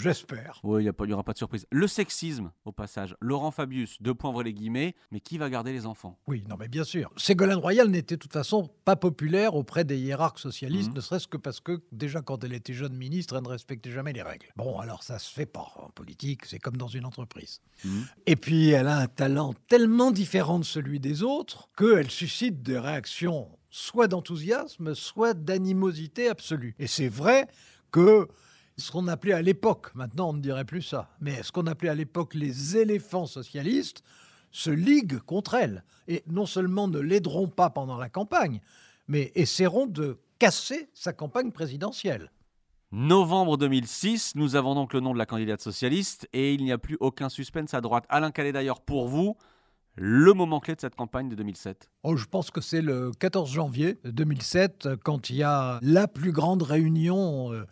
J'espère. 0.00 0.60
Oui, 0.64 0.84
il 0.84 0.92
n'y 1.06 1.12
aura 1.12 1.24
pas 1.24 1.34
de 1.34 1.38
surprise. 1.38 1.66
Le 1.70 1.86
sexisme, 1.86 2.52
au 2.64 2.72
passage. 2.72 3.14
Laurent 3.20 3.50
Fabius, 3.50 4.00
deux 4.00 4.14
points 4.14 4.32
vrai 4.32 4.44
les 4.44 4.54
guillemets, 4.54 4.94
mais 5.10 5.20
qui 5.20 5.36
va 5.36 5.50
garder 5.50 5.72
les 5.72 5.84
enfants? 5.84 6.18
Oui, 6.28 6.44
non, 6.48 6.56
mais 6.58 6.68
bien 6.68 6.84
sûr. 6.84 7.10
Ségolène 7.18 7.58
Royal 7.58 7.88
n'était 7.88 8.16
de 8.16 8.20
toute 8.20 8.32
façon 8.32 8.70
pas 8.86 8.96
populaire 8.96 9.56
auprès 9.56 9.84
des 9.84 9.98
hiérarques 9.98 10.38
socialistes, 10.38 10.88
Mhm. 10.88 10.96
ne 10.96 11.00
serait-ce 11.02 11.28
que 11.28 11.36
parce 11.36 11.60
que 11.60 11.82
déjà 11.92 12.22
quand 12.22 12.42
elle 12.44 12.54
était 12.54 12.61
jeune 12.70 12.94
ministre, 12.94 13.36
elle 13.36 13.42
ne 13.42 13.48
respectait 13.48 13.90
jamais 13.90 14.12
les 14.12 14.22
règles. 14.22 14.46
Bon, 14.56 14.78
alors 14.78 15.02
ça 15.02 15.18
se 15.18 15.32
fait 15.32 15.46
pas 15.46 15.72
en 15.76 15.90
politique, 15.90 16.46
c'est 16.46 16.58
comme 16.58 16.76
dans 16.76 16.88
une 16.88 17.04
entreprise. 17.04 17.60
Mhm. 17.84 18.06
Et 18.26 18.36
puis 18.36 18.70
elle 18.70 18.88
a 18.88 18.98
un 18.98 19.06
talent 19.06 19.54
tellement 19.68 20.10
différent 20.10 20.58
de 20.58 20.64
celui 20.64 21.00
des 21.00 21.22
autres 21.22 21.68
qu'elle 21.76 22.10
suscite 22.10 22.62
des 22.62 22.78
réactions 22.78 23.48
soit 23.70 24.06
d'enthousiasme, 24.06 24.94
soit 24.94 25.34
d'animosité 25.34 26.28
absolue. 26.28 26.74
Et 26.78 26.86
c'est 26.86 27.08
vrai 27.08 27.48
que 27.90 28.28
ce 28.76 28.92
qu'on 28.92 29.08
appelait 29.08 29.32
à 29.32 29.42
l'époque, 29.42 29.94
maintenant 29.94 30.30
on 30.30 30.34
ne 30.34 30.42
dirait 30.42 30.66
plus 30.66 30.82
ça, 30.82 31.10
mais 31.20 31.42
ce 31.42 31.50
qu'on 31.50 31.66
appelait 31.66 31.88
à 31.88 31.94
l'époque 31.94 32.34
les 32.34 32.76
éléphants 32.76 33.26
socialistes, 33.26 34.02
se 34.52 34.70
liguent 34.70 35.18
contre 35.20 35.54
elle. 35.54 35.82
Et 36.06 36.22
non 36.26 36.46
seulement 36.46 36.86
ne 36.86 37.00
l'aideront 37.00 37.48
pas 37.48 37.70
pendant 37.70 37.96
la 37.96 38.08
campagne, 38.08 38.60
mais 39.08 39.32
essaieront 39.34 39.86
de 39.86 40.18
casser 40.38 40.90
sa 40.94 41.12
campagne 41.12 41.50
présidentielle. 41.50 42.30
Novembre 42.92 43.56
2006, 43.56 44.34
nous 44.34 44.54
avons 44.54 44.74
donc 44.74 44.92
le 44.92 45.00
nom 45.00 45.14
de 45.14 45.18
la 45.18 45.24
candidate 45.24 45.62
socialiste 45.62 46.28
et 46.34 46.52
il 46.52 46.62
n'y 46.62 46.72
a 46.72 46.76
plus 46.76 46.98
aucun 47.00 47.30
suspense 47.30 47.72
à 47.72 47.80
droite. 47.80 48.04
Alain 48.10 48.30
Calais 48.30 48.52
d'ailleurs, 48.52 48.82
pour 48.82 49.08
vous, 49.08 49.38
le 49.94 50.34
moment 50.34 50.60
clé 50.60 50.74
de 50.74 50.80
cette 50.82 50.94
campagne 50.94 51.30
de 51.30 51.34
2007 51.34 51.88
oh, 52.02 52.16
Je 52.16 52.26
pense 52.26 52.50
que 52.50 52.60
c'est 52.60 52.82
le 52.82 53.10
14 53.18 53.50
janvier 53.50 53.98
2007, 54.04 54.90
quand 55.04 55.30
il 55.30 55.36
y 55.36 55.42
a 55.42 55.78
la 55.80 56.06
plus 56.06 56.32
grande 56.32 56.62
réunion 56.62 57.50
euh, 57.54 57.64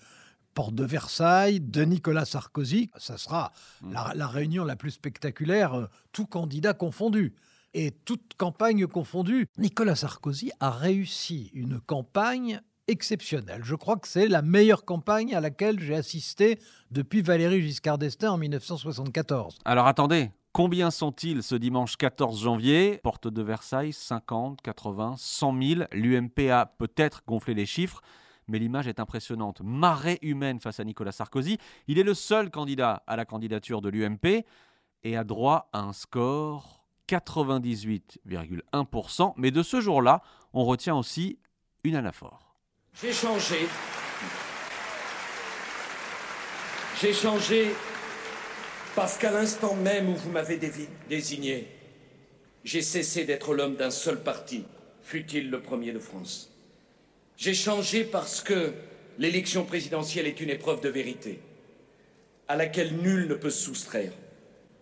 porte 0.55 0.75
de 0.75 0.85
Versailles 0.85 1.61
de 1.61 1.83
Nicolas 1.83 2.25
Sarkozy. 2.25 2.91
Ça 2.97 3.19
sera 3.19 3.53
mmh. 3.83 3.93
la, 3.93 4.13
la, 4.15 4.27
réunion 4.27 4.65
la 4.65 4.77
plus 4.77 4.93
spectaculaire, 4.93 5.75
euh, 5.75 5.87
tout 6.13 6.25
candidat 6.25 6.73
confondu. 6.73 7.35
Et 7.75 7.91
toute 7.91 8.33
campagne 8.39 8.87
confondue, 8.87 9.49
Nicolas 9.59 9.97
Sarkozy 9.97 10.51
a 10.61 10.71
réussi 10.71 11.51
une 11.53 11.79
campagne 11.79 12.63
exceptionnelle. 12.91 13.63
Je 13.65 13.75
crois 13.75 13.97
que 13.97 14.09
c'est 14.09 14.29
la 14.29 14.43
meilleure 14.43 14.85
campagne 14.85 15.35
à 15.35 15.41
laquelle 15.41 15.81
j'ai 15.81 15.95
assisté 15.95 16.59
depuis 16.91 17.23
Valéry 17.23 17.63
Giscard 17.63 17.97
d'Estaing 17.99 18.33
en 18.33 18.39
1974. 18.39 19.59
Alors 19.65 19.87
attendez, 19.87 20.31
Combien 20.53 20.91
sont-ils 20.91 21.45
ce 21.45 21.55
dimanche 21.55 21.97
14 21.97 22.43
janvier? 22.43 22.99
Porte 23.05 23.29
de 23.29 23.41
Versailles, 23.41 23.93
50, 23.93 24.61
80, 24.63 25.15
100 25.17 25.63
000. 25.63 25.83
L'UMP 25.93 26.51
a 26.51 26.67
peut-être 26.67 27.23
gonflé 27.25 27.55
les 27.55 27.67
chiffres, 27.67 28.01
mais 28.49 28.59
l'image 28.59 28.89
est 28.89 28.99
impressionnante. 28.99 29.61
Marée 29.63 30.19
humaine 30.23 30.59
face 30.59 30.81
à 30.81 30.85
Nicolas 30.85 31.13
Sarkozy. 31.13 31.59
Il 31.87 32.01
est 32.01 32.03
le 32.03 32.15
seul 32.15 32.51
candidat 32.51 33.05
à 33.07 33.15
la 33.15 33.25
candidature 33.25 33.81
de 33.81 33.91
l'UMP 33.91 34.45
et 35.05 35.17
a 35.17 35.23
droit 35.23 35.71
à 35.73 35.83
un 35.83 35.93
score 35.93 36.83
98,1%. 37.09 39.35
Mais 39.37 39.53
de 39.53 39.63
ce 39.63 39.81
jour-là, 39.81 40.21
on 40.53 40.65
retient 40.65 40.97
aussi 40.97 41.39
une 41.85 41.95
anaphore. 41.95 42.50
J'ai 43.03 43.13
changé. 43.13 43.67
J'ai 47.01 47.13
changé 47.15 47.71
parce 48.95 49.17
qu'à 49.17 49.31
l'instant 49.31 49.75
même 49.75 50.09
où 50.11 50.17
vous 50.17 50.31
m'avez 50.31 50.59
désigné, 51.09 51.67
j'ai 52.65 52.83
cessé 52.83 53.25
d'être 53.25 53.55
l'homme 53.55 53.77
d'un 53.77 53.91
seul 53.91 54.23
parti, 54.23 54.65
fût-il 55.03 55.51
le 55.51 55.63
premier 55.63 55.93
de 55.93 55.99
France. 55.99 56.51
J'ai 57.39 57.55
changé 57.55 58.05
parce 58.05 58.43
que 58.43 58.75
l'élection 59.19 59.65
présidentielle 59.65 60.27
est 60.27 60.41
une 60.41 60.51
épreuve 60.51 60.83
de 60.83 60.91
vérité, 60.91 61.41
à 62.49 62.57
laquelle 62.57 62.97
nul 62.99 63.29
ne 63.29 63.35
peut 63.35 63.49
se 63.49 63.65
soustraire. 63.65 64.13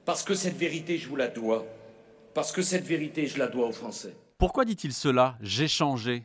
Parce 0.04 0.24
que 0.24 0.34
cette 0.34 0.56
vérité, 0.56 0.98
je 0.98 1.06
vous 1.06 1.16
la 1.16 1.28
dois. 1.28 1.66
Parce 2.34 2.50
que 2.50 2.62
cette 2.62 2.84
vérité, 2.84 3.26
je 3.26 3.38
la 3.38 3.46
dois 3.46 3.68
aux 3.68 3.72
Français. 3.72 4.14
Pourquoi 4.38 4.64
dit-il 4.64 4.92
cela? 4.92 5.36
J'ai 5.40 5.68
changé. 5.68 6.24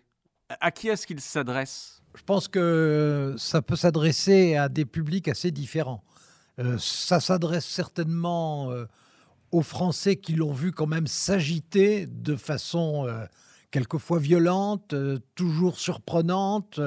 À 0.49 0.71
qui 0.71 0.89
est-ce 0.89 1.07
qu'il 1.07 1.19
s'adresse? 1.19 2.01
Je 2.15 2.23
pense 2.23 2.47
que 2.47 3.35
ça 3.37 3.61
peut 3.61 3.75
s'adresser 3.75 4.55
à 4.55 4.69
des 4.69 4.85
publics 4.85 5.27
assez 5.27 5.51
différents. 5.51 6.03
Euh, 6.59 6.77
ça 6.77 7.19
s'adresse 7.19 7.65
certainement 7.65 8.71
euh, 8.71 8.85
aux 9.51 9.63
Français 9.63 10.17
qui 10.17 10.33
l'ont 10.33 10.53
vu 10.53 10.71
quand 10.71 10.85
même 10.85 11.07
s'agiter 11.07 12.05
de 12.05 12.35
façon 12.35 13.07
euh, 13.07 13.25
quelquefois 13.71 14.19
violente, 14.19 14.93
toujours 15.33 15.79
surprenante, 15.79 16.79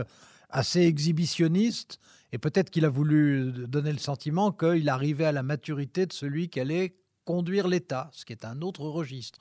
assez 0.51 0.83
exhibitionniste. 0.83 1.99
Et 2.33 2.38
peut-être 2.38 2.71
qu'il 2.71 2.85
a 2.85 2.88
voulu 2.88 3.53
donner 3.66 3.92
le 3.92 3.99
sentiment 3.99 4.53
qu'il 4.53 4.88
arrivait 4.88 5.25
à 5.25 5.33
la 5.33 5.42
maturité 5.42 6.07
de 6.07 6.12
celui 6.12 6.49
qui 6.49 6.61
allait 6.61 6.97
conduire 7.25 7.66
l'État, 7.66 8.09
ce 8.12 8.25
qui 8.25 8.33
est 8.33 8.45
un 8.45 8.62
autre 8.62 8.83
registre. 8.83 9.40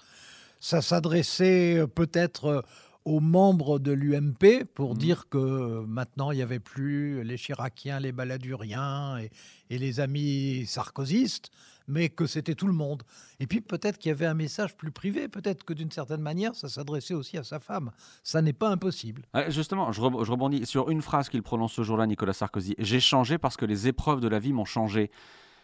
Ça 0.60 0.82
s'adressait 0.82 1.86
peut-être 1.94 2.64
aux 3.06 3.20
membres 3.20 3.78
de 3.78 3.92
l'UMP 3.92 4.66
pour 4.74 4.96
mmh. 4.96 4.98
dire 4.98 5.30
que 5.30 5.86
maintenant 5.86 6.32
il 6.32 6.38
n'y 6.38 6.42
avait 6.42 6.60
plus 6.60 7.24
les 7.24 7.38
Chiraciens, 7.38 8.00
les 8.00 8.12
Baladuriens 8.12 9.20
et, 9.20 9.30
et 9.70 9.78
les 9.78 10.00
amis 10.00 10.66
sarkozystes, 10.66 11.52
mais 11.88 12.10
que 12.10 12.26
c'était 12.26 12.56
tout 12.56 12.68
le 12.68 12.74
monde. 12.74 13.04
Et 13.40 13.46
puis 13.46 13.62
peut-être 13.62 14.00
qu'il 14.00 14.10
y 14.10 14.12
avait 14.12 14.26
un 14.26 14.34
message 14.34 14.76
plus 14.76 14.92
privé, 14.92 15.28
peut-être 15.28 15.64
que 15.64 15.74
d'une 15.74 15.92
certaine 15.92 16.22
manière 16.22 16.56
ça 16.56 16.68
s'adressait 16.68 17.14
aussi 17.14 17.38
à 17.38 17.44
sa 17.44 17.60
femme. 17.60 17.92
Ça 18.24 18.42
n'est 18.42 18.54
pas 18.54 18.70
impossible. 18.70 19.24
Justement, 19.50 19.92
je, 19.92 20.02
rebondis 20.02 20.66
sur 20.66 20.90
une 20.90 21.02
phrase 21.02 21.30
qu'il 21.30 21.44
prononce 21.44 21.74
ce 21.74 21.84
jour-là, 21.84 22.08
Nicolas 22.08 22.34
Sarkozy. 22.34 22.76
J'ai 22.80 23.00
changé 23.00 23.38
parce 23.38 23.56
que 23.56 23.66
les 23.66 23.88
épreuves 23.88 24.20
de 24.20 24.28
la 24.28 24.40
vie 24.40 24.54
m'ont 24.54 24.66
changé. 24.66 25.12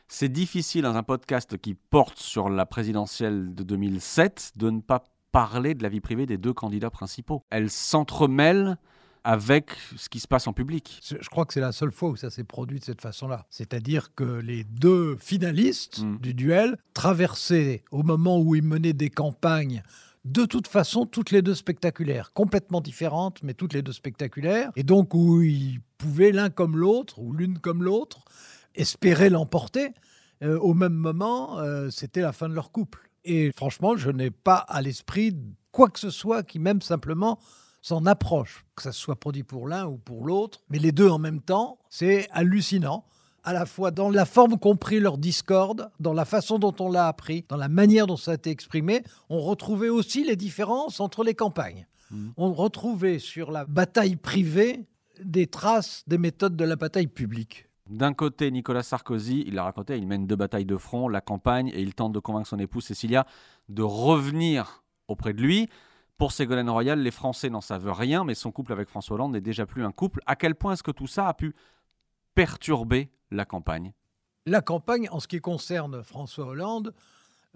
C'est 0.07 0.29
difficile 0.29 0.81
dans 0.81 0.95
un 0.95 1.03
podcast 1.03 1.57
qui 1.57 1.73
porte 1.73 2.19
sur 2.19 2.49
la 2.49 2.65
présidentielle 2.65 3.55
de 3.55 3.63
2007 3.63 4.53
de 4.57 4.69
ne 4.69 4.81
pas 4.81 5.03
parler 5.31 5.73
de 5.73 5.83
la 5.83 5.89
vie 5.89 6.01
privée 6.01 6.25
des 6.25 6.37
deux 6.37 6.53
candidats 6.53 6.89
principaux. 6.89 7.43
Elle 7.49 7.69
s'entremêle 7.69 8.77
avec 9.23 9.71
ce 9.95 10.09
qui 10.09 10.19
se 10.19 10.27
passe 10.27 10.47
en 10.47 10.53
public. 10.53 10.99
Je 11.03 11.29
crois 11.29 11.45
que 11.45 11.53
c'est 11.53 11.61
la 11.61 11.71
seule 11.71 11.91
fois 11.91 12.09
où 12.09 12.15
ça 12.15 12.29
s'est 12.29 12.43
produit 12.43 12.79
de 12.79 12.85
cette 12.85 13.01
façon-là. 13.01 13.45
C'est-à-dire 13.49 14.13
que 14.15 14.23
les 14.23 14.63
deux 14.63 15.15
finalistes 15.17 15.99
mm. 16.03 16.17
du 16.17 16.33
duel 16.33 16.77
traversaient, 16.93 17.83
au 17.91 18.03
moment 18.03 18.39
où 18.39 18.55
ils 18.55 18.63
menaient 18.63 18.93
des 18.93 19.09
campagnes, 19.09 19.83
de 20.25 20.45
toute 20.45 20.67
façon, 20.67 21.05
toutes 21.05 21.31
les 21.31 21.41
deux 21.41 21.55
spectaculaires, 21.55 22.31
complètement 22.33 22.81
différentes, 22.81 23.41
mais 23.43 23.53
toutes 23.53 23.73
les 23.73 23.81
deux 23.81 23.93
spectaculaires, 23.93 24.71
et 24.75 24.83
donc 24.83 25.13
où 25.13 25.41
ils 25.41 25.81
pouvaient 25.97 26.31
l'un 26.31 26.49
comme 26.49 26.77
l'autre, 26.77 27.19
ou 27.19 27.33
l'une 27.33 27.57
comme 27.57 27.83
l'autre, 27.83 28.25
espérer 28.75 29.29
l'emporter. 29.29 29.93
Euh, 30.43 30.57
au 30.59 30.73
même 30.73 30.93
moment, 30.93 31.59
euh, 31.59 31.89
c'était 31.89 32.21
la 32.21 32.33
fin 32.33 32.49
de 32.49 32.53
leur 32.53 32.71
couple. 32.71 33.10
Et 33.23 33.51
franchement, 33.55 33.95
je 33.95 34.09
n'ai 34.09 34.31
pas 34.31 34.57
à 34.57 34.81
l'esprit 34.81 35.35
quoi 35.71 35.89
que 35.89 35.99
ce 35.99 36.09
soit 36.09 36.43
qui 36.43 36.59
même 36.59 36.81
simplement 36.81 37.39
s'en 37.81 38.05
approche, 38.05 38.65
que 38.75 38.83
ça 38.83 38.91
soit 38.91 39.19
produit 39.19 39.43
pour 39.43 39.67
l'un 39.67 39.87
ou 39.87 39.97
pour 39.97 40.25
l'autre, 40.25 40.59
mais 40.69 40.79
les 40.79 40.91
deux 40.91 41.09
en 41.09 41.19
même 41.19 41.41
temps, 41.41 41.79
c'est 41.89 42.27
hallucinant, 42.31 43.05
à 43.43 43.53
la 43.53 43.65
fois 43.65 43.89
dans 43.89 44.09
la 44.09 44.25
forme 44.25 44.59
qu'ont 44.59 44.75
pris 44.75 44.99
leur 44.99 45.17
discorde, 45.17 45.89
dans 45.99 46.13
la 46.13 46.25
façon 46.25 46.59
dont 46.59 46.75
on 46.79 46.89
l'a 46.89 47.07
appris, 47.07 47.45
dans 47.49 47.57
la 47.57 47.69
manière 47.69 48.05
dont 48.05 48.17
ça 48.17 48.31
a 48.31 48.33
été 48.35 48.51
exprimé, 48.51 49.03
on 49.29 49.39
retrouvait 49.39 49.89
aussi 49.89 50.23
les 50.23 50.35
différences 50.35 50.99
entre 50.99 51.23
les 51.23 51.33
campagnes. 51.33 51.87
Mmh. 52.11 52.29
On 52.37 52.53
retrouvait 52.53 53.19
sur 53.19 53.51
la 53.51 53.65
bataille 53.65 54.15
privée 54.15 54.85
des 55.23 55.47
traces 55.47 56.03
des 56.07 56.17
méthodes 56.17 56.55
de 56.55 56.65
la 56.65 56.75
bataille 56.75 57.07
publique. 57.07 57.67
D'un 57.91 58.13
côté, 58.13 58.51
Nicolas 58.51 58.83
Sarkozy, 58.83 59.43
il 59.45 59.55
l'a 59.55 59.63
raconté, 59.63 59.97
il 59.97 60.07
mène 60.07 60.25
deux 60.25 60.37
batailles 60.37 60.65
de 60.65 60.77
front, 60.77 61.09
la 61.09 61.19
campagne, 61.19 61.67
et 61.73 61.81
il 61.81 61.93
tente 61.93 62.13
de 62.13 62.19
convaincre 62.19 62.47
son 62.47 62.57
épouse 62.57 62.85
Cécilia 62.85 63.25
de 63.67 63.83
revenir 63.83 64.85
auprès 65.09 65.33
de 65.33 65.41
lui. 65.41 65.67
Pour 66.17 66.31
Ségolène 66.31 66.69
Royal, 66.69 67.01
les 67.01 67.11
Français 67.11 67.49
n'en 67.49 67.59
savent 67.59 67.91
rien, 67.91 68.23
mais 68.23 68.33
son 68.33 68.49
couple 68.49 68.71
avec 68.71 68.87
François 68.87 69.15
Hollande 69.15 69.33
n'est 69.33 69.41
déjà 69.41 69.65
plus 69.65 69.83
un 69.83 69.91
couple. 69.91 70.21
À 70.25 70.37
quel 70.37 70.55
point 70.55 70.71
est-ce 70.71 70.83
que 70.83 70.91
tout 70.91 71.05
ça 71.05 71.27
a 71.27 71.33
pu 71.33 71.53
perturber 72.33 73.11
la 73.29 73.43
campagne? 73.43 73.91
La 74.45 74.61
campagne, 74.61 75.09
en 75.11 75.19
ce 75.19 75.27
qui 75.27 75.41
concerne 75.41 76.01
François 76.01 76.45
Hollande, 76.45 76.93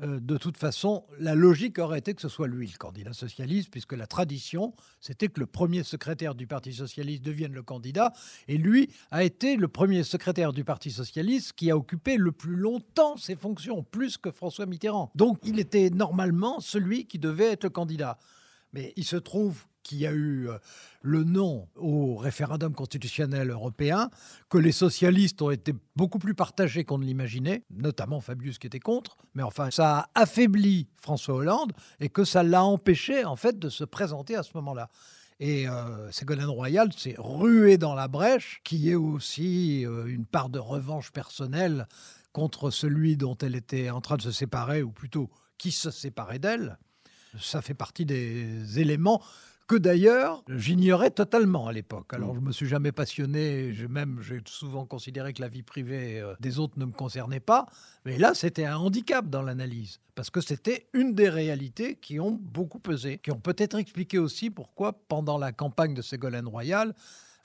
euh, 0.01 0.19
de 0.19 0.37
toute 0.37 0.57
façon, 0.57 1.05
la 1.19 1.35
logique 1.35 1.79
aurait 1.79 1.99
été 1.99 2.13
que 2.13 2.21
ce 2.21 2.27
soit 2.27 2.47
lui 2.47 2.67
le 2.67 2.77
candidat 2.77 3.13
socialiste, 3.13 3.69
puisque 3.71 3.93
la 3.93 4.07
tradition, 4.07 4.73
c'était 4.99 5.29
que 5.29 5.39
le 5.39 5.45
premier 5.45 5.83
secrétaire 5.83 6.35
du 6.35 6.47
Parti 6.47 6.73
socialiste 6.73 7.23
devienne 7.23 7.53
le 7.53 7.63
candidat, 7.63 8.11
et 8.47 8.57
lui 8.57 8.89
a 9.11 9.23
été 9.23 9.55
le 9.55 9.67
premier 9.69 10.03
secrétaire 10.03 10.51
du 10.51 10.65
Parti 10.65 10.91
socialiste 10.91 11.53
qui 11.53 11.71
a 11.71 11.77
occupé 11.77 12.17
le 12.17 12.31
plus 12.33 12.55
longtemps 12.55 13.15
ses 13.15 13.35
fonctions, 13.35 13.83
plus 13.83 14.17
que 14.17 14.31
François 14.31 14.65
Mitterrand. 14.65 15.11
Donc 15.15 15.39
il 15.43 15.59
était 15.59 15.89
normalement 15.89 16.59
celui 16.59 17.05
qui 17.05 17.19
devait 17.19 17.51
être 17.51 17.63
le 17.63 17.69
candidat. 17.69 18.17
Mais 18.73 18.91
il 18.97 19.05
se 19.05 19.15
trouve 19.15 19.65
qu'il 19.85 19.99
y 19.99 20.07
a 20.07 20.11
eu 20.11 20.49
euh, 20.49 20.57
le 21.01 21.23
non 21.23 21.67
au 21.75 22.15
référendum 22.15 22.73
constitutionnel 22.73 23.51
européen, 23.51 24.09
que 24.49 24.57
les 24.57 24.71
socialistes 24.71 25.41
ont 25.41 25.51
été 25.51 25.73
beaucoup 25.95 26.19
plus 26.19 26.33
partagés 26.33 26.83
qu'on 26.83 26.97
ne 26.97 27.05
l'imaginait, 27.05 27.63
notamment 27.69 28.19
Fabius 28.19 28.57
qui 28.57 28.67
était 28.67 28.79
contre, 28.79 29.15
mais 29.35 29.43
enfin 29.43 29.69
ça 29.71 29.99
a 29.99 30.09
affaibli 30.21 30.87
François 30.95 31.35
Hollande 31.35 31.71
et 31.99 32.09
que 32.09 32.23
ça 32.23 32.41
l'a 32.41 32.63
empêché 32.63 33.23
en 33.23 33.35
fait 33.35 33.59
de 33.59 33.69
se 33.69 33.83
présenter 33.83 34.35
à 34.35 34.43
ce 34.43 34.51
moment-là. 34.55 34.89
Et 35.39 35.67
euh, 35.67 36.11
Ségolène 36.11 36.45
Royal 36.45 36.91
s'est 36.93 37.15
ruée 37.17 37.77
dans 37.77 37.93
la 37.93 38.07
brèche, 38.07 38.61
qui 38.63 38.89
est 38.89 38.95
aussi 38.95 39.85
euh, 39.85 40.05
une 40.05 40.25
part 40.25 40.49
de 40.49 40.59
revanche 40.59 41.11
personnelle 41.11 41.87
contre 42.31 42.71
celui 42.71 43.17
dont 43.17 43.37
elle 43.37 43.55
était 43.55 43.89
en 43.89 44.01
train 44.01 44.15
de 44.15 44.21
se 44.21 44.31
séparer, 44.31 44.81
ou 44.81 44.91
plutôt 44.91 45.29
qui 45.57 45.71
se 45.71 45.91
séparait 45.91 46.39
d'elle. 46.39 46.77
Ça 47.39 47.61
fait 47.61 47.73
partie 47.73 48.05
des 48.05 48.79
éléments 48.79 49.21
que 49.67 49.75
d'ailleurs 49.75 50.43
j'ignorais 50.49 51.11
totalement 51.11 51.67
à 51.67 51.73
l'époque. 51.73 52.13
Alors 52.13 52.35
je 52.35 52.39
me 52.39 52.51
suis 52.51 52.67
jamais 52.67 52.91
passionné, 52.91 53.73
je, 53.73 53.87
même 53.87 54.19
j'ai 54.21 54.41
souvent 54.45 54.85
considéré 54.85 55.33
que 55.33 55.41
la 55.41 55.47
vie 55.47 55.63
privée 55.63 56.19
euh, 56.19 56.35
des 56.39 56.59
autres 56.59 56.77
ne 56.77 56.85
me 56.85 56.91
concernait 56.91 57.39
pas, 57.39 57.65
mais 58.05 58.17
là 58.17 58.33
c'était 58.33 58.65
un 58.65 58.77
handicap 58.77 59.27
dans 59.29 59.41
l'analyse, 59.41 59.99
parce 60.13 60.29
que 60.29 60.41
c'était 60.41 60.87
une 60.93 61.13
des 61.13 61.29
réalités 61.29 61.95
qui 61.95 62.19
ont 62.19 62.39
beaucoup 62.41 62.79
pesé, 62.79 63.17
qui 63.17 63.31
ont 63.31 63.39
peut-être 63.39 63.77
expliqué 63.77 64.19
aussi 64.19 64.49
pourquoi 64.49 64.93
pendant 65.07 65.37
la 65.37 65.51
campagne 65.51 65.93
de 65.93 66.01
Ségolène 66.01 66.47
Royal, 66.47 66.93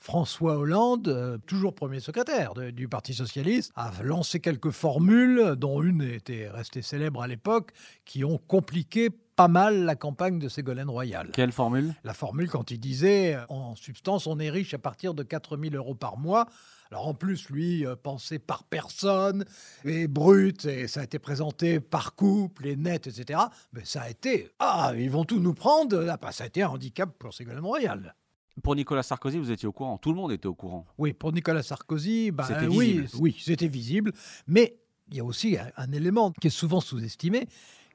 François 0.01 0.57
Hollande, 0.57 1.07
euh, 1.09 1.37
toujours 1.45 1.75
premier 1.75 1.99
secrétaire 1.99 2.55
du 2.55 2.87
Parti 2.87 3.13
socialiste, 3.13 3.71
a 3.75 3.91
lancé 4.01 4.39
quelques 4.39 4.71
formules, 4.71 5.55
dont 5.57 5.83
une 5.83 6.01
était 6.01 6.49
restée 6.49 6.81
célèbre 6.81 7.21
à 7.21 7.27
l'époque, 7.27 7.71
qui 8.03 8.25
ont 8.25 8.39
compliqué 8.39 9.11
pas 9.41 9.47
mal 9.47 9.85
la 9.85 9.95
campagne 9.95 10.37
de 10.37 10.47
Ségolène 10.47 10.87
Royal. 10.89 11.31
Quelle 11.33 11.51
formule? 11.51 11.95
La 12.03 12.13
formule 12.13 12.47
quand 12.47 12.69
il 12.69 12.79
disait, 12.79 13.33
euh, 13.33 13.45
en 13.49 13.73
substance, 13.73 14.27
on 14.27 14.37
est 14.39 14.51
riche 14.51 14.75
à 14.75 14.77
partir 14.77 15.15
de 15.15 15.23
4000 15.23 15.75
euros 15.75 15.95
par 15.95 16.19
mois. 16.19 16.45
Alors 16.91 17.07
en 17.07 17.15
plus, 17.15 17.49
lui, 17.49 17.83
euh, 17.83 17.95
pensait 17.95 18.37
par 18.37 18.65
personne, 18.65 19.43
et 19.83 20.07
brut, 20.07 20.65
et 20.65 20.87
ça 20.87 20.99
a 20.99 21.05
été 21.05 21.17
présenté 21.17 21.79
par 21.79 22.13
couple, 22.13 22.67
et 22.67 22.75
net, 22.75 23.07
etc. 23.07 23.39
Mais 23.73 23.83
ça 23.83 24.03
a 24.03 24.09
été, 24.11 24.51
ah, 24.59 24.91
ils 24.95 25.09
vont 25.09 25.25
tout 25.25 25.39
nous 25.39 25.55
prendre. 25.55 26.05
Ah, 26.07 26.17
bah, 26.21 26.31
ça 26.31 26.43
a 26.43 26.47
été 26.47 26.61
un 26.61 26.69
handicap 26.69 27.09
pour 27.17 27.33
Ségolène 27.33 27.65
Royal. 27.65 28.13
Pour 28.61 28.75
Nicolas 28.75 29.01
Sarkozy, 29.01 29.39
vous 29.39 29.49
étiez 29.49 29.67
au 29.67 29.71
courant. 29.71 29.97
Tout 29.97 30.11
le 30.11 30.17
monde 30.17 30.33
était 30.33 30.45
au 30.45 30.53
courant. 30.53 30.85
Oui, 30.99 31.13
pour 31.13 31.31
Nicolas 31.33 31.63
Sarkozy, 31.63 32.29
bah, 32.29 32.45
C'était 32.47 32.67
oui, 32.67 32.99
visible. 32.99 33.09
oui, 33.17 33.35
c'était 33.39 33.67
visible. 33.67 34.11
Mais 34.45 34.77
il 35.09 35.17
y 35.17 35.19
a 35.19 35.25
aussi 35.25 35.57
un, 35.57 35.71
un 35.77 35.91
élément 35.93 36.31
qui 36.39 36.47
est 36.47 36.51
souvent 36.51 36.79
sous-estimé, 36.79 37.47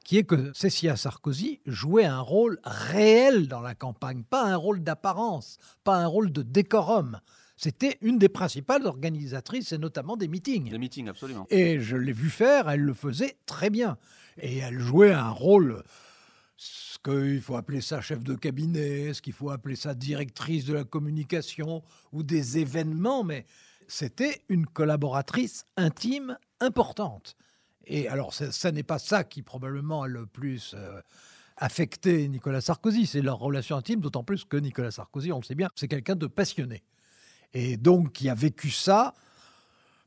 qui 0.07 0.17
est 0.17 0.23
que 0.23 0.53
Cécilia 0.53 0.95
Sarkozy 0.95 1.59
jouait 1.65 2.05
un 2.05 2.21
rôle 2.21 2.59
réel 2.63 3.49
dans 3.49 3.59
la 3.59 3.75
campagne, 3.75 4.23
pas 4.23 4.45
un 4.45 4.55
rôle 4.55 4.81
d'apparence, 4.81 5.57
pas 5.83 5.97
un 5.97 6.07
rôle 6.07 6.31
de 6.31 6.43
décorum. 6.43 7.19
C'était 7.57 7.97
une 7.99 8.17
des 8.17 8.29
principales 8.29 8.87
organisatrices, 8.87 9.73
et 9.73 9.77
notamment 9.77 10.15
des 10.15 10.29
meetings. 10.29 10.69
Des 10.69 10.77
meetings, 10.77 11.09
absolument. 11.09 11.45
Et 11.49 11.81
je 11.81 11.97
l'ai 11.97 12.13
vu 12.13 12.29
faire, 12.29 12.69
elle 12.69 12.83
le 12.83 12.93
faisait 12.93 13.35
très 13.45 13.69
bien. 13.69 13.97
Et 14.39 14.59
elle 14.59 14.79
jouait 14.79 15.11
un 15.11 15.29
rôle, 15.29 15.83
ce 16.55 16.97
qu'il 17.03 17.41
faut 17.41 17.57
appeler 17.57 17.81
ça 17.81 17.99
chef 17.99 18.23
de 18.23 18.35
cabinet, 18.35 19.13
ce 19.13 19.21
qu'il 19.21 19.33
faut 19.33 19.49
appeler 19.49 19.75
ça 19.75 19.93
directrice 19.93 20.63
de 20.63 20.73
la 20.73 20.85
communication 20.85 21.83
ou 22.13 22.23
des 22.23 22.59
événements, 22.59 23.25
mais 23.25 23.45
c'était 23.89 24.41
une 24.47 24.67
collaboratrice 24.67 25.65
intime 25.75 26.37
importante. 26.61 27.35
Et 27.87 28.07
alors, 28.07 28.33
ça, 28.33 28.71
n'est 28.71 28.83
pas 28.83 28.99
ça 28.99 29.23
qui 29.23 29.41
probablement 29.41 30.03
a 30.03 30.07
le 30.07 30.25
plus 30.25 30.75
euh, 30.77 31.01
affecté 31.55 32.27
Nicolas 32.27 32.61
Sarkozy, 32.61 33.05
c'est 33.05 33.21
leur 33.21 33.39
relation 33.39 33.75
intime, 33.75 34.01
d'autant 34.01 34.23
plus 34.23 34.43
que 34.43 34.57
Nicolas 34.57 34.91
Sarkozy, 34.91 35.31
on 35.31 35.39
le 35.39 35.43
sait 35.43 35.55
bien, 35.55 35.69
c'est 35.75 35.87
quelqu'un 35.87 36.15
de 36.15 36.27
passionné. 36.27 36.83
Et 37.53 37.77
donc, 37.77 38.11
qui 38.11 38.29
a 38.29 38.35
vécu 38.35 38.69
ça, 38.69 39.13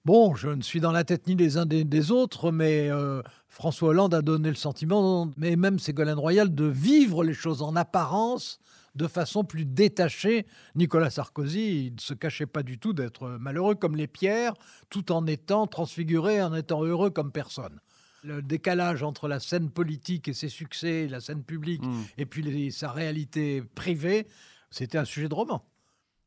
Bon, 0.07 0.35
je 0.35 0.49
ne 0.49 0.62
suis 0.62 0.81
dans 0.81 0.93
la 0.93 1.05
tête 1.05 1.26
ni 1.26 1.37
des 1.37 1.59
uns 1.59 1.66
des, 1.66 1.85
des 1.85 2.11
autres, 2.11 2.53
mais 2.53 2.89
euh, 2.89 3.20
François 3.51 3.91
Hollande 3.91 4.14
a 4.14 4.22
donné 4.22 4.49
le 4.49 4.55
sentiment, 4.55 5.31
mais 5.37 5.57
même 5.57 5.78
Ségolène 5.78 6.18
Royal, 6.18 6.55
de 6.55 6.64
vivre 6.64 7.22
les 7.22 7.35
choses 7.35 7.61
en 7.61 7.76
apparence 7.76 8.61
de 8.95 9.07
façon 9.07 9.45
plus 9.45 9.64
détachée. 9.64 10.47
Nicolas 10.74 11.11
Sarkozy, 11.11 11.86
il 11.86 11.95
ne 11.95 12.01
se 12.01 12.14
cachait 12.14 12.47
pas 12.47 12.62
du 12.62 12.78
tout 12.78 12.93
d'être 12.93 13.28
malheureux 13.41 13.74
comme 13.74 13.97
les 13.97 14.07
pierres, 14.09 14.55
tout 14.88 15.12
en 15.12 15.26
étant 15.26 15.66
transfiguré, 15.66 16.43
en 16.43 16.55
étant 16.55 16.82
heureux 16.84 17.11
comme 17.11 17.32
personne. 17.32 17.80
Le 18.22 18.43
décalage 18.43 19.03
entre 19.03 19.28
la 19.28 19.41
scène 19.41 19.70
politique 19.70 20.28
et 20.28 20.34
ses 20.34 20.49
succès, 20.51 21.09
la 21.09 21.20
scène 21.20 21.43
publique, 21.43 21.82
et 22.18 22.26
puis 22.26 22.43
les- 22.43 22.70
sa 22.70 22.91
réalité 22.93 23.62
privée, 23.74 24.26
c'était 24.70 24.99
un 24.99 25.05
sujet 25.07 25.28
de 25.28 25.34
roman. 25.34 25.64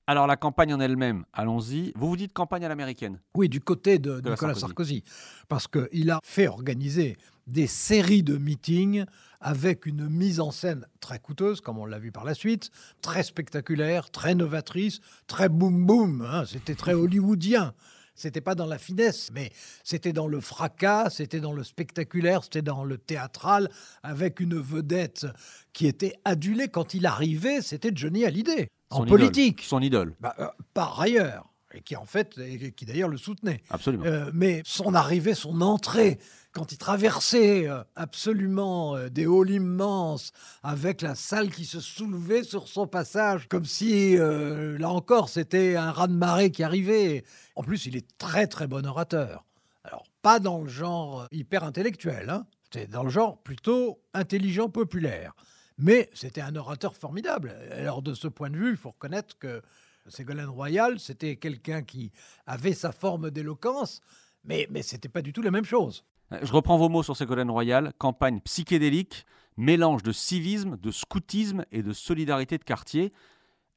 Alors, 0.05 0.27
la 0.27 0.35
campagne 0.35 0.73
en 0.73 0.81
elle-même, 0.81 1.23
allons-y. 1.31 1.93
Vous 1.95 2.09
vous 2.09 2.17
dites 2.17 2.33
campagne 2.33 2.65
à 2.65 2.67
l'américaine? 2.67 3.21
Oui, 3.35 3.47
du 3.47 3.61
côté 3.61 3.99
de, 3.99 4.19
De 4.19 4.25
la 4.29 4.31
Nicolas 4.35 4.53
Sarkozy. 4.53 5.01
Sarkozy. 5.05 5.45
Parce 5.47 5.67
qu'il 5.67 6.11
a 6.11 6.19
fait 6.25 6.47
organiser 6.49 7.15
des 7.47 7.67
séries 7.67 8.23
de 8.23 8.37
meetings 8.37 9.05
avec 9.41 9.85
une 9.85 10.07
mise 10.07 10.39
en 10.39 10.51
scène 10.51 10.85
très 11.01 11.19
coûteuse, 11.19 11.59
comme 11.59 11.77
on 11.77 11.85
l'a 11.85 11.99
vu 11.99 12.11
par 12.11 12.23
la 12.23 12.33
suite, 12.33 12.69
très 13.01 13.23
spectaculaire, 13.23 14.09
très 14.09 14.35
novatrice, 14.35 14.99
très 15.27 15.49
boum 15.49 15.85
boum. 15.85 16.21
hein, 16.21 16.45
c'était 16.45 16.75
très 16.75 16.93
hollywoodien. 16.93 17.73
C'était 18.15 18.41
pas 18.41 18.53
dans 18.53 18.67
la 18.67 18.77
finesse, 18.77 19.31
mais 19.33 19.51
c'était 19.83 20.13
dans 20.13 20.27
le 20.27 20.39
fracas, 20.39 21.09
c'était 21.09 21.39
dans 21.39 21.51
le 21.51 21.63
spectaculaire, 21.63 22.43
c'était 22.43 22.61
dans 22.61 22.83
le 22.83 22.99
théâtral, 22.99 23.69
avec 24.03 24.39
une 24.39 24.55
vedette 24.59 25.25
qui 25.73 25.87
était 25.87 26.13
adulée 26.23 26.67
quand 26.67 26.93
il 26.93 27.07
arrivait. 27.07 27.61
C'était 27.61 27.89
Johnny 27.93 28.23
Hallyday 28.23 28.67
en 28.91 28.97
Son 28.97 29.05
idole. 29.05 29.19
politique. 29.19 29.61
Son 29.63 29.81
idole. 29.81 30.15
Bah, 30.19 30.35
euh, 30.37 30.47
par 30.75 30.99
ailleurs, 30.99 31.52
et 31.73 31.81
qui 31.81 31.95
en 31.95 32.05
fait, 32.05 32.37
et 32.37 32.71
qui 32.71 32.85
d'ailleurs 32.85 33.09
le 33.09 33.17
soutenait. 33.17 33.61
Absolument. 33.69 34.05
Euh, 34.05 34.29
mais 34.33 34.61
son 34.65 34.93
arrivée, 34.93 35.33
son 35.33 35.61
entrée, 35.61 36.19
quand 36.51 36.71
il 36.71 36.77
traversait 36.77 37.67
euh, 37.67 37.83
absolument 37.95 38.95
euh, 38.95 39.09
des 39.09 39.25
halls 39.25 39.51
immenses, 39.51 40.31
avec 40.61 41.01
la 41.01 41.15
salle 41.15 41.49
qui 41.49 41.65
se 41.65 41.79
soulevait 41.79 42.43
sur 42.43 42.67
son 42.67 42.87
passage, 42.87 43.47
comme 43.47 43.65
si, 43.65 44.15
là 44.15 44.89
encore, 44.89 45.29
c'était 45.29 45.75
un 45.75 45.91
raz-de-marée 45.91 46.51
qui 46.51 46.63
arrivait. 46.63 47.23
En 47.55 47.63
plus, 47.63 47.85
il 47.85 47.95
est 47.95 48.07
très 48.17 48.47
très 48.47 48.67
bon 48.67 48.85
orateur. 48.85 49.45
Alors, 49.83 50.03
pas 50.21 50.39
dans 50.39 50.61
le 50.61 50.69
genre 50.69 51.27
hyper 51.31 51.63
intellectuel, 51.63 52.29
hein. 52.29 52.45
c'est 52.71 52.89
dans 52.89 53.03
le 53.03 53.09
genre 53.09 53.37
plutôt 53.41 53.99
intelligent 54.13 54.69
populaire. 54.69 55.33
Mais 55.77 56.09
c'était 56.13 56.41
un 56.41 56.55
orateur 56.55 56.95
formidable. 56.95 57.55
Alors, 57.71 58.01
de 58.01 58.13
ce 58.13 58.27
point 58.27 58.49
de 58.49 58.57
vue, 58.57 58.71
il 58.71 58.77
faut 58.77 58.91
reconnaître 58.91 59.37
que 59.37 59.61
Ségolène 60.07 60.47
Royal, 60.49 60.99
c'était 60.99 61.35
quelqu'un 61.37 61.81
qui 61.83 62.11
avait 62.45 62.73
sa 62.73 62.91
forme 62.91 63.31
d'éloquence, 63.31 64.01
mais, 64.43 64.67
mais 64.69 64.81
ce 64.81 64.95
n'était 64.95 65.09
pas 65.09 65.21
du 65.21 65.33
tout 65.33 65.41
la 65.41 65.51
même 65.51 65.65
chose. 65.65 66.03
Je 66.41 66.51
reprends 66.51 66.77
vos 66.77 66.89
mots 66.89 67.03
sur 67.03 67.15
Ségolène 67.15 67.51
Royal. 67.51 67.93
Campagne 67.99 68.39
psychédélique, 68.41 69.25
mélange 69.55 70.03
de 70.03 70.11
civisme, 70.11 70.77
de 70.77 70.91
scoutisme 70.91 71.63
et 71.71 71.83
de 71.83 71.93
solidarité 71.93 72.57
de 72.57 72.63
quartier. 72.63 73.13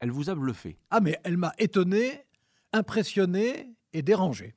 Elle 0.00 0.10
vous 0.10 0.30
a 0.30 0.34
bluffé. 0.34 0.78
Ah, 0.90 1.00
mais 1.00 1.18
elle 1.24 1.36
m'a 1.36 1.52
étonné, 1.58 2.24
impressionné 2.72 3.74
et 3.92 4.02
dérangé. 4.02 4.54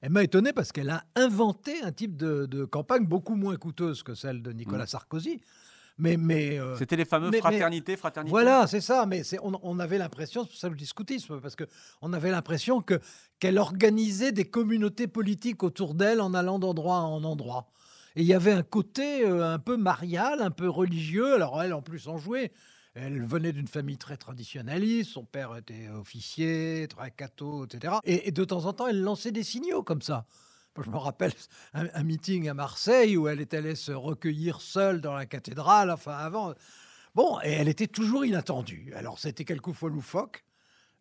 Elle 0.00 0.10
m'a 0.10 0.24
étonné 0.24 0.52
parce 0.52 0.72
qu'elle 0.72 0.90
a 0.90 1.04
inventé 1.14 1.80
un 1.82 1.92
type 1.92 2.16
de, 2.16 2.46
de 2.46 2.64
campagne 2.64 3.06
beaucoup 3.06 3.36
moins 3.36 3.56
coûteuse 3.56 4.02
que 4.02 4.14
celle 4.14 4.42
de 4.42 4.52
Nicolas 4.52 4.84
Mm. 4.84 4.88
Sarkozy. 4.88 5.40
Mais, 5.98 6.16
mais 6.16 6.58
euh, 6.58 6.76
C'était 6.76 6.96
les 6.96 7.04
fameux 7.04 7.26
mais- 7.30 7.36
mais- 7.36 7.40
fraternité, 7.40 7.96
fraternité. 7.96 8.30
Voilà, 8.30 8.66
c'est 8.66 8.80
ça. 8.80 9.04
Mais 9.06 9.22
on, 9.42 9.52
on 9.62 9.78
avait 9.78 9.98
l'impression, 9.98 10.42
c'est 10.42 10.48
pour 10.50 10.58
ça 10.58 10.68
que 10.68 10.74
je 10.74 10.78
dis 10.78 10.86
scoutisme, 10.86 11.40
parce 11.40 11.54
que 11.56 11.64
on 12.00 12.12
avait 12.12 12.30
l'impression 12.30 12.80
que 12.82 12.98
qu'elle 13.38 13.58
organisait 13.58 14.32
des 14.32 14.44
communautés 14.44 15.06
politiques 15.06 15.62
autour 15.62 15.94
d'elle 15.94 16.20
en 16.20 16.34
allant 16.34 16.58
d'endroit 16.58 16.98
en 17.00 17.22
endroit. 17.24 17.68
Et 18.16 18.20
il 18.22 18.26
y 18.26 18.34
avait 18.34 18.52
un 18.52 18.62
côté 18.62 19.24
euh, 19.26 19.54
un 19.54 19.58
peu 19.58 19.76
marial, 19.76 20.42
un 20.42 20.50
peu 20.50 20.68
religieux. 20.68 21.34
Alors 21.34 21.62
elle, 21.62 21.72
en 21.74 21.82
plus, 21.82 22.08
en 22.08 22.18
jouait. 22.18 22.52
Elle 22.94 23.24
venait 23.24 23.52
d'une 23.52 23.68
famille 23.68 23.96
très 23.96 24.18
traditionnaliste. 24.18 25.12
Son 25.12 25.24
père 25.24 25.56
était 25.56 25.88
officier, 25.88 26.86
très 26.90 27.10
catho, 27.10 27.64
etc. 27.64 27.94
Et, 28.04 28.28
et 28.28 28.32
de 28.32 28.44
temps 28.44 28.66
en 28.66 28.74
temps, 28.74 28.86
elle 28.86 29.00
lançait 29.00 29.32
des 29.32 29.42
signaux 29.42 29.82
comme 29.82 30.02
ça. 30.02 30.26
Je 30.80 30.90
me 30.90 30.96
rappelle 30.96 31.32
un, 31.74 31.86
un 31.92 32.02
meeting 32.02 32.48
à 32.48 32.54
Marseille 32.54 33.16
où 33.16 33.28
elle 33.28 33.40
est 33.40 33.52
allée 33.54 33.74
se 33.74 33.92
recueillir 33.92 34.60
seule 34.60 35.00
dans 35.00 35.14
la 35.14 35.26
cathédrale, 35.26 35.90
enfin 35.90 36.12
avant. 36.12 36.54
Bon, 37.14 37.38
et 37.44 37.50
elle 37.50 37.68
était 37.68 37.88
toujours 37.88 38.24
inattendue. 38.24 38.92
Alors, 38.96 39.18
c'était 39.18 39.44
quelquefois 39.44 39.90
loufoque. 39.90 40.44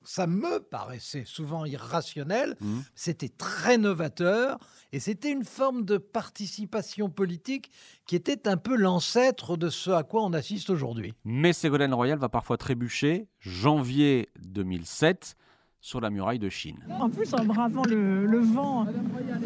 Ça 0.03 0.25
me 0.25 0.59
paraissait 0.59 1.25
souvent 1.25 1.63
irrationnel. 1.63 2.57
C'était 2.95 3.29
très 3.29 3.77
novateur. 3.77 4.57
Et 4.91 4.99
c'était 4.99 5.31
une 5.31 5.45
forme 5.45 5.85
de 5.85 5.97
participation 5.97 7.09
politique 7.09 7.71
qui 8.07 8.15
était 8.15 8.47
un 8.47 8.57
peu 8.57 8.75
l'ancêtre 8.75 9.57
de 9.57 9.69
ce 9.69 9.91
à 9.91 10.03
quoi 10.03 10.23
on 10.23 10.33
assiste 10.33 10.71
aujourd'hui. 10.71 11.13
Mais 11.23 11.53
Ségolène 11.53 11.93
Royal 11.93 12.17
va 12.17 12.29
parfois 12.29 12.57
trébucher. 12.57 13.27
Janvier 13.39 14.29
2007, 14.39 15.35
sur 15.81 15.99
la 15.99 16.09
muraille 16.09 16.39
de 16.39 16.49
Chine. 16.49 16.77
En 16.99 17.09
plus, 17.09 17.33
en 17.33 17.43
bravant 17.43 17.83
le, 17.83 18.25
le 18.25 18.39
vent 18.39 18.85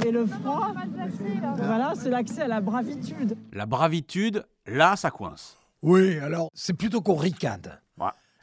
et 0.06 0.12
le 0.12 0.26
froid, 0.26 0.74
voilà, 1.58 1.94
c'est 1.96 2.10
l'accès 2.10 2.42
à 2.42 2.48
la 2.48 2.62
bravitude. 2.62 3.38
La 3.54 3.66
bravitude, 3.66 4.46
là, 4.68 4.96
ça 4.96 5.10
coince. 5.12 5.58
Oui, 5.82 6.18
alors, 6.20 6.50
c'est 6.54 6.74
plutôt 6.74 7.02
qu'on 7.02 7.16
ricade. 7.16 7.80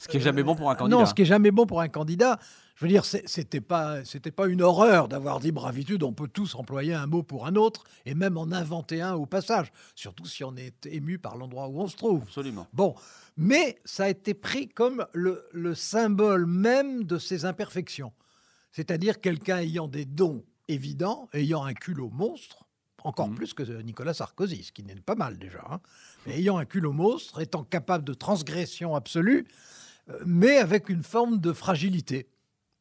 Ce 0.03 0.09
qui 0.09 0.17
est 0.17 0.21
jamais 0.21 0.43
bon 0.43 0.57
pour 0.57 0.69
un 0.69 0.75
candidat. 0.75 0.97
Non, 0.97 1.07
ce 1.07 1.15
qui 1.15 1.23
est 1.23 1.27
jamais 1.27 1.53
bon 1.53 1.65
pour 1.65 1.81
un 1.81 1.87
candidat. 1.87 2.41
Je 2.75 2.85
veux 2.85 2.89
dire, 2.89 3.05
c'était 3.05 3.61
pas, 3.61 4.05
c'était 4.05 4.33
pas 4.33 4.49
une 4.49 4.61
horreur 4.61 5.07
d'avoir 5.07 5.39
dit 5.39 5.53
bravitude. 5.53 6.03
On 6.03 6.13
peut 6.13 6.27
tous 6.27 6.57
employer 6.57 6.93
un 6.93 7.07
mot 7.07 7.23
pour 7.23 7.47
un 7.47 7.55
autre 7.55 7.85
et 8.05 8.15
même 8.15 8.37
en 8.37 8.51
inventer 8.51 9.01
un 9.01 9.15
au 9.15 9.27
passage. 9.27 9.71
Surtout 9.95 10.27
si 10.27 10.43
on 10.43 10.57
est 10.57 10.87
ému 10.87 11.21
par 11.21 11.37
l'endroit 11.37 11.69
où 11.69 11.81
on 11.81 11.87
se 11.87 11.97
trouve. 11.97 12.23
Absolument. 12.23 12.67
Bon, 12.73 12.97
mais 13.37 13.79
ça 13.85 14.05
a 14.05 14.09
été 14.09 14.35
pris 14.35 14.69
comme 14.69 15.07
le, 15.13 15.45
le 15.53 15.77
symbole 15.77 16.47
même 16.47 17.05
de 17.05 17.19
ses 17.19 17.45
imperfections. 17.45 18.13
C'est-à-dire 18.73 19.21
quelqu'un 19.21 19.59
ayant 19.59 19.87
des 19.87 20.05
dons 20.05 20.43
évidents, 20.67 21.29
ayant 21.33 21.63
un 21.63 21.75
culot 21.75 22.11
monstre, 22.13 22.67
encore 23.05 23.31
plus 23.31 23.55
que 23.55 23.63
Nicolas 23.83 24.15
Sarkozy, 24.15 24.65
ce 24.65 24.73
qui 24.73 24.83
n'est 24.83 24.97
pas 24.97 25.15
mal 25.15 25.39
déjà, 25.39 25.63
hein, 25.71 25.81
mais 26.27 26.39
ayant 26.39 26.59
un 26.59 26.65
culot 26.65 26.93
monstre, 26.93 27.41
étant 27.41 27.63
capable 27.63 28.05
de 28.05 28.15
transgression 28.15 28.97
absolue, 28.97 29.47
euh, 29.49 29.82
mais 30.27 30.59
avec 30.59 30.89
une 30.89 31.03
forme 31.03 31.39
de 31.39 31.53
fragilité 31.53 32.29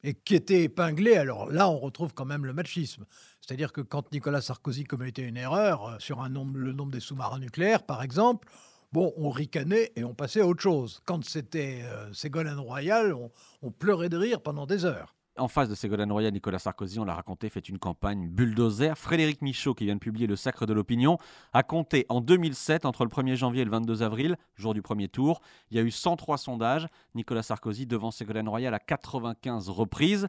et 0.03 0.13
qui 0.13 0.35
était 0.35 0.63
épinglé. 0.63 1.15
Alors 1.15 1.51
là, 1.51 1.69
on 1.69 1.77
retrouve 1.77 2.13
quand 2.13 2.25
même 2.25 2.45
le 2.45 2.53
machisme. 2.53 3.05
C'est-à-dire 3.39 3.71
que 3.71 3.81
quand 3.81 4.11
Nicolas 4.11 4.41
Sarkozy 4.41 4.83
commettait 4.83 5.23
une 5.23 5.37
erreur 5.37 5.87
euh, 5.87 5.95
sur 5.99 6.21
le 6.23 6.73
nombre 6.73 6.91
des 6.91 6.99
sous-marins 6.99 7.39
nucléaires, 7.39 7.83
par 7.83 8.03
exemple, 8.03 8.47
bon, 8.91 9.13
on 9.17 9.29
ricanait 9.29 9.91
et 9.95 10.03
on 10.03 10.13
passait 10.13 10.41
à 10.41 10.47
autre 10.47 10.61
chose. 10.61 11.01
Quand 11.05 11.23
c'était 11.23 11.81
euh, 11.83 12.11
Ségolène 12.13 12.59
Royal, 12.59 13.15
on 13.61 13.71
pleurait 13.71 14.09
de 14.09 14.17
rire 14.17 14.41
pendant 14.41 14.65
des 14.65 14.85
heures. 14.85 15.15
En 15.37 15.47
face 15.47 15.69
de 15.69 15.75
Ségolène 15.75 16.11
Royal, 16.11 16.33
Nicolas 16.33 16.59
Sarkozy, 16.59 16.99
on 16.99 17.05
l'a 17.05 17.15
raconté, 17.15 17.49
fait 17.49 17.69
une 17.69 17.79
campagne 17.79 18.27
bulldozer. 18.27 18.97
Frédéric 18.97 19.41
Michaud, 19.41 19.73
qui 19.73 19.85
vient 19.85 19.95
de 19.95 19.99
publier 19.99 20.27
Le 20.27 20.35
Sacre 20.35 20.65
de 20.65 20.73
l'Opinion, 20.73 21.17
a 21.53 21.63
compté 21.63 22.05
en 22.09 22.19
2007, 22.19 22.85
entre 22.85 23.05
le 23.05 23.09
1er 23.09 23.35
janvier 23.35 23.61
et 23.61 23.65
le 23.65 23.71
22 23.71 24.03
avril, 24.03 24.35
jour 24.55 24.73
du 24.73 24.81
premier 24.81 25.07
tour, 25.07 25.39
il 25.69 25.77
y 25.77 25.79
a 25.79 25.83
eu 25.83 25.91
103 25.91 26.37
sondages. 26.37 26.87
Nicolas 27.15 27.43
Sarkozy 27.43 27.85
devant 27.85 28.11
Ségolène 28.11 28.49
Royal 28.49 28.73
à 28.73 28.79
95 28.79 29.69
reprises. 29.69 30.27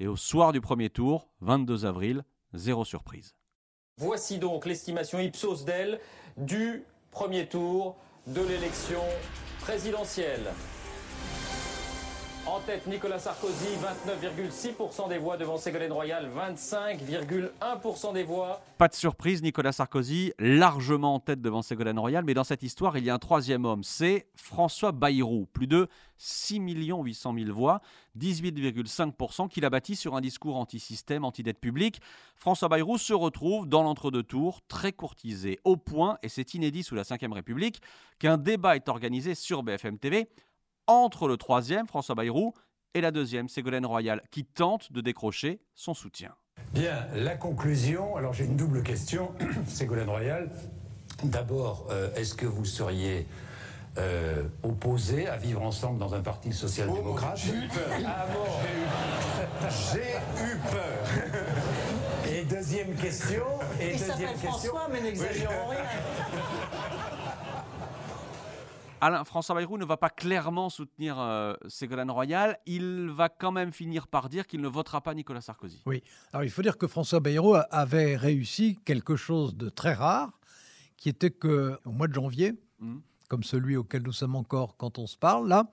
Et 0.00 0.08
au 0.08 0.16
soir 0.16 0.52
du 0.52 0.60
premier 0.60 0.90
tour, 0.90 1.28
22 1.42 1.86
avril, 1.86 2.24
zéro 2.52 2.84
surprise. 2.84 3.34
Voici 3.98 4.38
donc 4.38 4.66
l'estimation 4.66 5.20
Ipsos 5.20 5.64
d'elle 5.64 6.00
du 6.36 6.82
premier 7.12 7.46
tour 7.46 7.96
de 8.26 8.40
l'élection 8.40 9.02
présidentielle. 9.60 10.50
En 12.46 12.58
tête, 12.60 12.86
Nicolas 12.86 13.18
Sarkozy, 13.18 13.68
29,6% 14.06 15.10
des 15.10 15.18
voix 15.18 15.36
devant 15.36 15.58
Ségolène 15.58 15.92
Royal, 15.92 16.28
25,1% 16.34 18.14
des 18.14 18.22
voix. 18.22 18.62
Pas 18.78 18.88
de 18.88 18.94
surprise, 18.94 19.42
Nicolas 19.42 19.72
Sarkozy 19.72 20.32
largement 20.38 21.16
en 21.16 21.20
tête 21.20 21.42
devant 21.42 21.60
Ségolène 21.60 21.98
Royal, 21.98 22.24
mais 22.24 22.32
dans 22.32 22.42
cette 22.42 22.62
histoire, 22.62 22.96
il 22.96 23.04
y 23.04 23.10
a 23.10 23.14
un 23.14 23.18
troisième 23.18 23.66
homme, 23.66 23.84
c'est 23.84 24.26
François 24.36 24.90
Bayrou, 24.90 25.46
plus 25.52 25.66
de 25.66 25.86
6 26.16 26.60
800 26.60 27.34
000 27.38 27.52
voix, 27.52 27.82
18,5% 28.18 29.48
qu'il 29.48 29.66
a 29.66 29.70
bâti 29.70 29.94
sur 29.94 30.16
un 30.16 30.22
discours 30.22 30.56
anti-système, 30.56 31.26
anti-dette 31.26 31.60
publique. 31.60 32.00
François 32.36 32.68
Bayrou 32.68 32.96
se 32.96 33.12
retrouve 33.12 33.68
dans 33.68 33.82
l'entre-deux 33.82 34.22
tours, 34.22 34.60
très 34.66 34.92
courtisé, 34.92 35.60
au 35.64 35.76
point, 35.76 36.16
et 36.22 36.30
c'est 36.30 36.54
inédit 36.54 36.84
sous 36.84 36.94
la 36.94 37.02
Ve 37.02 37.32
République, 37.32 37.82
qu'un 38.18 38.38
débat 38.38 38.76
est 38.76 38.88
organisé 38.88 39.34
sur 39.34 39.62
BFM 39.62 39.98
TV 39.98 40.28
entre 40.90 41.28
le 41.28 41.36
troisième, 41.36 41.86
François 41.86 42.14
Bayrou, 42.14 42.52
et 42.94 43.00
la 43.00 43.12
deuxième, 43.12 43.48
Ségolène 43.48 43.86
Royal, 43.86 44.20
qui 44.30 44.44
tente 44.44 44.92
de 44.92 45.00
décrocher 45.00 45.60
son 45.74 45.94
soutien. 45.94 46.34
Bien, 46.74 47.06
la 47.14 47.36
conclusion. 47.36 48.16
Alors 48.16 48.32
j'ai 48.32 48.44
une 48.44 48.56
double 48.56 48.82
question, 48.82 49.32
Ségolène 49.68 50.08
Royal. 50.10 50.50
D'abord, 51.22 51.86
euh, 51.90 52.12
est-ce 52.14 52.34
que 52.34 52.46
vous 52.46 52.64
seriez 52.64 53.26
euh, 53.98 54.42
opposé 54.62 55.28
à 55.28 55.36
vivre 55.36 55.62
ensemble 55.62 55.98
dans 55.98 56.14
un 56.14 56.20
parti 56.20 56.52
social-démocrate 56.52 57.36
j'ai 57.36 57.52
eu 57.52 57.68
peur. 57.68 57.88
Ah 58.06 58.26
bon 58.32 59.68
J'ai 59.68 60.44
eu 60.44 60.56
peur. 60.70 62.32
Et 62.32 62.44
deuxième 62.44 62.94
question. 62.94 63.42
Et 63.80 63.92
Il 63.94 63.98
deuxième 63.98 64.30
question. 64.30 64.48
François, 64.50 64.88
mais 64.92 65.00
n'exagérons 65.02 65.54
Oui. 65.70 65.76
rien. 65.76 65.84
Alain 69.00 69.24
François 69.24 69.54
Bayrou 69.54 69.78
ne 69.78 69.84
va 69.84 69.96
pas 69.96 70.10
clairement 70.10 70.68
soutenir 70.68 71.18
euh, 71.18 71.54
Ségolène 71.68 72.10
Royal. 72.10 72.58
Il 72.66 73.08
va 73.10 73.28
quand 73.28 73.52
même 73.52 73.72
finir 73.72 74.06
par 74.08 74.28
dire 74.28 74.46
qu'il 74.46 74.60
ne 74.60 74.68
votera 74.68 75.00
pas 75.00 75.14
Nicolas 75.14 75.40
Sarkozy. 75.40 75.82
Oui. 75.86 76.02
Alors 76.32 76.44
il 76.44 76.50
faut 76.50 76.62
dire 76.62 76.76
que 76.76 76.86
François 76.86 77.20
Bayrou 77.20 77.56
avait 77.70 78.16
réussi 78.16 78.78
quelque 78.84 79.16
chose 79.16 79.54
de 79.56 79.68
très 79.70 79.94
rare, 79.94 80.38
qui 80.96 81.08
était 81.08 81.30
que 81.30 81.78
au 81.84 81.90
mois 81.92 82.08
de 82.08 82.14
janvier, 82.14 82.54
Mhm. 82.80 83.00
comme 83.28 83.42
celui 83.42 83.76
auquel 83.76 84.02
nous 84.02 84.12
sommes 84.12 84.36
encore 84.36 84.76
quand 84.76 84.98
on 84.98 85.06
se 85.06 85.16
parle 85.16 85.48
là, 85.48 85.70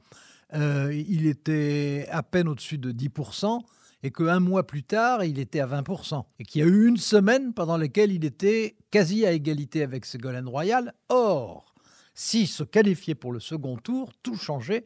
euh, 0.54 0.94
il 0.94 1.26
était 1.26 2.08
à 2.12 2.22
peine 2.24 2.48
au-dessus 2.48 2.78
de 2.78 2.92
10%. 2.92 3.64
Et 4.04 4.12
qu'un 4.12 4.40
mois 4.40 4.66
plus 4.68 4.84
tard, 4.84 5.24
il 5.24 5.40
était 5.40 5.60
à 5.60 5.66
20%. 5.66 6.28
Et 6.38 6.44
qu'il 6.46 6.62
y 6.62 6.64
a 6.64 6.68
eu 6.68 6.88
une 6.88 6.98
semaine 6.98 7.52
pendant 7.54 7.78
laquelle 7.78 8.12
il 8.12 8.24
était 8.26 8.76
quasi 8.92 9.26
à 9.26 9.32
égalité 9.32 9.82
avec 9.82 10.06
Ségolène 10.06 10.48
Royal. 10.48 10.94
Or, 11.10 11.67
s'il 12.20 12.48
se 12.48 12.64
qualifiait 12.64 13.14
pour 13.14 13.32
le 13.32 13.40
second 13.40 13.78
tour, 13.78 14.12
tout 14.24 14.36
changeait 14.36 14.86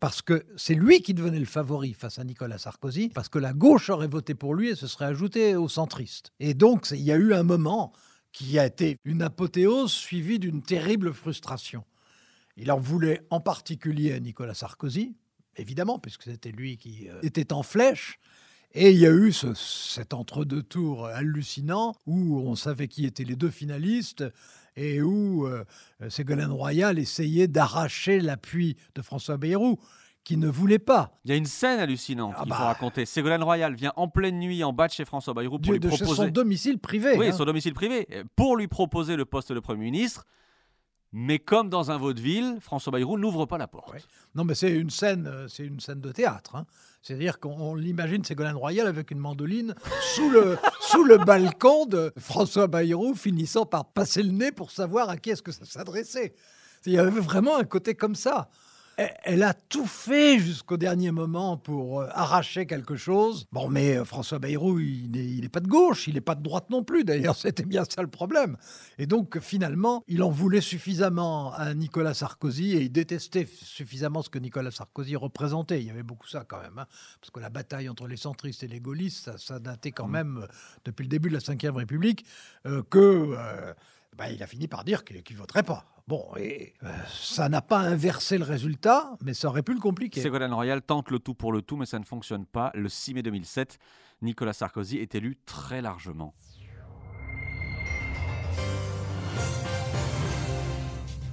parce 0.00 0.22
que 0.22 0.42
c'est 0.56 0.74
lui 0.74 1.02
qui 1.02 1.12
devenait 1.12 1.38
le 1.38 1.44
favori 1.44 1.92
face 1.92 2.18
à 2.18 2.24
Nicolas 2.24 2.56
Sarkozy, 2.56 3.10
parce 3.10 3.28
que 3.28 3.38
la 3.38 3.52
gauche 3.52 3.90
aurait 3.90 4.08
voté 4.08 4.34
pour 4.34 4.54
lui 4.54 4.70
et 4.70 4.74
se 4.74 4.86
serait 4.86 5.04
ajouté 5.04 5.54
aux 5.54 5.68
centristes. 5.68 6.32
Et 6.40 6.54
donc, 6.54 6.88
il 6.90 7.02
y 7.02 7.12
a 7.12 7.16
eu 7.16 7.34
un 7.34 7.42
moment 7.42 7.92
qui 8.32 8.58
a 8.58 8.64
été 8.64 8.96
une 9.04 9.20
apothéose 9.20 9.92
suivie 9.92 10.38
d'une 10.38 10.62
terrible 10.62 11.12
frustration. 11.12 11.84
Il 12.56 12.72
en 12.72 12.78
voulait 12.78 13.20
en 13.28 13.40
particulier 13.40 14.14
à 14.14 14.20
Nicolas 14.20 14.54
Sarkozy, 14.54 15.14
évidemment, 15.56 15.98
puisque 15.98 16.22
c'était 16.22 16.52
lui 16.52 16.78
qui 16.78 17.08
euh, 17.10 17.18
était 17.22 17.52
en 17.52 17.62
flèche. 17.62 18.18
Et 18.74 18.90
il 18.92 18.98
y 18.98 19.06
a 19.06 19.10
eu 19.12 19.32
ce- 19.32 19.52
cet 19.52 20.14
entre-deux 20.14 20.62
tours 20.62 21.04
hallucinant 21.06 21.94
où 22.06 22.38
on 22.40 22.56
savait 22.56 22.88
qui 22.88 23.04
étaient 23.04 23.24
les 23.24 23.36
deux 23.36 23.50
finalistes 23.50 24.24
et 24.76 25.02
où 25.02 25.46
euh, 25.46 25.64
Ségolène 26.08 26.50
Royal 26.50 26.98
essayait 26.98 27.48
d'arracher 27.48 28.20
l'appui 28.20 28.76
de 28.94 29.02
François 29.02 29.36
Bayrou, 29.36 29.78
qui 30.24 30.36
ne 30.36 30.48
voulait 30.48 30.78
pas. 30.78 31.18
Il 31.24 31.30
y 31.30 31.34
a 31.34 31.36
une 31.36 31.46
scène 31.46 31.80
hallucinante 31.80 32.36
qu'il 32.36 32.48
bah. 32.48 32.56
faut 32.56 32.64
raconter. 32.64 33.06
Ségolène 33.06 33.42
Royal 33.42 33.74
vient 33.74 33.92
en 33.96 34.08
pleine 34.08 34.38
nuit 34.38 34.62
en 34.62 34.72
bas 34.72 34.86
de 34.86 34.92
chez 34.92 35.04
François 35.04 35.34
Bayrou 35.34 35.58
pour 35.58 35.72
lui 35.72 35.80
de 35.80 35.90
chez 35.90 35.96
proposer 35.96 36.26
son 36.26 36.28
domicile 36.28 36.78
privé. 36.78 37.16
oui, 37.18 37.28
hein. 37.28 37.32
son 37.32 37.44
domicile 37.44 37.74
privé, 37.74 38.06
pour 38.36 38.56
lui 38.56 38.68
proposer 38.68 39.16
le 39.16 39.24
poste 39.24 39.52
de 39.52 39.60
Premier 39.60 39.84
ministre. 39.84 40.26
Mais 41.12 41.38
comme 41.38 41.68
dans 41.68 41.90
un 41.90 41.98
vaudeville, 41.98 42.56
François 42.60 42.90
Bayrou 42.92 43.18
n'ouvre 43.18 43.44
pas 43.44 43.58
la 43.58 43.66
porte. 43.66 43.94
Non, 44.34 44.44
mais 44.44 44.54
c'est 44.54 44.70
une 44.70 44.88
scène, 44.88 45.26
euh, 45.26 45.46
c'est 45.46 45.64
une 45.64 45.78
scène 45.78 46.00
de 46.00 46.10
théâtre. 46.10 46.56
hein. 46.56 46.64
C'est-à-dire 47.02 47.38
qu'on 47.38 47.50
on 47.50 47.74
l'imagine 47.74 48.24
Ségolène 48.24 48.56
Royal 48.56 48.86
avec 48.86 49.10
une 49.10 49.18
mandoline 49.18 49.74
sous 50.14 50.30
le, 50.30 50.56
sous 50.80 51.04
le 51.04 51.18
balcon 51.18 51.84
de 51.84 52.12
François 52.16 52.66
Bayrou, 52.66 53.14
finissant 53.14 53.66
par 53.66 53.84
passer 53.92 54.22
le 54.22 54.30
nez 54.32 54.52
pour 54.52 54.70
savoir 54.70 55.10
à 55.10 55.16
qui 55.18 55.30
est-ce 55.30 55.42
que 55.42 55.52
ça 55.52 55.64
s'adressait. 55.66 56.34
Il 56.86 56.92
y 56.92 56.98
avait 56.98 57.20
vraiment 57.20 57.56
un 57.58 57.64
côté 57.64 57.94
comme 57.94 58.14
ça. 58.14 58.48
Elle, 58.96 59.42
a 59.42 59.54
tout 59.54 59.86
fait 59.86 60.38
jusqu'au 60.38 60.76
dernier 60.76 61.10
moment 61.10 61.56
pour 61.56 62.00
euh, 62.00 62.08
arracher 62.12 62.66
quelque 62.66 62.96
chose. 62.96 63.46
Bon, 63.50 63.68
mais 63.68 63.96
euh, 63.96 64.04
François 64.04 64.38
Bayrou, 64.38 64.78
il 64.80 65.10
n'est 65.10 65.48
pas 65.48 65.60
de 65.60 65.68
gauche, 65.68 66.08
il 66.08 66.14
n'est 66.14 66.20
pas 66.20 66.34
de 66.34 66.42
droite 66.42 66.68
non 66.70 66.84
plus. 66.84 67.04
D'ailleurs, 67.04 67.36
c'était 67.36 67.64
bien 67.64 67.84
ça 67.88 68.02
le 68.02 68.08
problème. 68.08 68.56
Et 68.98 69.06
donc, 69.06 69.38
finalement, 69.40 70.04
il 70.08 70.22
en 70.22 70.30
voulait 70.30 70.60
suffisamment 70.60 71.52
à 71.54 71.74
Nicolas 71.74 72.14
Sarkozy 72.14 72.72
et 72.76 72.82
il 72.82 72.92
détestait 72.92 73.48
suffisamment 73.50 74.22
ce 74.22 74.28
que 74.28 74.38
Nicolas 74.38 74.70
Sarkozy 74.70 75.16
représentait. 75.16 75.80
Il 75.80 75.86
y 75.86 75.90
avait 75.90 76.02
beaucoup 76.02 76.28
ça 76.28 76.44
quand 76.46 76.60
même. 76.60 76.78
hein. 76.78 76.86
parce 77.20 77.30
que 77.32 77.40
la 77.40 77.50
bataille 77.50 77.88
entre 77.88 78.06
les 78.06 78.16
centristes 78.16 78.62
et 78.62 78.68
les 78.68 78.80
gaullistes, 78.80 79.24
ça, 79.24 79.38
ça 79.38 79.58
datait 79.58 79.92
quand 79.92 80.08
même 80.08 80.38
euh, 80.42 80.46
depuis 80.84 81.04
le 81.04 81.08
début 81.08 81.30
de 81.30 81.34
la 81.34 81.70
Ve 81.70 81.76
République, 81.76 82.24
euh, 82.66 82.82
que 82.90 83.34
euh, 83.36 83.72
bah, 84.16 84.30
il 84.30 84.42
a 84.42 84.46
fini 84.46 84.68
par 84.68 84.84
dire 84.84 85.04
qu'il 85.04 85.16
ne 85.16 85.36
voterait 85.36 85.62
pas. 85.62 85.84
Bon, 86.06 86.26
et 86.36 86.74
euh, 86.82 86.88
ça 87.08 87.48
n'a 87.48 87.62
pas 87.62 87.78
inversé 87.78 88.36
le 88.36 88.44
résultat, 88.44 89.16
mais 89.22 89.34
ça 89.34 89.48
aurait 89.48 89.62
pu 89.62 89.72
le 89.72 89.80
compliquer. 89.80 90.20
Ségolène 90.20 90.52
Royal 90.52 90.82
tente 90.82 91.10
le 91.10 91.18
tout 91.18 91.34
pour 91.34 91.52
le 91.52 91.62
tout, 91.62 91.76
mais 91.76 91.86
ça 91.86 91.98
ne 91.98 92.04
fonctionne 92.04 92.44
pas. 92.44 92.70
Le 92.74 92.88
6 92.88 93.14
mai 93.14 93.22
2007, 93.22 93.78
Nicolas 94.20 94.52
Sarkozy 94.52 94.98
est 94.98 95.14
élu 95.14 95.38
très 95.46 95.80
largement. 95.80 96.34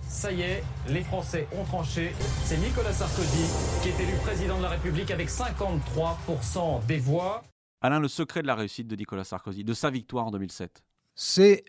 Ça 0.07 0.32
y 0.32 0.41
est, 0.41 0.63
les 0.88 1.03
Français 1.03 1.47
ont 1.57 1.63
tranché. 1.63 2.13
C'est 2.43 2.57
Nicolas 2.57 2.93
Sarkozy 2.93 3.82
qui 3.82 3.89
est 3.89 4.03
élu 4.03 4.17
président 4.23 4.57
de 4.57 4.63
la 4.63 4.69
République 4.69 5.11
avec 5.11 5.30
53% 5.30 6.86
des 6.86 6.97
voix. 6.99 7.43
Alain, 7.82 7.99
le 7.99 8.09
secret 8.09 8.41
de 8.41 8.47
la 8.47 8.55
réussite 8.55 8.88
de 8.88 8.95
Nicolas 8.95 9.23
Sarkozy, 9.23 9.63
de 9.63 9.73
sa 9.73 9.89
victoire 9.89 10.27
en 10.27 10.32
2007 10.32 10.84
c'est 11.21 11.65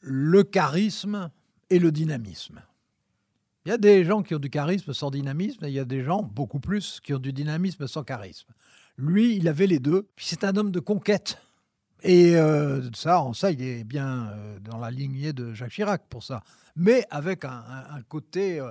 le 0.00 0.42
charisme 0.44 1.30
et 1.70 1.78
le 1.78 1.92
dynamisme. 1.92 2.62
Il 3.64 3.70
y 3.70 3.72
a 3.72 3.78
des 3.78 4.04
gens 4.04 4.22
qui 4.22 4.34
ont 4.34 4.38
du 4.38 4.50
charisme 4.50 4.94
sans 4.94 5.10
dynamisme, 5.10 5.64
et 5.64 5.68
il 5.68 5.74
y 5.74 5.78
a 5.78 5.84
des 5.84 6.02
gens, 6.02 6.22
beaucoup 6.22 6.60
plus, 6.60 7.00
qui 7.00 7.12
ont 7.12 7.18
du 7.18 7.32
dynamisme 7.32 7.86
sans 7.86 8.02
charisme. 8.02 8.48
Lui, 8.96 9.36
il 9.36 9.46
avait 9.46 9.66
les 9.66 9.78
deux. 9.78 10.08
C'est 10.16 10.44
un 10.44 10.56
homme 10.56 10.70
de 10.70 10.80
conquête. 10.80 11.38
Et 12.02 12.36
euh, 12.36 12.90
ça, 12.94 13.20
en 13.20 13.32
ça, 13.32 13.50
il 13.50 13.62
est 13.62 13.84
bien 13.84 14.28
euh, 14.28 14.58
dans 14.60 14.78
la 14.78 14.90
lignée 14.90 15.32
de 15.32 15.52
Jacques 15.52 15.72
Chirac 15.72 16.02
pour 16.08 16.22
ça. 16.22 16.42
Mais 16.76 17.04
avec 17.10 17.44
un, 17.44 18.00
côté 18.08 18.60
euh, 18.60 18.70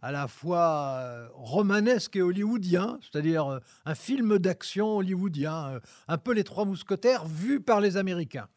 à 0.00 0.10
la 0.10 0.26
fois 0.26 1.28
romanesque 1.34 2.16
et 2.16 2.22
hollywoodien, 2.22 2.98
c'est-à-dire 3.02 3.60
un 3.84 3.94
film 3.94 4.38
d'action 4.38 4.96
hollywoodien, 4.96 5.80
un 6.08 6.18
peu 6.18 6.32
les 6.32 6.44
Trois 6.44 6.64
Mousquetaires 6.64 7.26
vus 7.26 7.60
par 7.60 7.80
les 7.80 7.96
Américains. 7.96 8.48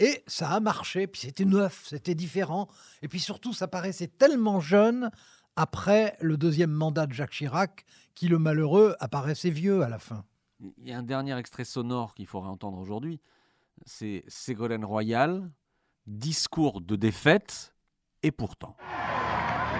Et 0.00 0.24
ça 0.26 0.50
a 0.50 0.60
marché, 0.60 1.06
puis 1.06 1.20
c'était 1.20 1.44
neuf, 1.44 1.84
c'était 1.86 2.16
différent. 2.16 2.66
Et 3.02 3.08
puis 3.08 3.20
surtout, 3.20 3.52
ça 3.52 3.68
paraissait 3.68 4.08
tellement 4.08 4.58
jeune 4.58 5.10
après 5.56 6.16
le 6.20 6.36
deuxième 6.36 6.70
mandat 6.70 7.06
de 7.06 7.12
Jacques 7.12 7.32
Chirac, 7.32 7.84
qui 8.14 8.28
le 8.28 8.38
malheureux 8.38 8.96
apparaissait 8.98 9.50
vieux 9.50 9.82
à 9.82 9.88
la 9.88 9.98
fin. 9.98 10.24
Il 10.78 10.88
y 10.88 10.92
a 10.92 10.98
un 10.98 11.02
dernier 11.02 11.36
extrait 11.36 11.64
sonore 11.64 12.14
qu'il 12.14 12.26
faudrait 12.26 12.48
entendre 12.48 12.78
aujourd'hui. 12.78 13.20
C'est 13.84 14.24
Ségolène 14.26 14.84
Royal, 14.84 15.50
discours 16.06 16.80
de 16.80 16.96
défaite, 16.96 17.74
et 18.22 18.30
pourtant. 18.30 18.76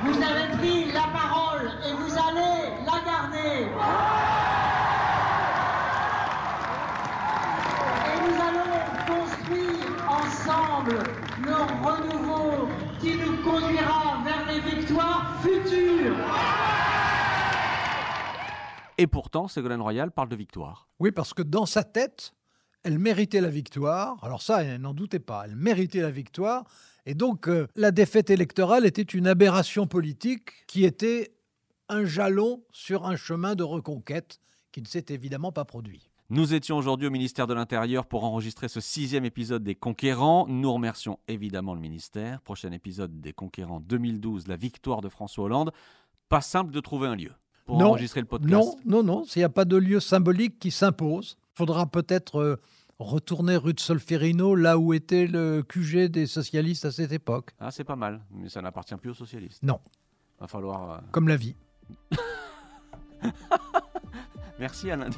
Vous 0.05 0.17
avez 0.23 0.57
pris 0.57 0.93
la 0.93 1.09
parole 1.13 1.71
et 1.87 1.93
vous 1.93 2.13
allez 2.13 2.85
la 2.85 3.05
garder. 3.05 3.69
Et 8.07 8.17
nous 8.25 8.37
allons 8.49 8.81
construire 9.07 10.11
ensemble 10.11 10.99
le 11.43 11.55
renouveau 11.85 12.69
qui 12.99 13.17
nous 13.17 13.43
conduira 13.43 14.23
vers 14.25 14.47
les 14.47 14.61
victoires. 14.61 15.31
futur 15.43 16.15
Et 19.01 19.07
pourtant, 19.07 19.49
Ségolène 19.49 19.81
Royal 19.81 20.11
parle 20.11 20.29
de 20.29 20.37
victoire. 20.37 20.87
Oui, 20.99 21.11
parce 21.11 21.33
que 21.33 21.41
dans 21.41 21.65
sa 21.65 21.85
tête, 21.85 22.35
elle 22.83 22.99
méritait 22.99 23.41
la 23.41 23.49
victoire. 23.49 24.23
Alors 24.23 24.43
ça, 24.43 24.63
elle 24.63 24.79
n'en 24.79 24.93
doutait 24.93 25.21
pas. 25.21 25.45
Elle 25.47 25.57
méritait 25.57 26.03
la 26.03 26.11
victoire. 26.11 26.65
Et 27.07 27.15
donc, 27.15 27.49
euh, 27.49 27.67
la 27.77 27.93
défaite 27.93 28.29
électorale 28.29 28.85
était 28.85 29.01
une 29.01 29.27
aberration 29.27 29.87
politique 29.87 30.67
qui 30.67 30.85
était 30.85 31.33
un 31.89 32.05
jalon 32.05 32.63
sur 32.73 33.07
un 33.07 33.17
chemin 33.17 33.55
de 33.55 33.63
reconquête 33.63 34.39
qui 34.71 34.83
ne 34.83 34.87
s'est 34.87 35.07
évidemment 35.09 35.51
pas 35.51 35.65
produit. 35.65 36.11
Nous 36.29 36.53
étions 36.53 36.77
aujourd'hui 36.77 37.07
au 37.07 37.11
ministère 37.11 37.47
de 37.47 37.55
l'Intérieur 37.55 38.05
pour 38.05 38.25
enregistrer 38.25 38.69
ce 38.69 38.81
sixième 38.81 39.25
épisode 39.25 39.65
des 39.65 39.77
Conquérants. 39.77 40.47
Nous 40.47 40.71
remercions 40.75 41.19
évidemment 41.27 41.73
le 41.73 41.81
ministère. 41.81 42.43
Prochain 42.43 42.71
épisode 42.73 43.19
des 43.23 43.33
Conquérants 43.33 43.81
2012, 43.81 44.47
la 44.47 44.57
victoire 44.57 45.01
de 45.01 45.09
François 45.09 45.45
Hollande. 45.45 45.73
Pas 46.29 46.43
simple 46.43 46.71
de 46.71 46.81
trouver 46.81 47.09
un 47.09 47.17
lieu 47.17 47.33
pour 47.67 47.79
Non, 47.79 47.87
enregistrer 47.91 48.21
le 48.21 48.27
podcast. 48.27 48.51
Non, 48.53 48.77
non, 48.85 49.03
non. 49.03 49.25
S'il 49.25 49.41
n'y 49.41 49.45
a 49.45 49.49
pas 49.51 49.65
de 49.65 49.77
lieu 49.77 50.01
symbolique 50.01 50.59
qui 50.59 50.71
s'impose, 50.71 51.37
il 51.55 51.57
faudra 51.59 51.87
peut-être 51.87 52.41
euh, 52.41 52.57
retourner 52.99 53.57
rue 53.57 53.75
de 53.75 53.81
Solferino, 53.81 54.55
là 54.55 54.79
où 54.79 54.93
était 54.93 55.27
le 55.27 55.63
QG 55.63 56.09
des 56.11 56.27
socialistes 56.27 56.85
à 56.85 56.91
cette 56.93 57.13
époque. 57.13 57.51
Ah, 57.61 57.71
c'est 57.71 57.85
pas 57.85 57.97
mal, 57.97 58.21
mais 58.31 58.49
ça 58.49 58.61
n'appartient 58.63 58.97
plus 58.97 59.11
aux 59.11 59.15
socialistes. 59.15 59.63
Non, 59.63 59.81
Va 60.41 60.47
falloir. 60.47 60.91
euh, 60.91 60.99
comme 61.13 61.29
la 61.29 61.37
vie. 61.37 61.55
Merci 64.59 64.91
Alain. 64.91 65.09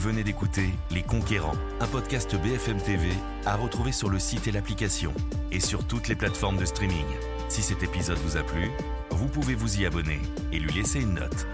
Venez 0.00 0.24
d'écouter 0.24 0.70
Les 0.90 1.02
Conquérants, 1.02 1.56
un 1.78 1.86
podcast 1.86 2.34
BFM 2.34 2.80
TV 2.80 3.10
à 3.44 3.54
retrouver 3.54 3.92
sur 3.92 4.08
le 4.08 4.18
site 4.18 4.48
et 4.48 4.52
l'application 4.52 5.12
et 5.52 5.60
sur 5.60 5.86
toutes 5.86 6.08
les 6.08 6.14
plateformes 6.14 6.56
de 6.56 6.64
streaming. 6.64 7.04
Si 7.50 7.60
cet 7.60 7.82
épisode 7.82 8.16
vous 8.24 8.38
a 8.38 8.42
plu, 8.42 8.70
vous 9.10 9.28
pouvez 9.28 9.54
vous 9.54 9.78
y 9.78 9.84
abonner 9.84 10.20
et 10.52 10.58
lui 10.58 10.72
laisser 10.72 11.02
une 11.02 11.14
note. 11.14 11.46